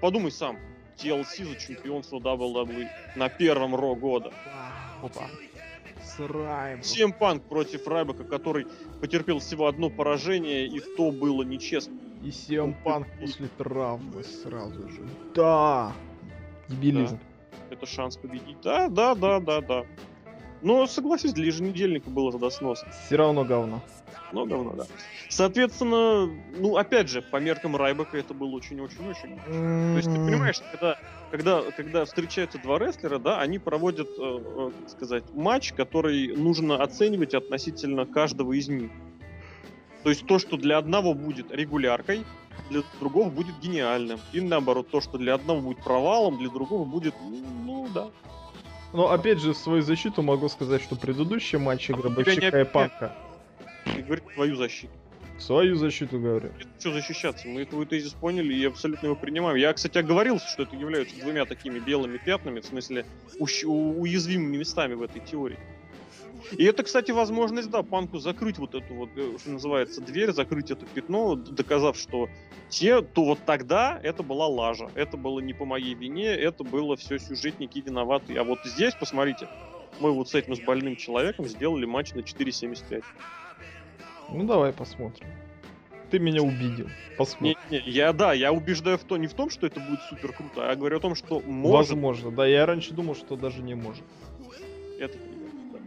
Подумай 0.00 0.30
сам. 0.30 0.58
TLC 0.96 1.44
за 1.44 1.56
чемпионство 1.56 2.18
WWE 2.18 2.88
на 3.16 3.28
первом 3.28 3.74
Ро 3.74 3.94
года. 3.94 4.32
Опа 5.02 5.28
с 6.02 6.18
Райбом. 6.18 6.80
CM 6.80 7.18
Punk 7.18 7.40
против 7.40 7.86
Райбака, 7.86 8.24
который 8.24 8.66
потерпел 9.00 9.38
всего 9.38 9.66
одно 9.66 9.90
поражение, 9.90 10.66
и 10.66 10.80
то 10.96 11.10
было 11.10 11.42
нечестно. 11.42 11.94
И 12.22 12.28
CM 12.28 12.74
Punk 12.84 13.06
после 13.20 13.48
травмы 13.58 14.24
сразу 14.24 14.88
же. 14.88 15.02
Да! 15.34 15.92
Дебилизм. 16.68 17.18
Да. 17.18 17.74
Это 17.74 17.86
шанс 17.86 18.16
победить. 18.16 18.60
Да, 18.62 18.88
да, 18.88 19.14
да, 19.14 19.40
да, 19.40 19.60
да. 19.60 19.84
Но, 20.62 20.86
согласись, 20.86 21.32
для 21.32 21.46
еженедельника 21.46 22.10
было 22.10 22.32
тогда 22.32 22.50
сносно. 22.50 22.90
Все 23.06 23.16
равно 23.16 23.44
говно. 23.44 23.82
Ну, 24.32 24.46
говно, 24.46 24.72
да. 24.72 24.86
Соответственно, 25.28 26.26
ну, 26.58 26.76
опять 26.76 27.08
же, 27.08 27.22
по 27.22 27.36
меркам 27.36 27.76
Райбака 27.76 28.16
это 28.18 28.34
было 28.34 28.50
очень-очень-очень. 28.50 29.38
То 29.46 29.96
есть, 29.96 30.08
ты 30.08 30.14
понимаешь, 30.14 30.60
когда 30.72 30.98
когда, 31.30 31.62
когда 31.76 32.04
встречаются 32.04 32.58
два 32.58 32.78
рестлера, 32.78 33.18
да, 33.18 33.40
они 33.40 33.58
проводят, 33.58 34.08
э, 34.08 34.12
э, 34.18 34.70
как 34.80 34.90
сказать, 34.90 35.24
матч, 35.34 35.72
который 35.72 36.36
нужно 36.36 36.82
оценивать 36.82 37.34
относительно 37.34 38.06
каждого 38.06 38.52
из 38.52 38.68
них. 38.68 38.90
То 40.02 40.10
есть 40.10 40.26
то, 40.26 40.38
что 40.38 40.56
для 40.56 40.78
одного 40.78 41.14
будет 41.14 41.50
регуляркой, 41.50 42.24
для 42.70 42.82
другого 43.00 43.28
будет 43.28 43.58
гениальным. 43.60 44.20
И 44.32 44.40
наоборот, 44.40 44.88
то, 44.90 45.00
что 45.00 45.18
для 45.18 45.34
одного 45.34 45.60
будет 45.60 45.82
провалом, 45.82 46.38
для 46.38 46.48
другого 46.48 46.84
будет, 46.84 47.14
ну, 47.64 47.88
да. 47.92 48.08
Но 48.92 49.10
опять 49.10 49.40
же, 49.40 49.52
в 49.52 49.56
свою 49.56 49.82
защиту 49.82 50.22
могу 50.22 50.48
сказать, 50.48 50.82
что 50.82 50.96
предыдущие 50.96 51.60
матчи 51.60 51.92
а 51.92 51.96
Гробовщика 51.96 52.60
и 52.60 52.64
Панка... 52.64 53.16
И 53.96 54.02
говорит 54.02 54.24
твою 54.34 54.56
защиту. 54.56 54.92
Свою 55.38 55.76
защиту 55.76 56.18
говорю. 56.18 56.50
Что 56.78 56.92
защищаться? 56.92 57.46
Мы 57.46 57.64
твой 57.66 57.86
тезис 57.86 58.12
поняли 58.12 58.54
и 58.54 58.64
абсолютно 58.64 59.06
его 59.06 59.16
принимаем. 59.16 59.56
Я, 59.56 59.72
кстати, 59.72 59.98
оговорился, 59.98 60.48
что 60.48 60.62
это 60.62 60.76
являются 60.76 61.18
двумя 61.20 61.44
такими 61.44 61.78
белыми 61.78 62.16
пятнами, 62.16 62.60
в 62.60 62.64
смысле 62.64 63.04
уязвимыми 63.38 64.56
местами 64.56 64.94
в 64.94 65.02
этой 65.02 65.20
теории. 65.20 65.58
И 66.52 66.64
это, 66.64 66.82
кстати, 66.84 67.10
возможность, 67.10 67.70
да, 67.70 67.82
панку 67.82 68.18
закрыть 68.18 68.58
вот 68.58 68.74
эту 68.74 68.94
вот, 68.94 69.10
э, 69.16 69.36
что 69.38 69.50
называется, 69.50 70.00
дверь, 70.00 70.32
закрыть 70.32 70.70
это 70.70 70.86
пятно, 70.86 71.34
доказав, 71.34 71.96
что 71.96 72.28
те, 72.68 73.02
то 73.02 73.24
вот 73.24 73.38
тогда 73.44 73.98
это 74.02 74.22
была 74.22 74.46
лажа. 74.46 74.88
Это 74.94 75.16
было 75.16 75.40
не 75.40 75.54
по 75.54 75.64
моей 75.64 75.94
вине, 75.94 76.28
это 76.28 76.62
было 76.62 76.96
все 76.96 77.18
сюжетники 77.18 77.80
виноваты. 77.80 78.36
А 78.36 78.44
вот 78.44 78.60
здесь, 78.64 78.94
посмотрите, 78.94 79.48
мы 80.00 80.12
вот 80.12 80.28
с 80.28 80.34
этим 80.34 80.54
с 80.54 80.60
больным 80.60 80.96
человеком 80.96 81.46
сделали 81.46 81.84
матч 81.84 82.12
на 82.12 82.20
4.75. 82.20 83.02
Ну 84.28 84.44
давай 84.44 84.72
посмотрим. 84.72 85.28
Ты 86.10 86.18
меня 86.18 86.42
убедил. 86.42 86.88
Посмотрим. 87.18 87.56
Не, 87.70 87.80
не, 87.80 87.90
я 87.90 88.12
да, 88.12 88.32
я 88.32 88.52
убеждаю 88.52 88.96
в 88.96 89.04
то 89.04 89.16
не 89.16 89.26
в 89.26 89.34
том, 89.34 89.50
что 89.50 89.66
это 89.66 89.80
будет 89.80 90.00
супер 90.08 90.32
круто, 90.32 90.70
а 90.70 90.76
говорю 90.76 90.98
о 90.98 91.00
том, 91.00 91.14
что 91.14 91.40
может. 91.40 91.90
Возможно, 91.90 92.30
да. 92.30 92.46
Я 92.46 92.64
раньше 92.64 92.94
думал, 92.94 93.16
что 93.16 93.36
даже 93.36 93.62
не 93.62 93.74
может. 93.74 94.04
Это. 94.98 95.18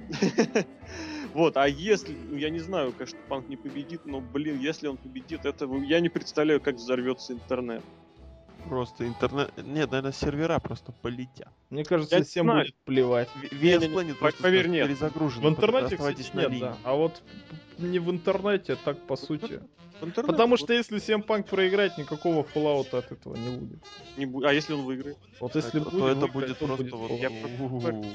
Вот, 1.34 1.58
а 1.58 1.68
если, 1.68 2.16
ну, 2.30 2.38
я 2.38 2.50
не 2.50 2.58
знаю, 2.58 2.92
конечно, 2.92 3.20
Панк 3.28 3.48
не 3.50 3.56
победит, 3.56 4.02
но, 4.06 4.20
блин, 4.20 4.58
если 4.60 4.88
он 4.88 4.98
победит, 4.98 5.46
это 5.46 5.66
я 5.84 6.00
не 6.00 6.10
представляю, 6.10 6.60
как 6.60 6.78
взорвется 6.78 7.34
интернет. 7.34 7.84
Просто 8.68 9.08
интернет... 9.08 9.52
Нет, 9.58 9.92
наверное, 9.92 10.12
сервера 10.12 10.60
просто 10.60 10.92
полетят. 10.92 11.54
Мне 11.70 11.84
кажется, 11.84 12.18
я 12.18 12.24
всем 12.24 12.48
будет 12.48 12.76
плевать. 12.86 13.30
VS 13.52 13.92
Planet 13.92 14.16
просто 14.16 14.44
поверь, 14.44 14.68
нет. 14.68 14.88
перезагружен. 14.88 15.42
В 15.42 15.50
интернете, 15.50 15.98
кстати, 15.98 16.26
нет, 16.34 16.60
да. 16.60 16.78
А 16.84 16.96
вот 16.96 17.22
не 17.78 18.00
в 18.00 18.10
интернете, 18.12 18.76
так 18.76 19.00
по 19.08 19.16
сути. 19.16 19.62
Интернете, 20.02 20.32
Потому 20.32 20.58
что 20.58 20.74
если 20.74 21.00
всем 21.00 21.24
панк 21.24 21.48
проиграет, 21.48 21.98
никакого 21.98 22.44
Fallout 22.44 22.96
от 22.98 23.12
этого 23.12 23.36
не 23.36 23.58
будет. 23.58 23.84
Не 24.18 24.26
бу... 24.26 24.44
А 24.46 24.54
если 24.54 24.74
он 24.74 24.84
выиграет? 24.84 25.18
Вот 25.42 25.56
если 25.56 25.82
это, 25.82 25.90
будет, 25.90 26.00
то 26.00 26.10
это 26.10 26.28
будет 26.28 26.58
просто 26.58 26.84
будет 26.84 26.94
вот... 26.94 28.06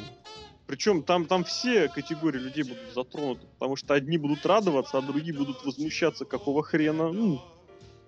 Причем 0.66 1.03
там, 1.03 1.26
там 1.26 1.45
все 1.45 1.88
категории 1.88 2.38
людей 2.38 2.64
будут 2.64 2.95
затронуты, 2.95 3.47
потому 3.59 3.76
что 3.76 3.92
одни 3.92 4.16
будут 4.16 4.47
радоваться, 4.47 4.97
а 4.97 5.03
другие 5.03 5.36
будут 5.36 5.62
возмущаться, 5.64 6.24
какого 6.24 6.62
хрена. 6.62 7.12
Ну, 7.12 7.42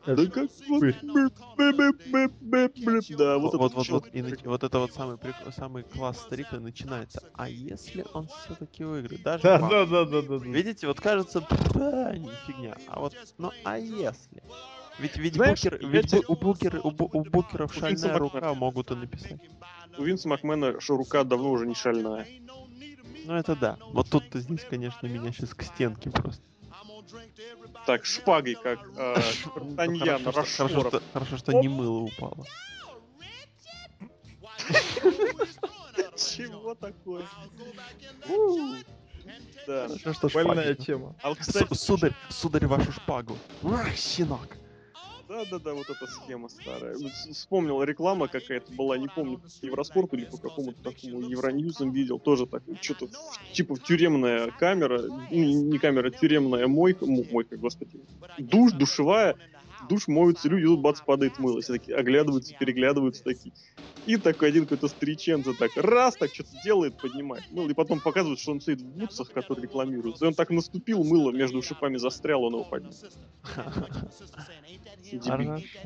да 0.06 0.26
как 0.26 0.50
Да, 3.16 3.38
вот, 3.38 3.54
вот, 3.54 3.74
вот, 3.74 3.88
вот, 3.88 4.08
и 4.12 4.22
вот 4.44 4.62
это 4.62 4.78
вот 4.78 4.92
самый, 4.92 5.18
самый 5.50 5.82
класс 5.82 6.18
старика 6.20 6.60
начинается. 6.60 7.20
А 7.34 7.48
если 7.48 8.04
он 8.12 8.28
все-таки 8.28 8.84
выиграет? 8.84 9.22
Даже 9.22 9.42
да, 9.42 9.58
да, 9.58 9.86
да, 9.86 10.04
да, 10.04 10.22
да, 10.22 10.36
Видите, 10.36 10.86
вот 10.86 11.00
кажется, 11.00 11.46
да, 11.74 12.16
не 12.16 12.30
фигня. 12.46 12.76
А 12.86 13.00
вот, 13.00 13.14
ну 13.38 13.50
а 13.64 13.78
если? 13.78 14.42
Ведь, 14.98 15.16
ведь, 15.16 15.34
Знаешь, 15.34 15.62
букер, 15.62 15.86
ведь 15.86 16.14
у, 16.14 16.36
букер, 16.36 16.80
у, 16.82 16.88
у 16.88 17.24
букеров 17.24 17.76
у 17.76 17.80
шальная 17.80 18.18
рука 18.18 18.54
могут 18.54 18.90
и 18.90 18.94
написать. 18.94 19.40
У 19.98 20.02
Винса 20.02 20.28
Макмена 20.28 20.80
что 20.80 20.96
рука 20.96 21.24
давно 21.24 21.50
уже 21.50 21.66
не 21.66 21.74
шальная. 21.74 22.26
Ну 23.26 23.34
это 23.34 23.56
да. 23.56 23.76
Вот 23.92 24.08
тут-то 24.08 24.40
здесь, 24.40 24.64
конечно, 24.64 25.06
меня 25.06 25.32
сейчас 25.32 25.54
к 25.54 25.62
стенке 25.62 26.10
просто. 26.10 26.42
Так, 27.86 28.04
шпагой, 28.04 28.54
как 28.54 28.80
э, 28.96 29.16
Таньян 29.76 30.24
хорошо, 30.24 30.68
хорошо, 30.68 30.88
что, 30.88 31.02
хорошо, 31.12 31.36
что 31.36 31.52
не 31.52 31.68
мыло 31.68 32.00
упало. 32.00 32.44
Чего 36.16 36.74
такое? 36.74 37.26
Да. 39.66 39.88
Хорошо, 39.88 40.12
что 40.12 40.28
Больная 40.28 40.74
тема. 40.74 41.14
А 41.22 41.30
вот, 41.30 41.38
кстати... 41.38 41.72
Сударь, 41.74 42.12
сударь, 42.28 42.66
вашу 42.66 42.92
шпагу. 42.92 43.36
Щенок. 43.96 44.56
Да-да-да, 45.28 45.74
вот 45.74 45.90
эта 45.90 46.06
схема 46.06 46.48
старая. 46.48 46.96
Вспомнил 47.32 47.82
реклама 47.82 48.28
какая-то 48.28 48.72
была, 48.72 48.96
не 48.96 49.08
помню, 49.08 49.40
по 49.60 49.66
Евроспорту 49.66 50.16
или 50.16 50.24
по 50.24 50.36
какому-то 50.36 50.82
такому 50.82 51.20
Евроньюзом 51.20 51.92
видел, 51.92 52.18
тоже 52.18 52.46
так, 52.46 52.62
что-то 52.80 53.08
типа 53.52 53.78
тюремная 53.78 54.50
камера, 54.52 55.02
ну, 55.02 55.26
не 55.30 55.78
камера, 55.78 56.10
тюремная 56.10 56.66
мойка, 56.66 57.06
мойка, 57.06 57.56
господи, 57.56 58.00
душ, 58.38 58.72
душевая, 58.72 59.36
душ 59.88 60.08
моются, 60.08 60.48
люди, 60.48 60.66
тут 60.66 60.80
бац, 60.80 61.00
падает 61.00 61.38
мыло. 61.38 61.60
Все 61.60 61.74
такие 61.74 61.96
оглядываются, 61.96 62.54
переглядываются 62.58 63.22
такие. 63.22 63.52
И 64.06 64.16
такой 64.16 64.48
один 64.48 64.64
какой-то 64.64 64.88
стариченца 64.88 65.52
так 65.54 65.70
раз 65.76 66.16
так 66.16 66.32
что-то 66.32 66.50
делает, 66.62 67.00
поднимает 67.00 67.44
мыло. 67.50 67.68
И 67.68 67.74
потом 67.74 68.00
показывают, 68.00 68.40
что 68.40 68.52
он 68.52 68.60
стоит 68.60 68.80
в 68.80 68.86
бутсах, 68.86 69.32
которые 69.32 69.64
рекламируются. 69.64 70.24
И 70.24 70.28
он 70.28 70.34
так 70.34 70.50
наступил, 70.50 71.04
мыло 71.04 71.32
между 71.32 71.62
шипами 71.62 71.96
застрял, 71.96 72.44
он 72.44 72.54
его 72.54 72.64
поднял. 72.64 72.92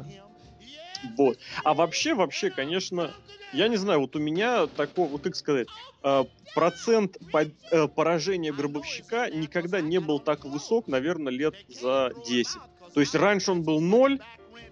Вот. 1.17 1.39
А 1.65 1.75
вообще, 1.75 2.15
вообще, 2.15 2.51
конечно, 2.51 3.13
я 3.53 3.69
не 3.69 3.77
знаю, 3.77 4.01
вот 4.01 4.17
у 4.17 4.19
меня 4.19 4.67
такой, 4.67 5.09
вот 5.09 5.23
как 5.23 5.35
сказать, 5.35 5.69
э, 6.03 6.25
процент 6.55 7.17
э, 7.71 7.89
поражения 7.89 8.53
гробовщика 8.53 9.31
никогда 9.31 9.81
не 9.81 9.99
был 9.99 10.21
так 10.21 10.45
высок, 10.45 10.89
наверное, 10.89 11.33
лет 11.33 11.55
за 11.69 12.13
10. 12.27 12.61
То 12.95 13.01
есть 13.01 13.15
раньше 13.15 13.53
он 13.53 13.63
был 13.63 13.81
0, 13.81 14.21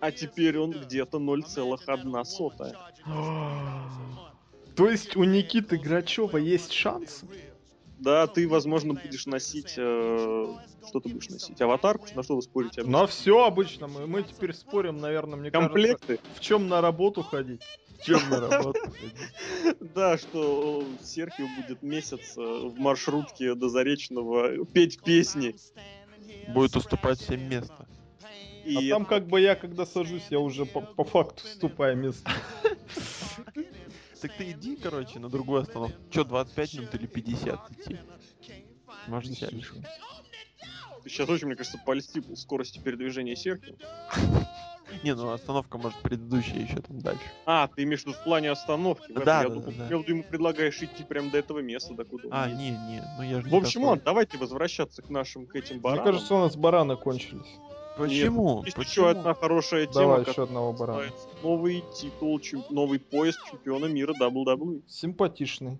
а 0.00 0.10
теперь 0.10 0.58
он 0.58 0.72
где-то 0.72 1.18
0,1 1.18 2.24
сотая. 2.24 2.76
То 4.76 4.88
есть 4.88 5.16
у 5.16 5.24
Никиты 5.24 5.76
Грачева 5.76 6.36
есть 6.36 6.72
шанс? 6.72 7.24
Да, 7.98 8.28
ты, 8.28 8.46
возможно, 8.48 8.94
будешь 8.94 9.26
носить... 9.26 9.74
Э, 9.76 10.54
что 10.86 11.00
ты 11.00 11.08
будешь 11.08 11.28
носить? 11.30 11.60
Аватарку? 11.60 12.06
На 12.14 12.22
что 12.22 12.36
вы 12.36 12.42
спорите? 12.42 12.84
На 12.84 13.08
все 13.08 13.44
обычно. 13.44 13.88
Мы, 13.88 14.06
мы 14.06 14.22
теперь 14.22 14.54
спорим, 14.54 14.98
наверное, 14.98 15.36
мне 15.36 15.50
Комплекты? 15.50 16.18
кажется, 16.18 16.30
в 16.36 16.40
чем 16.40 16.68
на 16.68 16.80
работу 16.80 17.22
ходить. 17.22 17.62
В 17.98 18.04
чем 18.04 18.20
на 18.30 18.40
работу? 18.40 18.78
Да, 19.80 20.16
что 20.16 20.84
Серхио 21.02 21.46
будет 21.56 21.82
месяц 21.82 22.36
э, 22.36 22.40
в 22.40 22.78
маршрутке 22.78 23.54
до 23.54 23.68
Заречного 23.68 24.64
петь 24.64 25.02
песни. 25.02 25.56
Будет 26.54 26.76
уступать 26.76 27.18
всем 27.18 27.48
место. 27.48 27.87
И... 28.68 28.90
А 28.90 28.94
там 28.94 29.06
как 29.06 29.26
бы 29.26 29.40
я, 29.40 29.54
когда 29.54 29.86
сажусь, 29.86 30.26
я 30.28 30.38
уже 30.38 30.66
по, 30.66 30.82
по 30.82 31.04
факту 31.04 31.42
вступаю 31.44 31.96
место. 31.96 32.30
Так 34.20 34.32
ты 34.36 34.50
иди, 34.50 34.76
короче, 34.76 35.18
на 35.20 35.30
другую 35.30 35.62
остановку. 35.62 35.96
Че, 36.10 36.24
25 36.24 36.74
минут 36.74 36.94
или 36.94 37.06
50 37.06 37.70
идти? 37.70 37.98
Может, 39.06 39.38
сядешь. 39.38 39.72
Ты 41.02 41.08
сейчас 41.08 41.28
очень, 41.28 41.46
мне 41.46 41.56
кажется, 41.56 41.78
польстил 41.78 42.36
скорости 42.36 42.78
передвижения 42.78 43.36
Серхио. 43.36 43.74
Не, 45.02 45.14
ну 45.14 45.30
остановка, 45.30 45.78
может, 45.78 45.98
предыдущая 46.00 46.60
еще 46.60 46.80
там 46.80 46.98
дальше. 47.00 47.22
А, 47.46 47.68
ты 47.68 47.82
имеешь 47.84 48.02
в 48.02 48.06
виду 48.06 48.16
в 48.16 48.24
плане 48.24 48.50
остановки? 48.50 49.12
Да, 49.12 49.20
да, 49.20 49.42
я 49.42 49.48
да, 49.48 49.54
думал, 49.54 49.72
да. 49.76 49.84
Я 49.84 49.90
думаю, 49.90 50.08
ему 50.08 50.22
предлагаешь 50.24 50.82
идти 50.82 51.04
прямо 51.04 51.30
до 51.30 51.38
этого 51.38 51.60
места, 51.60 51.94
до 51.94 52.04
куда 52.04 52.28
он 52.28 52.34
А, 52.34 52.50
не, 52.50 52.70
не, 52.70 53.02
ну 53.18 53.22
я 53.22 53.40
же 53.40 53.48
В 53.48 53.54
общем, 53.54 53.84
ладно, 53.84 54.02
давайте 54.04 54.38
возвращаться 54.38 55.02
к 55.02 55.10
нашим, 55.10 55.46
к 55.46 55.54
этим 55.56 55.74
Мне 55.76 55.82
баранам. 55.82 56.04
кажется, 56.04 56.34
у 56.34 56.38
нас 56.38 56.56
бараны 56.56 56.96
кончились. 56.96 57.46
Почему? 57.98 58.62
Есть 58.64 58.76
Почему? 58.76 59.06
еще 59.06 59.10
одна 59.10 59.34
хорошая 59.34 59.86
тема, 59.86 60.16
Давай 60.16 60.20
еще 60.22 60.42
одного 60.44 60.72
барана. 60.72 61.02
новый 61.42 61.84
титул, 61.94 62.38
чем- 62.40 62.64
новый 62.70 62.98
пояс 63.00 63.34
чемпиона 63.50 63.86
мира 63.86 64.14
WWE. 64.20 64.82
Симпатичный. 64.88 65.78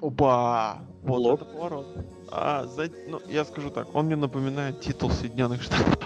Опа! 0.00 0.80
Вот 1.02 1.18
Лоб. 1.18 1.42
это 1.42 1.44
поворот. 1.50 1.86
А, 2.30 2.66
за... 2.66 2.88
ну, 3.08 3.20
я 3.28 3.44
скажу 3.44 3.70
так, 3.70 3.94
он 3.94 4.06
мне 4.06 4.16
напоминает 4.16 4.80
титул 4.80 5.10
Соединенных 5.10 5.62
Штатов. 5.62 5.98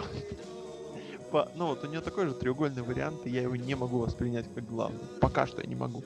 По- 1.30 1.48
Ну 1.56 1.66
вот, 1.66 1.84
у 1.84 1.86
него 1.86 2.02
такой 2.02 2.26
же 2.26 2.34
треугольный 2.34 2.82
вариант, 2.82 3.26
и 3.26 3.30
я 3.30 3.42
его 3.42 3.56
не 3.56 3.74
могу 3.74 3.98
воспринять 3.98 4.46
как 4.54 4.66
главный. 4.66 5.00
Пока 5.20 5.46
что 5.46 5.60
я 5.62 5.66
не 5.68 5.74
могу. 5.74 6.02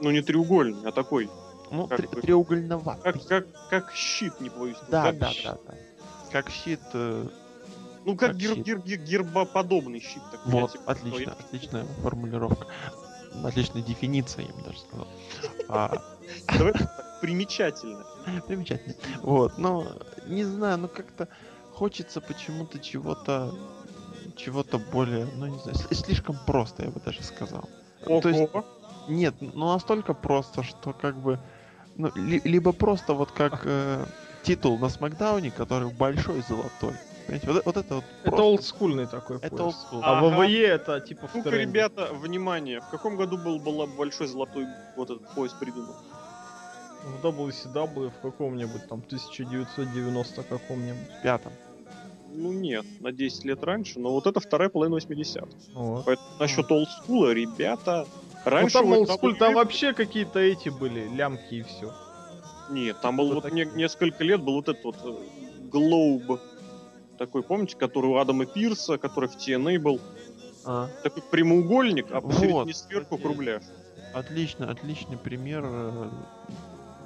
Ну, 0.00 0.10
не 0.10 0.22
треугольный, 0.22 0.88
а 0.88 0.92
такой, 0.92 1.28
Ну, 1.70 1.86
Как 1.86 1.98
тре- 1.98 2.08
бы- 2.08 2.20
треугольноватый. 2.20 3.02
как, 3.12 3.26
как, 3.26 3.46
как 3.70 3.92
щит, 3.92 4.40
не 4.40 4.48
боюсь. 4.48 4.76
Да, 4.90 5.04
Как 5.04 5.18
да, 5.18 5.28
щит. 5.30 5.44
да, 5.44 5.58
да. 5.68 5.74
Как 6.32 6.50
щит. 6.50 6.80
э, 6.94 7.26
Ну, 8.04 8.16
как, 8.16 8.30
как 8.32 8.36
гер- 8.36 8.54
щит. 8.54 8.66
гер- 8.66 8.82
гер- 8.82 9.04
гербоподобный 9.04 10.00
щит. 10.00 10.22
Такой, 10.30 10.52
Вот, 10.52 10.72
типа, 10.72 10.84
отлично, 10.92 11.10
говорю. 11.26 11.32
отличная 11.38 11.84
формулировка. 12.02 12.66
Отличная 13.44 13.82
дефиниция, 13.82 14.46
я 14.46 14.52
бы 14.54 14.62
даже 14.62 14.78
сказал. 14.80 15.06
А, 15.68 16.02
примечательно. 17.20 18.04
Примечательно. 18.46 18.94
Вот, 19.22 19.58
но 19.58 19.86
не 20.26 20.44
знаю, 20.44 20.78
ну 20.78 20.88
как-то 20.88 21.28
хочется 21.72 22.20
почему-то 22.20 22.78
чего-то 22.78 23.54
чего-то 24.36 24.78
более, 24.78 25.26
ну 25.36 25.46
не 25.46 25.58
знаю, 25.58 25.76
сли- 25.76 25.94
слишком 25.94 26.36
просто, 26.46 26.84
я 26.84 26.90
бы 26.90 27.00
даже 27.00 27.22
сказал. 27.22 27.68
Ого. 28.06 28.20
То 28.20 28.28
есть, 28.30 28.50
нет, 29.08 29.34
ну 29.40 29.72
настолько 29.72 30.14
просто, 30.14 30.62
что 30.62 30.92
как 30.92 31.16
бы, 31.16 31.38
ну, 31.96 32.10
ли- 32.14 32.40
либо 32.44 32.72
просто 32.72 33.12
вот 33.14 33.30
как 33.32 33.62
э, 33.64 34.06
титул 34.42 34.78
на 34.78 34.88
Смакдауне, 34.88 35.50
который 35.50 35.90
большой 35.90 36.42
золотой. 36.42 36.94
Понимаете, 37.26 37.46
вот, 37.46 37.56
э- 37.56 37.62
вот 37.64 37.76
это 37.76 37.94
вот 37.96 38.04
Это 38.22 38.30
просто- 38.30 38.42
олдскульный 38.44 39.06
такой 39.06 39.36
это 39.38 39.50
пояс. 39.50 39.60
олдскул. 39.62 40.00
А 40.02 40.18
Ага. 40.18 40.36
ВВЕ 40.40 40.66
это 40.66 41.00
типа 41.00 41.26
в 41.28 41.34
Ну-ка, 41.34 41.50
тренде. 41.50 41.66
ребята, 41.66 42.08
внимание. 42.12 42.80
В 42.80 42.88
каком 42.90 43.16
году 43.16 43.36
был, 43.38 43.58
был 43.58 43.86
большой 43.86 44.26
золотой 44.26 44.66
вот 44.96 45.10
этот 45.10 45.28
пояс 45.34 45.52
придуман? 45.52 45.94
В 47.04 47.24
WCW 47.26 48.10
в 48.10 48.20
каком-нибудь 48.22 48.86
там 48.88 49.00
1990 49.02 50.42
каком-нибудь. 50.42 51.08
пятом. 51.22 51.52
Ну 52.32 52.52
нет, 52.52 52.84
на 53.00 53.10
10 53.10 53.44
лет 53.44 53.64
раньше, 53.64 53.98
но 53.98 54.10
вот 54.12 54.26
это 54.26 54.38
вторая 54.38 54.68
половина 54.68 54.96
80 54.96 55.48
Вот. 55.74 56.04
Поэтому 56.04 56.28
насчет 56.38 56.70
олдскула, 56.70 57.32
ребята, 57.32 58.06
Ну 58.44 58.50
раньше... 58.50 58.74
там 58.74 58.86
у 58.92 58.94
олдскуль, 58.94 59.36
там 59.36 59.54
вообще 59.54 59.92
какие-то 59.94 60.38
эти 60.38 60.68
были, 60.68 61.08
лямки 61.08 61.54
и 61.54 61.62
все. 61.62 61.92
Нет, 62.70 63.00
там 63.02 63.16
был 63.16 63.32
Вот 63.34 63.42
вот 63.44 63.52
не- 63.52 63.64
несколько 63.74 64.22
лет 64.22 64.40
был 64.42 64.54
вот 64.54 64.68
этот 64.68 64.84
вот 64.84 64.96
э, 65.04 65.12
Глоуб, 65.72 66.40
такой, 67.20 67.42
помните, 67.42 67.76
который 67.76 68.06
у 68.06 68.16
Адама 68.16 68.46
Пирса, 68.46 68.96
который 68.96 69.28
в 69.28 69.36
TNA 69.36 69.78
был, 69.78 70.00
А, 70.64 70.88
такой 71.02 71.22
прямоугольник, 71.22 72.06
а 72.12 72.20
Вот, 72.20 72.32
посередине 72.32 72.74
сверху 72.74 73.16
кстати. 73.16 73.22
кругляш. 73.22 73.62
отлично, 74.14 74.70
отличный 74.70 75.18
пример 75.18 75.62
э, 75.66 76.08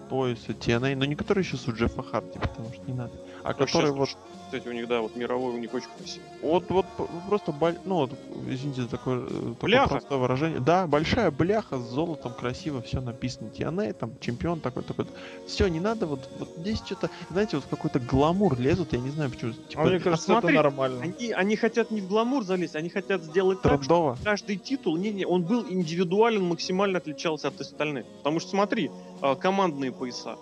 пояса 0.08 0.52
TNA, 0.52 0.94
но 0.94 1.04
не 1.04 1.16
который 1.16 1.42
сейчас 1.42 1.66
у 1.66 1.72
Джеффа 1.72 2.02
Харди, 2.02 2.38
потому 2.38 2.72
что 2.72 2.82
не 2.86 2.94
надо, 2.94 3.12
а 3.42 3.48
Ну, 3.48 3.54
который 3.54 3.86
щас, 3.88 3.90
вот 3.90 4.08
Кстати, 4.54 4.68
у 4.68 4.72
них, 4.72 4.86
да, 4.86 5.00
вот 5.00 5.16
мировой 5.16 5.52
у 5.54 5.58
них 5.58 5.74
очень 5.74 5.88
красивый. 5.98 6.28
Вот, 6.40 6.70
вот 6.70 6.86
просто, 7.28 7.50
боль- 7.50 7.76
ну, 7.84 7.96
вот, 7.96 8.12
извините 8.48 8.82
за 8.82 8.88
такое, 8.88 9.22
э, 9.22 9.26
такое 9.26 9.54
Бляха. 9.62 9.88
простое 9.88 10.18
выражение. 10.20 10.60
Да, 10.60 10.86
большая 10.86 11.32
бляха 11.32 11.76
с 11.76 11.90
золотом, 11.90 12.32
красиво, 12.34 12.80
все 12.80 13.00
написано. 13.00 13.48
TNA, 13.48 13.94
там, 13.94 14.12
чемпион 14.20 14.60
такой, 14.60 14.84
такой. 14.84 15.06
Все, 15.48 15.66
не 15.66 15.80
надо, 15.80 16.06
вот, 16.06 16.30
вот 16.38 16.50
здесь 16.56 16.78
что-то, 16.86 17.10
знаете, 17.30 17.56
вот 17.56 17.66
какой-то 17.68 17.98
гламур 17.98 18.56
лезут, 18.56 18.92
я 18.92 19.00
не 19.00 19.10
знаю 19.10 19.30
почему. 19.30 19.54
Типа, 19.54 19.82
А 19.82 19.86
мне 19.86 19.98
кажется, 19.98 20.30
это 20.30 20.40
смотри, 20.42 20.56
нормально. 20.56 21.02
Они, 21.02 21.32
они 21.32 21.56
хотят 21.56 21.90
не 21.90 22.00
в 22.00 22.06
гламур 22.06 22.44
залезть, 22.44 22.76
они 22.76 22.90
хотят 22.90 23.24
сделать 23.24 23.60
так, 23.60 23.82
что 23.82 24.16
каждый 24.22 24.56
титул, 24.56 24.96
не-не, 24.96 25.26
он 25.26 25.42
был 25.42 25.66
индивидуален, 25.68 26.44
максимально 26.44 26.98
отличался 26.98 27.48
от 27.48 27.60
остальных. 27.60 28.06
Потому 28.18 28.38
что 28.38 28.50
смотри, 28.50 28.92
а, 29.20 29.34
командные 29.34 29.90
пояса. 29.90 30.36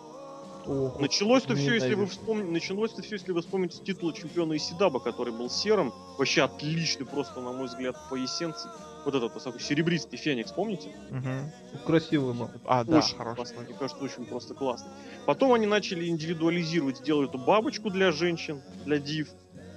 Ох, 0.67 1.01
Началось-то 1.01 1.57
все, 1.57 1.75
если 1.75 1.95
вы 1.95 2.07
вспомните, 2.07 2.51
началось-то 2.51 3.03
все, 3.03 3.17
если 3.17 3.33
вы 3.33 3.41
вспомните 3.41 3.77
с 3.77 3.81
титула 3.81 4.13
чемпиона 4.13 4.57
Исидаба, 4.57 5.01
который 5.01 5.33
был 5.33 5.51
серым, 5.51 5.93
вообще 6.19 6.43
отличный 6.43 7.07
просто, 7.07 7.41
на 7.41 7.53
мой 7.53 7.67
взгляд, 7.67 7.97
по 8.09 8.23
эссенции. 8.25 8.71
Вот 9.05 9.17
этот 9.17 9.35
такой 9.43 9.61
серебристый 9.61 10.17
феникс, 10.17 10.53
помните? 10.53 10.91
Мгм. 11.11 11.51
Красивый 11.85 12.35
был. 12.35 12.51
А, 12.65 12.85
да, 12.85 12.99
очень 12.99 13.17
хороший. 13.17 13.37
классно, 13.37 13.63
мне 13.63 13.75
кажется, 13.75 14.05
очень 14.05 14.25
просто 14.25 14.55
классно. 14.55 14.91
Потом 15.27 15.53
они 15.55 15.67
начали 15.67 16.07
индивидуализировать, 16.07 16.99
сделали 16.99 17.29
эту 17.29 17.39
бабочку 17.39 17.91
для 17.91 18.13
женщин, 18.13 18.63
для 18.85 18.99
див. 19.01 19.29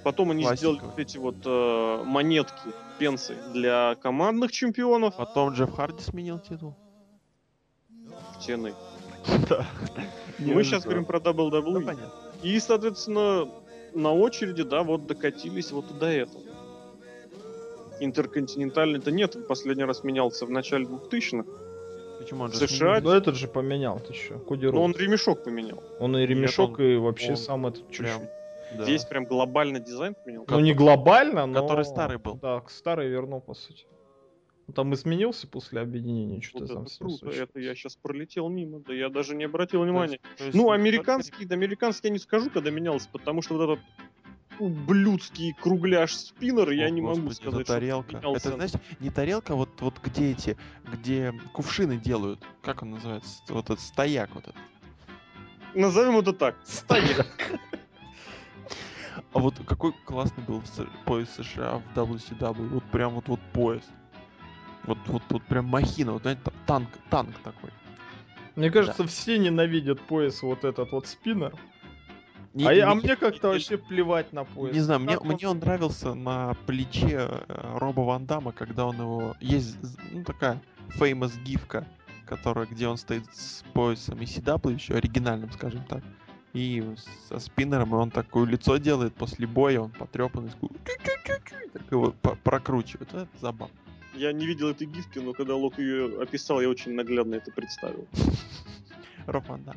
Потом 0.04 0.30
они 0.30 0.44
сделали 0.44 0.78
Пластиковый. 0.78 0.90
вот 0.90 0.98
эти 1.00 1.18
вот 1.18 1.36
э, 1.44 2.04
монетки, 2.04 2.70
пенсы 3.00 3.36
для 3.52 3.96
командных 3.96 4.52
чемпионов 4.52 5.16
Потом 5.16 5.52
Джефф 5.52 5.74
Харди 5.74 6.02
сменил 6.04 6.38
титул. 6.38 6.76
в 8.38 8.48
TNA. 8.48 8.72
Да. 9.48 9.66
Мы 10.38 10.64
сейчас 10.64 10.84
говорим 10.84 11.04
про 11.04 11.20
Ну, 11.24 11.50
WWE. 11.50 11.98
И, 12.42 12.60
соответственно, 12.60 13.48
на 13.94 14.12
очереди, 14.12 14.62
да, 14.62 14.82
вот 14.82 15.06
докатились 15.06 15.72
вот 15.72 15.90
и 15.90 15.94
до 15.94 16.06
этого. 16.06 16.42
Интерконтинентальный-то 18.00 19.10
нет, 19.10 19.36
последний 19.48 19.84
раз 19.84 20.04
менялся 20.04 20.44
в 20.44 20.50
начале 20.50 20.84
2000-х. 20.84 21.46
Почему 22.18 22.44
он 22.44 22.52
же 22.52 22.66
США 22.66 23.00
Ну 23.00 23.10
этот 23.10 23.36
же 23.36 23.46
поменял, 23.46 24.00
что, 24.12 24.38
Коди 24.40 24.66
Но 24.66 24.82
он 24.82 24.92
ремешок 24.92 25.44
поменял. 25.44 25.82
Он 26.00 26.16
и 26.16 26.26
ремешок, 26.26 26.78
он- 26.78 26.84
и 26.84 26.96
вообще 26.96 27.30
он 27.30 27.36
сам 27.36 27.66
этот 27.66 27.88
чуть-чуть. 27.90 28.06
прям, 28.06 28.22
да. 28.76 28.84
Здесь 28.84 29.04
прям 29.04 29.24
глобально 29.24 29.80
дизайн 29.80 30.14
поменял. 30.14 30.44
Ну 30.48 30.60
не 30.60 30.74
глобально, 30.74 31.46
но... 31.46 31.62
который 31.62 31.84
старый 31.84 32.18
был. 32.18 32.34
Да, 32.36 32.62
старый 32.68 33.08
вернул, 33.08 33.40
по 33.40 33.54
сути. 33.54 33.86
Он 34.68 34.74
там 34.74 34.94
изменился 34.94 35.46
после 35.46 35.80
объединения, 35.80 36.40
что-то 36.40 36.64
Вот 36.64 36.74
там 36.74 36.82
это 36.84 36.90
с 36.92 37.00
ним 37.00 37.08
круто, 37.08 37.18
случилось. 37.24 37.48
это 37.50 37.60
я 37.60 37.74
сейчас 37.76 37.96
пролетел 37.96 38.48
мимо, 38.48 38.80
да 38.80 38.92
я 38.92 39.08
даже 39.08 39.36
не 39.36 39.44
обратил 39.44 39.80
То 39.80 39.84
есть- 39.86 39.90
внимания. 39.92 40.20
то 40.36 40.44
есть 40.44 40.56
Ну, 40.56 40.70
американский, 40.72 41.44
да, 41.46 41.54
американский 41.54 42.08
я 42.08 42.12
не 42.12 42.18
скажу, 42.18 42.50
когда 42.50 42.70
менялся, 42.70 43.08
потому 43.12 43.42
что 43.42 43.54
вот 43.56 43.70
этот 43.70 43.84
ублюдский 44.58 45.52
кругляш 45.54 46.16
спиннер, 46.16 46.70
я 46.70 46.90
не 46.90 47.00
могу 47.00 47.20
господи, 47.20 47.40
это 47.42 47.50
сказать, 47.50 47.66
что 47.66 47.74
тарелка. 47.74 48.16
менялся. 48.16 48.48
Это, 48.48 48.56
знаете, 48.56 48.80
не 49.00 49.10
тарелка, 49.10 49.54
вот, 49.54 49.68
вот 49.80 50.00
где 50.02 50.32
эти, 50.32 50.56
где 50.92 51.32
кувшины 51.52 51.96
делают. 51.98 52.40
Как 52.62 52.82
он 52.82 52.90
называется? 52.92 53.42
Вот 53.50 53.66
этот 53.66 53.80
стояк 53.80 54.34
вот 54.34 54.44
этот. 54.44 54.56
Назовем 55.74 56.16
это 56.18 56.32
так. 56.32 56.56
Стояк. 56.64 57.26
А 59.32 59.38
вот 59.38 59.54
какой 59.66 59.92
классный 60.04 60.42
был 60.44 60.62
пояс 61.04 61.28
США 61.34 61.78
в 61.94 61.98
WCW. 61.98 62.68
Вот 62.68 62.84
прям 62.90 63.14
вот 63.14 63.28
вот 63.28 63.40
пояс. 63.52 63.82
Вот, 64.86 64.98
вот, 65.06 65.22
вот 65.30 65.42
прям 65.44 65.66
махина, 65.66 66.12
вот 66.12 66.22
знаете, 66.22 66.40
та- 66.44 66.52
танк, 66.66 66.88
танк 67.10 67.36
такой. 67.42 67.70
Мне 68.54 68.70
кажется, 68.70 69.06
все 69.06 69.38
ненавидят 69.38 70.00
пояс 70.00 70.42
вот 70.42 70.64
этот 70.64 70.92
вот 70.92 71.06
спиннер. 71.06 71.54
Не- 72.54 72.64
а, 72.66 72.72
я- 72.72 72.90
а 72.90 72.94
не- 72.94 73.02
мне 73.02 73.16
как-то 73.16 73.48
не- 73.48 73.52
вообще 73.54 73.76
плевать 73.76 74.32
на 74.32 74.44
пояс. 74.44 74.74
Не 74.74 74.80
знаю, 74.80 75.00
мне, 75.00 75.18
мне 75.20 75.46
он 75.48 75.58
нравился 75.58 76.14
на 76.14 76.54
плече 76.66 77.28
э, 77.28 77.76
Роба 77.78 78.00
Ван 78.00 78.24
Дамма, 78.24 78.52
когда 78.52 78.86
он 78.86 78.96
его... 78.98 79.36
Есть, 79.40 79.76
ну, 80.10 80.24
такая 80.24 80.62
famous 80.98 81.38
гифка, 81.42 81.86
которая, 82.24 82.66
где 82.66 82.88
он 82.88 82.96
стоит 82.96 83.26
с 83.34 83.62
поясом 83.74 84.18
ECW, 84.20 84.72
еще 84.72 84.94
оригинальным, 84.94 85.50
скажем 85.52 85.84
так. 85.84 86.02
и 86.54 86.82
со 87.28 87.38
спиннером, 87.38 87.90
и 87.94 87.98
он 87.98 88.10
такое 88.10 88.46
лицо 88.46 88.78
делает 88.78 89.14
после 89.14 89.46
боя, 89.46 89.80
он 89.80 89.90
потрепанный, 89.90 90.50
так 91.74 91.82
его 91.90 92.12
прокручивает. 92.42 93.12
Это 93.12 93.28
забавно. 93.38 93.74
Я 94.16 94.32
не 94.32 94.46
видел 94.46 94.68
этой 94.70 94.86
гифки, 94.86 95.18
но 95.18 95.32
когда 95.32 95.54
Лок 95.54 95.78
ее 95.78 96.22
описал, 96.22 96.60
я 96.60 96.68
очень 96.68 96.94
наглядно 96.94 97.34
это 97.34 97.50
представил. 97.52 98.08
Роман, 99.26 99.64
да. 99.64 99.74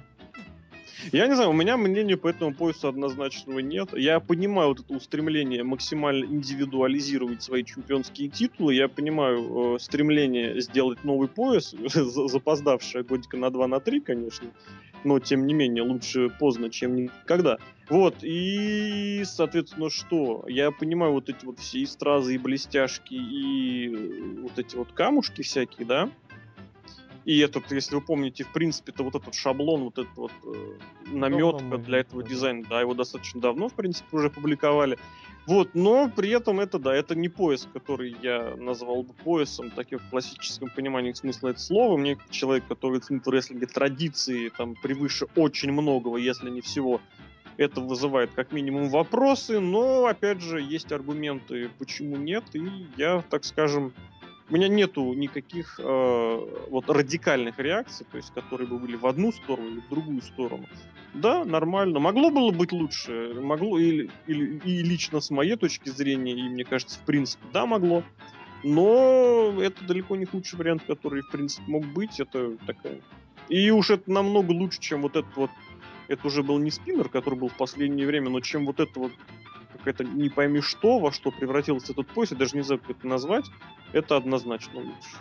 Я 1.11 1.27
не 1.27 1.35
знаю, 1.35 1.51
у 1.51 1.53
меня 1.53 1.77
мнения 1.77 2.17
по 2.17 2.27
этому 2.27 2.53
поясу 2.53 2.87
однозначного 2.87 3.59
нет. 3.59 3.89
Я 3.97 4.19
понимаю 4.19 4.69
вот 4.69 4.81
это 4.81 4.93
устремление 4.93 5.63
максимально 5.63 6.25
индивидуализировать 6.25 7.41
свои 7.41 7.63
чемпионские 7.63 8.29
титулы. 8.29 8.73
Я 8.73 8.87
понимаю 8.87 9.75
э, 9.75 9.79
стремление 9.79 10.59
сделать 10.61 11.03
новый 11.03 11.27
пояс, 11.27 11.73
запоздавшее 11.93 13.03
годика 13.03 13.37
на 13.37 13.49
2 13.49 13.67
на 13.67 13.79
3, 13.79 13.99
конечно. 14.01 14.49
Но, 15.03 15.19
тем 15.19 15.47
не 15.47 15.53
менее, 15.53 15.83
лучше 15.83 16.29
поздно, 16.29 16.69
чем 16.69 16.95
никогда. 16.95 17.57
Вот, 17.89 18.17
и, 18.21 19.23
соответственно, 19.25 19.89
что? 19.89 20.43
Я 20.47 20.71
понимаю 20.71 21.13
вот 21.13 21.29
эти 21.29 21.45
вот 21.45 21.59
все 21.59 21.79
и 21.79 21.85
стразы, 21.85 22.35
и 22.35 22.37
блестяшки, 22.37 23.13
и 23.13 24.39
вот 24.41 24.59
эти 24.59 24.75
вот 24.75 24.91
камушки 24.91 25.41
всякие, 25.41 25.87
да? 25.87 26.09
И 27.25 27.39
этот, 27.39 27.71
если 27.71 27.95
вы 27.95 28.01
помните, 28.01 28.43
в 28.43 28.51
принципе, 28.53 28.91
то 28.91 29.03
вот 29.03 29.15
этот 29.15 29.33
шаблон, 29.35 29.83
вот 29.83 29.97
этот 29.97 30.15
вот 30.15 30.31
э, 30.43 30.77
наметка 31.07 31.77
для 31.77 31.99
этого 31.99 32.23
дизайна, 32.23 32.63
да, 32.69 32.81
его 32.81 32.93
достаточно 32.93 33.41
давно, 33.41 33.69
в 33.69 33.73
принципе, 33.73 34.17
уже 34.17 34.29
публиковали. 34.29 34.97
Вот, 35.45 35.73
но 35.73 36.09
при 36.09 36.29
этом 36.29 36.59
это, 36.59 36.77
да, 36.77 36.95
это 36.95 37.15
не 37.15 37.27
пояс, 37.27 37.67
который 37.73 38.15
я 38.21 38.55
назвал 38.55 39.03
бы 39.03 39.13
поясом, 39.13 39.71
таким 39.71 39.99
в 39.99 40.09
классическом 40.09 40.69
понимании 40.69 41.11
смысла 41.13 41.49
этого 41.49 41.61
слова. 41.61 41.97
Мне 41.97 42.17
человек, 42.29 42.65
который 42.67 42.99
ценит 42.99 43.25
в 43.25 43.29
рестлинге 43.29 43.65
традиции, 43.65 44.49
там, 44.49 44.75
превыше 44.75 45.25
очень 45.35 45.71
многого, 45.71 46.17
если 46.17 46.49
не 46.49 46.61
всего, 46.61 47.01
это 47.57 47.81
вызывает 47.81 48.31
как 48.35 48.51
минимум 48.51 48.89
вопросы, 48.89 49.59
но, 49.59 50.05
опять 50.05 50.39
же, 50.39 50.61
есть 50.61 50.91
аргументы, 50.91 51.69
почему 51.77 52.15
нет, 52.15 52.43
и 52.53 52.85
я, 52.95 53.21
так 53.29 53.43
скажем, 53.43 53.91
у 54.49 54.53
меня 54.53 54.67
нету 54.67 55.13
никаких 55.13 55.79
э, 55.79 56.39
вот 56.69 56.89
радикальных 56.89 57.59
реакций, 57.59 58.05
то 58.09 58.17
есть 58.17 58.33
которые 58.33 58.67
бы 58.67 58.79
были 58.79 58.95
в 58.95 59.05
одну 59.05 59.31
сторону 59.31 59.69
или 59.69 59.79
в 59.81 59.89
другую 59.89 60.21
сторону. 60.21 60.67
Да, 61.13 61.45
нормально. 61.45 61.99
Могло 61.99 62.29
было 62.29 62.51
быть 62.51 62.71
лучше, 62.71 63.33
могло 63.35 63.77
или, 63.79 64.09
или 64.27 64.59
и 64.63 64.83
лично 64.83 65.19
с 65.19 65.29
моей 65.29 65.55
точки 65.55 65.89
зрения, 65.89 66.33
и 66.33 66.49
мне 66.49 66.65
кажется, 66.65 66.99
в 66.99 67.03
принципе, 67.03 67.43
да, 67.53 67.65
могло. 67.65 68.03
Но 68.63 69.55
это 69.61 69.85
далеко 69.85 70.15
не 70.15 70.25
худший 70.25 70.59
вариант, 70.59 70.83
который, 70.85 71.21
в 71.21 71.29
принципе, 71.29 71.63
мог 71.71 71.85
быть. 71.85 72.19
Это 72.19 72.57
такая... 72.65 72.99
И 73.47 73.71
уж 73.71 73.89
это 73.89 74.11
намного 74.11 74.51
лучше, 74.51 74.79
чем 74.79 75.01
вот 75.01 75.15
этот 75.15 75.35
вот... 75.35 75.49
Это 76.07 76.27
уже 76.27 76.43
был 76.43 76.57
не 76.57 76.71
спиннер, 76.71 77.07
который 77.07 77.37
был 77.37 77.49
в 77.49 77.57
последнее 77.57 78.05
время, 78.05 78.29
но 78.29 78.41
чем 78.41 78.65
вот 78.65 78.79
это 78.79 78.99
вот 78.99 79.11
какая-то 79.79 80.03
не 80.03 80.29
пойми 80.29 80.61
что, 80.61 80.99
во 80.99 81.11
что 81.11 81.31
превратился 81.31 81.93
этот 81.93 82.07
пояс, 82.07 82.31
я 82.31 82.37
даже 82.37 82.55
не 82.55 82.61
знаю, 82.61 82.79
как 82.79 82.91
это 82.91 83.07
назвать, 83.07 83.45
это 83.93 84.15
однозначно 84.15 84.79
лучше. 84.79 85.17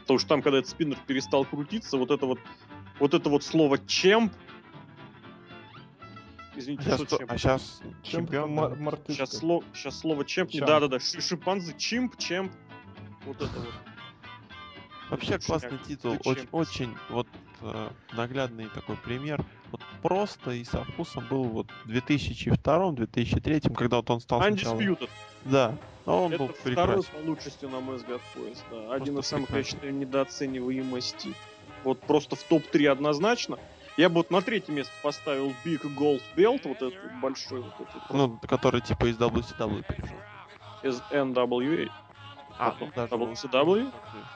Потому 0.00 0.18
что 0.18 0.28
там, 0.28 0.42
когда 0.42 0.58
этот 0.58 0.70
спиннер 0.70 0.98
перестал 1.06 1.44
крутиться, 1.44 1.96
вот 1.96 2.10
это 2.10 2.26
вот, 2.26 2.38
вот 2.98 3.14
это 3.14 3.30
вот 3.30 3.44
слово 3.44 3.78
чемп, 3.78 4.32
Извините, 6.54 6.84
сейчас, 6.84 7.00
что 7.00 7.18
чемп? 7.18 7.32
А 7.32 7.38
сейчас 7.38 7.80
чемпион? 8.02 8.52
Мар- 8.52 8.98
сейчас, 9.08 9.38
слово, 9.38 9.64
сейчас 9.72 9.98
слово 9.98 10.24
чемп. 10.24 10.50
чемп. 10.50 10.66
Да-да-да, 10.66 10.98
шимпанзе, 11.00 11.74
чимп, 11.78 12.18
чемп. 12.18 12.52
Вот 13.24 13.36
это 13.36 13.58
вот. 13.58 13.74
Вообще 15.08 15.38
классный 15.38 15.78
титул, 15.86 16.18
очень, 16.24 16.48
очень 16.52 16.96
вот 17.08 17.26
наглядный 18.12 18.68
такой 18.68 18.96
пример. 18.96 19.44
Вот 19.70 19.80
просто 20.02 20.52
и 20.52 20.64
со 20.64 20.84
вкусом 20.84 21.26
был 21.28 21.44
вот 21.44 21.66
в 21.84 21.90
2002-2003, 21.90 23.74
когда 23.74 23.96
вот 23.96 24.10
он 24.10 24.20
стал 24.20 24.42
Undisputed. 24.42 24.58
сначала... 24.58 25.08
Да, 25.44 25.78
но 26.06 26.24
он 26.24 26.32
Это 26.32 26.44
был 26.44 26.52
второй 26.54 27.02
по 27.02 27.16
лучшести, 27.24 27.64
на 27.66 27.80
мой 27.80 27.96
взгляд, 27.96 28.20
поезд. 28.34 28.64
Да. 28.70 28.94
Один 28.94 29.18
из 29.18 29.26
самых, 29.26 29.50
я 29.50 29.62
считаю, 29.62 29.94
недооцениваемости. 29.94 31.34
Вот 31.84 32.00
просто 32.00 32.36
в 32.36 32.42
топ-3 32.44 32.88
однозначно. 32.88 33.58
Я 33.96 34.08
бы 34.08 34.16
вот 34.16 34.30
на 34.30 34.40
третье 34.40 34.72
место 34.72 34.92
поставил 35.02 35.52
Big 35.64 35.82
Gold 35.96 36.22
Belt, 36.36 36.62
вот 36.64 36.76
этот 36.76 36.94
большой. 37.20 37.60
Вот 37.60 37.74
этот, 37.80 38.10
ну, 38.10 38.38
который 38.48 38.80
типа 38.80 39.06
из 39.06 39.18
WCW 39.18 39.84
пришел. 39.86 40.16
Из 40.82 41.00
NWA. 41.12 41.90
А, 42.58 42.76
даже 42.94 43.14
WCW. 43.14 43.92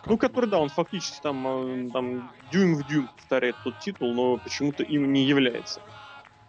Ну, 0.06 0.18
который, 0.18 0.48
да, 0.48 0.58
он 0.58 0.68
фактически 0.68 1.20
там, 1.20 1.46
э, 1.46 1.90
там 1.92 2.30
дюйм 2.50 2.74
в 2.74 2.84
дюйм 2.84 3.08
повторяет 3.08 3.56
тот 3.62 3.78
титул, 3.78 4.14
но 4.14 4.38
почему-то 4.38 4.82
им 4.82 5.12
не 5.12 5.24
является. 5.24 5.80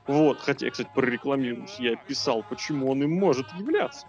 Вот, 0.07 0.39
хотя 0.39 0.69
кстати, 0.71 0.89
прорекламируюсь, 0.93 1.79
я 1.79 1.97
писал, 1.97 2.41
почему 2.43 2.89
он 2.89 3.03
им 3.03 3.11
может 3.11 3.51
являться. 3.51 4.07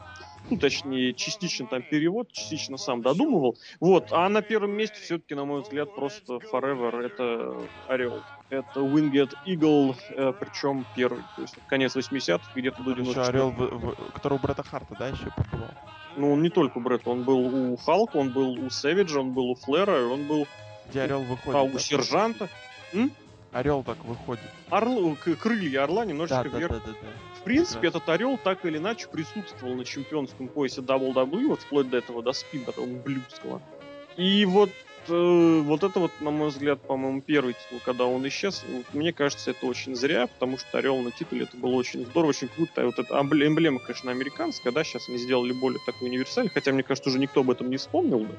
Ну, 0.48 0.56
точнее, 0.56 1.12
частично 1.12 1.66
там 1.66 1.82
перевод, 1.82 2.30
частично 2.32 2.76
сам 2.76 3.02
додумывал. 3.02 3.58
Вот, 3.80 4.12
а 4.12 4.28
на 4.28 4.40
первом 4.40 4.70
месте 4.72 5.00
все-таки, 5.00 5.34
на 5.34 5.44
мой 5.44 5.62
взгляд, 5.62 5.92
просто 5.94 6.34
Forever 6.52 7.02
это 7.02 7.68
Орел. 7.88 8.22
Это 8.48 8.80
Winged 8.80 9.32
Eagle, 9.44 9.96
э, 10.10 10.32
причем 10.38 10.86
первый, 10.94 11.24
то 11.34 11.42
есть 11.42 11.56
конец 11.66 11.96
80-х, 11.96 12.50
где-то 12.54 12.82
до 12.82 12.94
94 12.94 13.28
Орел, 13.28 14.10
который 14.14 14.34
у 14.34 14.38
Брэда 14.38 14.62
Харта, 14.62 14.94
да, 14.98 15.08
еще 15.08 15.30
побывал? 15.36 15.74
Ну, 16.18 16.32
он 16.32 16.42
не 16.42 16.50
только 16.50 16.78
у 16.78 16.80
Бретта, 16.80 17.10
он 17.10 17.22
был 17.22 17.72
у 17.72 17.76
Халка, 17.76 18.16
он 18.16 18.30
был 18.30 18.50
у 18.50 18.70
Сэвиджа, 18.70 19.20
он 19.20 19.32
был 19.32 19.50
у 19.50 19.54
Флера, 19.54 20.04
он 20.08 20.26
был... 20.26 20.48
Где 20.90 21.02
Орел 21.02 21.22
выходит? 21.22 21.54
А, 21.54 21.62
у 21.62 21.70
да? 21.70 21.78
Сержанта. 21.78 22.48
М? 22.92 23.12
Орел 23.52 23.84
так 23.84 24.04
выходит. 24.04 24.42
Орл, 24.68 25.16
крылья 25.40 25.84
орла 25.84 26.04
немножечко 26.04 26.50
да, 26.50 26.58
вверх. 26.58 26.72
Да, 26.72 26.78
да, 26.78 26.86
да, 26.86 26.98
да. 27.00 27.08
В 27.40 27.44
принципе, 27.44 27.88
этот 27.88 28.08
орел 28.08 28.36
так 28.36 28.66
или 28.66 28.78
иначе 28.78 29.06
присутствовал 29.06 29.74
на 29.74 29.84
чемпионском 29.84 30.48
поясе 30.48 30.80
WWE, 30.80 31.46
вот 31.46 31.60
вплоть 31.60 31.88
до 31.88 31.98
этого, 31.98 32.22
до 32.22 32.32
спиннера, 32.32 32.80
блюдского. 32.82 33.62
И 34.16 34.44
вот 34.44 34.70
э, 35.08 35.60
вот 35.60 35.82
это 35.82 36.00
вот, 36.00 36.12
на 36.20 36.30
мой 36.30 36.48
взгляд, 36.48 36.80
по-моему, 36.80 37.20
первый 37.20 37.54
титул, 37.54 37.80
когда 37.84 38.04
он 38.04 38.26
исчез. 38.28 38.64
Вот, 38.68 38.86
мне 38.92 39.12
кажется, 39.12 39.50
это 39.50 39.66
очень 39.66 39.94
зря, 39.94 40.26
потому 40.26 40.58
что 40.58 40.78
Орел 40.78 40.98
на 40.98 41.10
титуле 41.10 41.44
это 41.44 41.56
было 41.56 41.74
очень 41.74 42.04
здорово, 42.04 42.30
очень 42.30 42.48
круто. 42.48 42.82
И 42.82 42.84
вот 42.84 42.98
эта 42.98 43.18
эмблема, 43.20 43.78
конечно, 43.78 44.10
американская, 44.10 44.72
да, 44.72 44.84
сейчас 44.84 45.08
они 45.08 45.18
сделали 45.18 45.52
более 45.52 45.80
такой 45.84 46.08
универсальный, 46.08 46.50
хотя, 46.50 46.72
мне 46.72 46.82
кажется, 46.82 47.10
уже 47.10 47.18
никто 47.18 47.40
об 47.40 47.50
этом 47.50 47.70
не 47.70 47.76
вспомнил 47.76 48.20
бы. 48.20 48.34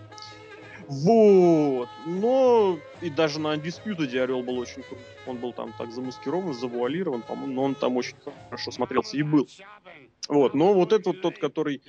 Вот. 0.89 1.87
Но 2.07 2.79
и 3.01 3.11
даже 3.11 3.39
на 3.39 3.53
Undisputed 3.53 4.11
Орел 4.19 4.41
был 4.41 4.57
очень 4.57 4.81
крут. 4.81 4.99
Он 5.27 5.37
был 5.37 5.53
там 5.53 5.71
так 5.77 5.91
замаскирован, 5.91 6.53
завуалирован, 6.53 7.21
по-моему, 7.21 7.53
но 7.53 7.63
он 7.63 7.75
там 7.75 7.95
очень 7.95 8.15
хорошо 8.49 8.71
смотрелся 8.71 9.15
и 9.15 9.21
был. 9.21 9.47
Вот. 10.27 10.55
Но 10.55 10.73
вот 10.73 10.91
этот 10.91 11.05
вот 11.07 11.21
тот, 11.21 11.37
который 11.37 11.81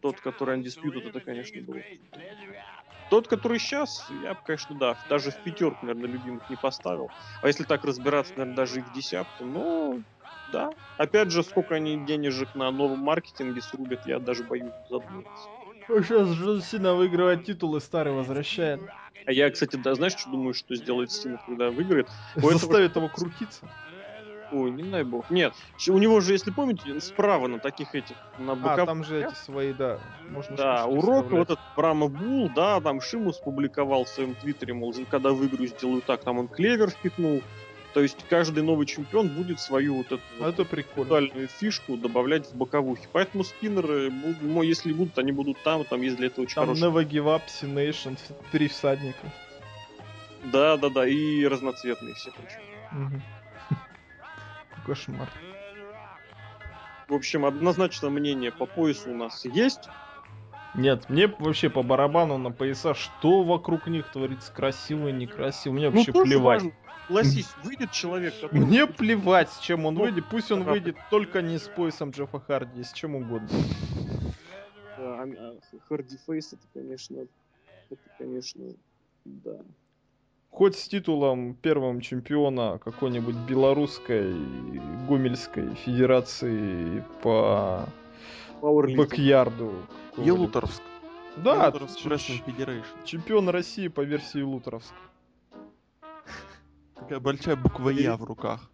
тот, 0.00 0.20
который 0.20 0.58
Undisputed, 0.58 1.08
это, 1.08 1.20
конечно, 1.20 1.60
был. 1.62 1.76
Тот, 3.14 3.28
который 3.28 3.60
сейчас, 3.60 4.10
я 4.10 4.34
бы, 4.34 4.40
конечно, 4.42 4.76
да, 4.76 4.96
даже 5.08 5.30
в 5.30 5.38
пятерку, 5.40 5.86
наверное, 5.86 6.10
любимых 6.10 6.48
не 6.48 6.56
поставил. 6.56 7.12
А 7.42 7.46
если 7.46 7.62
так 7.62 7.84
разбираться, 7.84 8.32
наверное, 8.34 8.56
даже 8.56 8.80
и 8.80 8.82
в 8.82 8.90
десятку, 8.90 9.44
но 9.44 10.00
да. 10.46 10.70
Опять 10.96 11.30
же, 11.30 11.44
сколько 11.44 11.76
они 11.76 12.04
денежек 12.04 12.56
на 12.56 12.72
новом 12.72 12.98
маркетинге 12.98 13.62
срубят, 13.62 14.04
я 14.04 14.18
даже 14.18 14.42
боюсь 14.42 14.74
задуматься. 14.88 15.48
Сейчас 15.86 16.28
Джон 16.30 16.60
Сина 16.60 16.94
выигрывает 16.94 17.44
титул 17.44 17.76
и 17.76 17.80
старый 17.80 18.12
возвращает. 18.12 18.80
А 19.26 19.30
я, 19.30 19.48
кстати, 19.48 19.76
да, 19.76 19.94
знаешь, 19.94 20.16
что 20.16 20.32
думаю, 20.32 20.52
что 20.52 20.74
сделает 20.74 21.12
Сина, 21.12 21.38
когда 21.46 21.70
выиграет? 21.70 22.08
Заставит 22.34 22.90
этого... 22.90 23.04
его 23.04 23.10
крутиться. 23.12 23.70
Ой, 24.54 24.70
не 24.70 24.84
дай 24.84 25.02
бог. 25.02 25.28
Нет, 25.30 25.52
у 25.88 25.98
него 25.98 26.20
же, 26.20 26.32
если 26.32 26.52
помните, 26.52 27.00
справа 27.00 27.48
на 27.48 27.58
таких 27.58 27.94
этих, 27.96 28.14
на 28.38 28.54
боковых... 28.54 28.82
А, 28.82 28.86
там 28.86 29.04
же 29.04 29.24
эти 29.24 29.34
свои, 29.34 29.72
да. 29.72 29.98
Можно 30.30 30.56
да, 30.56 30.86
урок 30.86 31.32
вот 31.32 31.50
этот 31.50 31.58
Брама 31.74 32.06
Бул, 32.06 32.48
да, 32.54 32.80
там 32.80 33.00
Шимус 33.00 33.38
публиковал 33.38 34.04
в 34.04 34.08
своем 34.08 34.36
твиттере, 34.36 34.72
мол, 34.72 34.94
когда 35.10 35.30
выиграю, 35.30 35.66
сделаю 35.66 36.02
так, 36.02 36.22
там 36.22 36.38
он 36.38 36.46
клевер 36.46 36.90
впихнул. 36.90 37.42
То 37.94 38.00
есть 38.00 38.24
каждый 38.28 38.62
новый 38.62 38.86
чемпион 38.86 39.28
будет 39.28 39.60
свою 39.60 39.96
вот 39.96 40.06
эту 40.06 40.22
а 40.40 40.48
это 40.48 40.66
вот 40.96 41.50
фишку 41.58 41.96
добавлять 41.96 42.46
в 42.46 42.54
боковухи. 42.54 43.06
Поэтому 43.12 43.44
спиннеры, 43.44 44.12
если 44.64 44.92
будут, 44.92 45.18
они 45.18 45.30
будут 45.30 45.62
там, 45.62 45.84
там 45.84 46.02
есть 46.02 46.16
для 46.16 46.26
этого 46.26 46.44
очень 46.44 46.56
Там 46.56 46.66
хороший... 46.66 46.82
Never 46.82 47.08
Give 47.08 47.40
Up, 47.40 48.18
три 48.50 48.68
всадника. 48.68 49.32
Да, 50.44 50.76
да, 50.76 50.90
да, 50.90 51.06
и 51.06 51.44
разноцветные 51.44 52.14
все 52.14 52.30
причем. 52.32 53.06
Угу. 53.06 53.22
Кошмар. 54.84 55.28
В 57.08 57.14
общем, 57.14 57.44
однозначно 57.44 58.10
мнение 58.10 58.50
по 58.50 58.66
поясу 58.66 59.10
у 59.10 59.14
нас 59.14 59.44
есть. 59.44 59.88
Нет, 60.74 61.08
мне 61.08 61.28
вообще 61.28 61.70
по 61.70 61.82
барабану 61.82 62.38
на 62.38 62.50
пояса, 62.50 62.94
что 62.94 63.44
вокруг 63.44 63.86
них 63.86 64.10
творится, 64.10 64.52
красиво 64.52 65.08
некрасиво. 65.08 65.72
Мне 65.72 65.90
ну, 65.90 65.96
вообще 65.96 66.12
плевать. 66.12 66.62
Важно. 66.62 66.72
Согласись, 67.06 67.50
выйдет 67.62 67.90
человек, 67.90 68.34
который... 68.40 68.60
Мне 68.60 68.86
плевать, 68.86 69.50
с 69.50 69.58
чем 69.58 69.84
он 69.84 69.96
выйдет. 69.96 70.24
Пусть 70.30 70.50
он 70.50 70.64
выйдет 70.64 70.96
только 71.10 71.42
не 71.42 71.58
с 71.58 71.68
поясом 71.68 72.10
Джеффа 72.10 72.40
Харди, 72.40 72.82
с 72.82 72.92
чем 72.92 73.14
угодно. 73.14 73.48
Да, 74.96 75.22
а, 75.22 75.58
Харди 75.88 76.16
Фейс 76.26 76.54
это, 76.54 76.62
конечно, 76.72 77.26
это, 77.90 78.02
конечно, 78.16 78.64
да. 79.24 79.58
Хоть 80.54 80.78
с 80.78 80.86
титулом 80.86 81.54
первым 81.54 82.00
чемпиона 82.00 82.78
какой-нибудь 82.78 83.34
белорусской 83.34 84.34
гомельской 85.08 85.74
федерации 85.74 87.04
по 87.22 87.88
бэк-ярду. 88.62 89.72
Елуторовск. 90.16 90.82
Да, 91.36 91.72
чемпион 93.04 93.48
России 93.48 93.88
по 93.88 94.02
версии 94.02 94.42
Лутеровск. 94.42 94.94
Такая 96.94 97.18
большая 97.18 97.56
буква 97.56 97.88
Я 97.88 98.16
в 98.16 98.22
руках. 98.22 98.70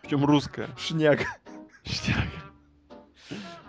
Причем 0.00 0.24
русская. 0.24 0.70
Шняк. 0.78 1.20
Штяга. 1.84 2.22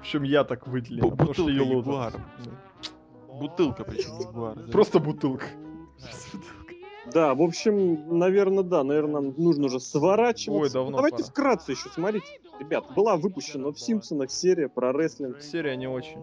Причем 0.02 0.24
я 0.24 0.46
так 0.46 0.66
выделил, 0.66 1.12
потому 1.12 1.34
что 1.34 1.44
бутылка. 1.44 1.74
Ягуара. 1.74 2.22
Бутылка 3.28 3.84
причем. 3.84 4.72
Просто 4.72 5.00
бутылка. 5.00 5.48
Да, 7.14 7.34
в 7.36 7.42
общем, 7.42 8.18
наверное, 8.18 8.64
да, 8.64 8.84
наверное, 8.84 9.22
нам 9.22 9.34
нужно 9.38 9.66
уже 9.66 9.80
сворачиваться. 9.80 10.62
Ой, 10.62 10.70
давно 10.70 10.98
Давайте 10.98 11.18
пора. 11.18 11.30
вкратце 11.30 11.72
еще, 11.72 11.90
смотрите. 11.94 12.26
Ребят, 12.60 12.86
была 12.96 13.18
выпущена 13.18 13.72
в 13.72 13.80
Симпсонах 13.80 14.32
серия 14.32 14.70
про 14.70 14.92
рестлинг. 14.94 15.42
Серия 15.42 15.76
не 15.76 15.88
очень. 15.88 16.20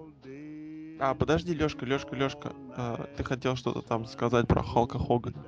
А, 1.01 1.15
подожди, 1.15 1.55
Лёшка, 1.55 1.85
Лёшка, 1.85 2.15
Лёшка. 2.17 2.53
а, 2.77 3.07
ты 3.17 3.25
хотел 3.25 3.57
что-то 3.57 3.83
там 3.83 4.05
сказать 4.07 4.47
про 4.49 4.63
Халка 4.63 4.99
Хогана. 4.99 5.45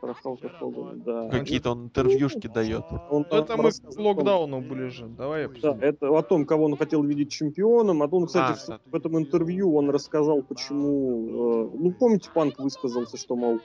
Про 0.00 0.14
Халка 0.14 0.48
Хогана, 0.48 0.94
да. 1.04 1.28
Какие-то 1.28 1.72
он 1.72 1.84
интервьюшки 1.86 2.46
дает. 2.46 2.84
Он 3.10 3.26
Ну, 3.30 3.36
это 3.36 3.56
мы 3.56 3.70
к 3.70 3.98
локдауну 3.98 4.60
ближе. 4.60 5.06
Давай 5.08 5.44
Да, 5.46 5.50
обсудим. 5.50 5.78
это 5.80 6.08
о 6.18 6.22
том, 6.22 6.46
кого 6.46 6.64
он 6.66 6.76
хотел 6.76 7.02
видеть 7.02 7.30
чемпионом. 7.30 8.02
А 8.02 8.08
то 8.08 8.16
он, 8.16 8.26
кстати, 8.26 8.58
А, 8.70 8.78
в- 8.86 8.90
в 8.92 8.94
этом 8.94 9.18
интервью 9.18 9.74
он 9.74 9.90
рассказал, 9.90 10.42
почему... 10.42 11.66
э, 11.66 11.70
ну, 11.74 11.92
помните, 11.92 12.30
Панк 12.32 12.58
высказался, 12.60 13.16
что, 13.16 13.34
мол, 13.36 13.58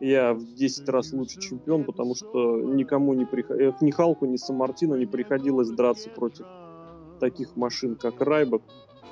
я 0.00 0.34
в 0.34 0.54
10 0.54 0.88
раз 0.88 1.12
лучше 1.12 1.40
чемпион, 1.40 1.84
потому 1.84 2.14
что 2.14 2.60
никому 2.60 3.14
не 3.14 3.24
приходилось... 3.24 3.80
Ни 3.80 3.90
Халку, 3.90 4.26
ни 4.26 4.36
Самартину 4.36 4.96
не 4.96 5.06
приходилось 5.06 5.70
драться 5.70 6.10
против 6.10 6.46
таких 7.20 7.56
машин, 7.56 7.96
как 7.96 8.20
Райбок. 8.20 8.62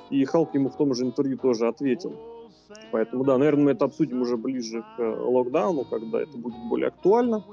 И 0.09 0.23
Халк 0.25 0.53
ему 0.55 0.69
в 0.69 0.75
том 0.77 0.93
же 0.93 1.05
интервью 1.05 1.37
тоже 1.37 1.67
ответил. 1.67 2.13
Поэтому, 2.91 3.23
да, 3.23 3.37
наверное, 3.37 3.65
мы 3.65 3.71
это 3.71 3.85
обсудим 3.85 4.21
уже 4.21 4.37
ближе 4.37 4.81
к 4.97 4.99
э, 4.99 5.03
локдауну, 5.07 5.85
когда 5.85 6.21
это 6.21 6.37
будет 6.37 6.57
более 6.69 6.87
актуально. 6.89 7.43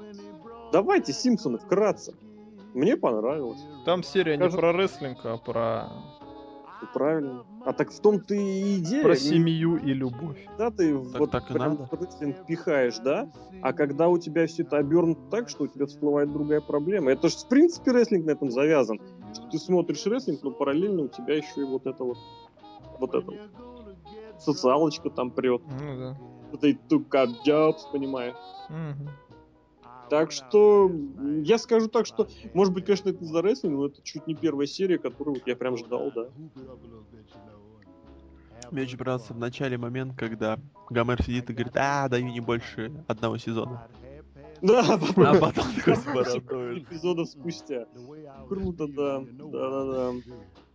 Давайте, 0.71 1.13
Симпсоны, 1.13 1.57
вкратце. 1.57 2.13
Мне 2.73 2.97
понравилось. 2.97 3.63
Там 3.85 4.03
серия 4.03 4.33
не 4.37 4.43
Скажем- 4.43 4.59
про 4.59 4.73
рестлинг, 4.73 5.17
а 5.23 5.37
про, 5.37 5.89
Ну, 6.81 6.87
Правильно. 6.93 7.43
А 7.65 7.73
так 7.73 7.91
в 7.91 7.99
том-то 7.99 8.33
и 8.35 8.77
идея. 8.77 9.03
про 9.03 9.09
Не 9.13 9.19
семью 9.19 9.75
и 9.75 9.93
любовь. 9.93 10.37
Когда 10.47 10.71
ты 10.71 10.97
Так- 10.97 11.19
вот 11.19 11.31
так 11.31 11.49
и 11.49 11.53
прям 11.53 11.77
надо. 11.77 11.89
рестлинг 12.05 12.45
пихаешь, 12.45 12.97
да? 12.99 13.29
А 13.61 13.73
когда 13.73 14.07
у 14.07 14.17
тебя 14.17 14.47
все 14.47 14.63
это 14.63 14.77
обернуто 14.77 15.19
так, 15.29 15.49
что 15.49 15.65
у 15.65 15.67
тебя 15.67 15.87
всплывает 15.87 16.31
другая 16.31 16.61
проблема. 16.61 17.11
Это 17.11 17.27
же, 17.27 17.35
в 17.35 17.47
принципе, 17.49 17.91
рестлинг 17.91 18.25
на 18.25 18.31
этом 18.31 18.49
завязан. 18.49 19.01
Что 19.33 19.49
ты 19.49 19.57
смотришь 19.59 20.05
рестлинг, 20.05 20.41
но 20.43 20.51
параллельно 20.51 21.01
у 21.03 21.07
тебя 21.09 21.35
еще 21.35 21.61
и 21.61 21.63
вот 21.65 21.85
это 21.85 22.01
вот. 22.03 22.17
Вот 22.99 23.13
это 23.13 23.25
вот. 23.25 23.35
Социалочка 24.39 25.09
там 25.09 25.31
прет. 25.31 25.61
Ну 25.79 25.97
да. 25.97 26.17
Вот 26.51 26.63
two 26.63 27.07
cut 27.07 27.29
jobs, 27.45 27.79
понимаешь? 27.91 28.35
Так 30.09 30.31
что 30.31 30.91
я 31.43 31.59
скажу 31.59 31.87
так, 31.87 32.07
что, 32.07 32.27
может 32.55 32.73
быть, 32.73 32.85
конечно, 32.85 33.09
это 33.09 33.23
за 33.23 33.41
рестлинг, 33.43 33.75
но 33.75 33.85
это 33.85 34.01
чуть 34.01 34.25
не 34.25 34.33
первая 34.33 34.65
серия, 34.65 34.97
которую 34.97 35.35
вот 35.35 35.43
я 35.45 35.55
прям 35.55 35.77
ждал, 35.77 36.11
да. 36.15 36.29
Мне 38.71 38.83
очень 38.83 38.97
понравился 38.97 39.33
в 39.33 39.37
начале 39.37 39.77
момент, 39.77 40.15
когда 40.17 40.59
Гомер 40.89 41.21
сидит 41.23 41.49
и 41.49 41.53
говорит, 41.53 41.73
а, 41.75 42.07
даю 42.07 42.27
не 42.27 42.39
больше 42.39 42.91
одного 43.07 43.37
сезона. 43.37 43.87
Да, 44.61 44.81
А 44.81 45.39
потом 45.39 45.65
эпизодов 46.77 47.29
спустя. 47.29 47.85
Круто, 48.47 48.87
да. 48.87 49.21
Да-да-да. 49.21 50.13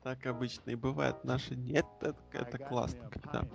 Так 0.04 0.26
обычно 0.26 0.70
и 0.70 0.74
бывает 0.74 1.24
наши 1.24 1.54
дни. 1.54 1.72
Это, 1.72 2.14
это 2.30 2.58
классно, 2.58 3.08
когда 3.10 3.48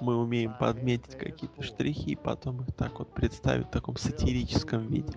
мы 0.00 0.16
умеем 0.16 0.54
подметить 0.56 1.18
какие-то 1.18 1.62
штрихи, 1.62 2.12
и 2.12 2.16
потом 2.16 2.62
их 2.62 2.72
так 2.76 3.00
вот 3.00 3.12
представить 3.12 3.66
в 3.66 3.70
таком 3.70 3.96
сатирическом 3.96 4.86
виде. 4.86 5.12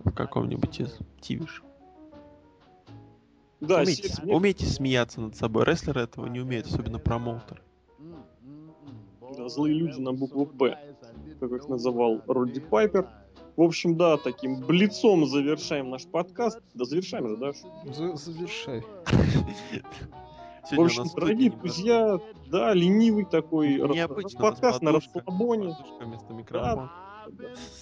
В 0.00 0.10
каком-нибудь 0.12 0.80
из 0.80 0.98
тивиш. 1.20 1.62
Да, 3.60 3.82
умейте, 3.82 4.08
серия- 4.08 4.34
умейте 4.34 4.66
смеяться 4.66 5.20
над 5.20 5.36
собой. 5.36 5.64
Рестлеры 5.64 6.00
этого 6.00 6.26
не 6.26 6.40
умеют, 6.40 6.66
особенно 6.66 6.98
промоутер. 6.98 7.62
Да, 9.36 9.48
злые 9.48 9.74
люди 9.78 10.00
на 10.00 10.12
букву 10.12 10.46
«П», 10.46 10.76
как 11.38 11.52
их 11.52 11.68
называл 11.68 12.20
Родди 12.26 12.58
Пайпер. 12.60 13.08
В 13.58 13.62
общем, 13.62 13.96
да, 13.96 14.16
таким 14.18 14.60
блицом 14.60 15.26
завершаем 15.26 15.90
наш 15.90 16.06
подкаст. 16.06 16.60
Да 16.74 16.84
завершаем 16.84 17.26
же, 17.26 17.36
да? 17.36 17.52
За- 17.92 18.14
Завершай. 18.14 18.84
В 20.70 20.80
общем, 20.80 21.04
дорогие 21.16 21.50
друзья, 21.50 22.20
да, 22.46 22.72
ленивый 22.72 23.24
такой 23.24 23.80
подкаст 24.38 24.80
на 24.80 24.92
расслабоне. 24.92 25.74
Подушка 25.74 26.04
вместо 26.04 26.32
микрофона. 26.34 26.92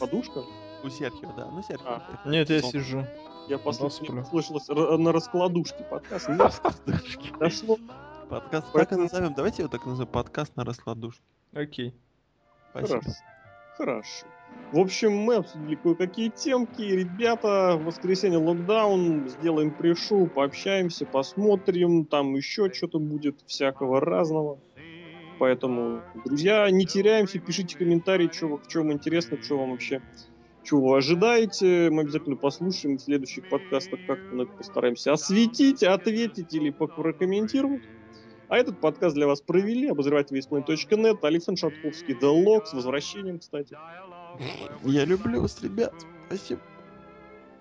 Подушка. 0.01 0.45
У 0.83 0.89
Серхио, 0.89 1.31
да. 1.37 1.51
Ну, 1.51 1.63
Серхио. 1.63 1.87
А. 1.87 2.23
Нет, 2.25 2.49
я 2.49 2.63
сижу. 2.63 3.01
Я 3.47 3.59
сплю. 3.59 3.59
послушал, 3.59 4.25
слышалось 4.25 4.71
р- 4.71 4.97
на 4.97 5.13
раскладушке 5.13 5.85
подкаст. 5.85 6.27
Нет, 6.31 6.59
Подушки. 6.63 7.33
дошло. 7.39 7.77
Подкаст. 8.31 8.73
Так 8.73 8.93
и 8.93 8.97
назовем. 8.97 9.35
Давайте 9.35 9.61
его 9.61 9.71
так 9.71 9.85
назовем. 9.85 10.11
Подкаст 10.11 10.57
на 10.57 10.65
раскладушке. 10.65 11.23
Окей. 11.53 11.95
Спасибо. 12.71 13.03
Хорошо. 13.77 14.27
В 14.73 14.81
общем, 14.81 15.13
мы 15.13 15.37
обсудили 15.37 15.77
кое-какие 15.77 16.29
темки. 16.29 16.83
Ребята, 16.83 17.79
в 17.81 17.85
воскресенье 17.85 18.39
локдаун, 18.39 19.29
сделаем 19.29 19.71
пришел, 19.71 20.27
пообщаемся, 20.27 21.07
посмотрим. 21.07 22.05
Там 22.05 22.35
еще 22.35 22.73
что-то 22.73 22.99
будет 22.99 23.37
всякого 23.47 24.01
разного. 24.01 24.59
Поэтому, 25.39 26.03
друзья, 26.25 26.69
не 26.71 26.85
теряемся, 26.85 27.39
пишите 27.39 27.77
комментарии, 27.77 28.29
что, 28.33 28.57
в 28.57 28.67
чем 28.67 28.91
интересно, 28.93 29.41
что 29.41 29.59
вам 29.59 29.73
вообще, 29.73 30.01
чего 30.65 30.91
вы 30.91 30.97
ожидаете. 30.97 31.89
Мы 31.91 32.03
обязательно 32.03 32.37
послушаем 32.37 32.97
в 32.97 33.03
следующих 33.03 33.49
подкастах, 33.49 34.01
как-то 34.07 34.47
постараемся 34.47 35.13
осветить, 35.13 35.83
ответить 35.83 36.55
или 36.55 36.71
прокомментировать. 36.71 37.83
А 38.49 38.57
этот 38.57 38.81
подкаст 38.81 39.15
для 39.15 39.27
вас 39.27 39.41
провели 39.41 39.89
обозреватель 39.89 40.37
весьмой.нет, 40.37 41.25
Александр 41.25 41.61
Шатковский, 41.61 42.15
The 42.15 42.45
Log, 42.45 42.67
с 42.67 42.73
возвращением, 42.73 43.41
кстати. 43.41 43.77
Я 44.85 45.05
люблю 45.05 45.43
вас, 45.43 45.61
ребят. 45.63 45.93
Спасибо. 46.29 46.61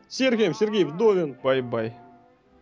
Сергей, 0.08 0.54
Сергей 0.54 0.84
Вдовин 0.84 1.36
Бай-бай. 1.42 1.98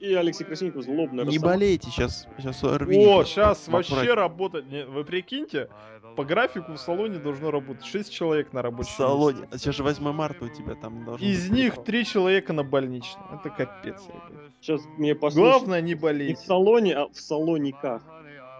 И 0.03 0.13
Алексей 0.15 0.43
Красильников, 0.43 0.83
злобная 0.83 1.23
Не 1.23 1.31
Росомаха. 1.37 1.53
болейте 1.55 1.89
сейчас. 1.89 2.27
Сейчас 2.37 2.61
ОРВИ. 2.63 2.97
О, 3.07 3.23
сейчас 3.23 3.67
вообще 3.69 4.13
работать. 4.13 4.65
не- 4.69 4.85
Вы 4.85 5.05
прикиньте, 5.05 5.69
по 6.17 6.25
графику 6.25 6.73
в 6.73 6.77
салоне 6.77 7.19
должно 7.19 7.51
работать 7.51 7.85
6 7.85 8.11
человек 8.11 8.51
на 8.51 8.59
В 8.59 8.63
рабочем 8.65 8.91
салоне. 8.97 9.37
месте. 9.41 9.55
А 9.55 9.57
сейчас 9.57 9.75
же 9.75 9.83
8 9.83 10.11
марта 10.11 10.43
у 10.43 10.49
тебя 10.49 10.75
там 10.75 11.05
должно 11.05 11.25
Из 11.25 11.43
быть 11.47 11.57
них 11.57 11.69
прикол. 11.71 11.83
3 11.85 12.05
человека 12.05 12.51
на 12.51 12.63
больничном. 12.63 13.23
Это 13.39 13.49
капец, 13.49 14.01
ребят. 14.07 14.51
Сейчас 14.59 14.81
мне 14.97 15.15
послушать. 15.15 15.51
Главное 15.59 15.79
не 15.81 15.87
Не 15.89 15.95
в 15.95 16.01
болеть. 16.01 16.39
салоне, 16.39 16.95
а 16.95 17.07
в 17.07 17.15
салониках. 17.15 18.03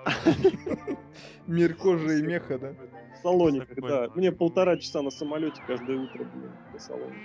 Мир 1.47 1.73
кожи 1.75 2.19
и 2.19 2.21
меха, 2.21 2.57
да? 2.57 2.73
В 3.19 3.21
салониках, 3.21 3.77
да. 3.81 4.07
Мне 4.15 4.31
полтора 4.31 4.77
часа 4.77 5.01
на 5.01 5.11
самолете 5.11 5.61
каждое 5.67 5.97
утро, 5.97 6.23
блин, 6.23 6.51
до 6.71 6.79
салоника. 6.79 7.17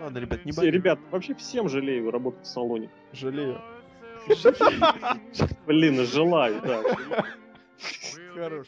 Ладно, 0.00 0.18
ребят, 0.18 0.44
не 0.44 0.52
Все, 0.52 0.60
болейте. 0.60 0.76
ребят, 0.78 0.98
вообще 1.10 1.34
всем 1.34 1.68
жалею 1.68 2.10
работать 2.10 2.44
в 2.44 2.48
салоне. 2.48 2.90
Жалею. 3.12 3.60
Блин, 5.66 6.04
желаю, 6.06 6.60
да. 6.62 6.82
Дело. 8.34 8.64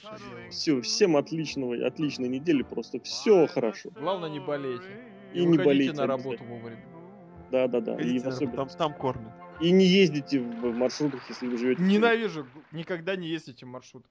Все, 0.50 0.80
всем 0.82 1.16
отличного, 1.16 1.86
отличной 1.86 2.28
недели, 2.28 2.62
просто 2.62 3.00
все 3.00 3.46
хорошо. 3.46 3.90
Главное 3.90 4.28
не 4.30 4.40
болейте. 4.40 4.84
И 5.32 5.40
И, 5.40 5.44
не 5.46 5.58
болейте 5.58 5.94
на 5.94 6.06
работу 6.06 6.44
вовремя. 6.44 6.84
Да, 7.50 7.66
да, 7.68 7.80
да. 7.80 7.94
И, 7.94 7.98
Ходите, 7.98 8.24
в 8.24 8.28
особенно- 8.28 8.56
там, 8.56 8.68
там 8.68 8.94
кормят. 8.94 9.32
и 9.60 9.70
не 9.70 9.84
ездите 9.86 10.40
в 10.40 10.72
маршрутках, 10.76 11.28
если 11.28 11.46
вы 11.46 11.56
живете. 11.56 11.82
Ненавижу. 11.82 12.46
Никогда 12.72 13.16
не 13.16 13.28
ездите 13.28 13.64
в 13.66 13.68
маршрутках. 13.68 14.10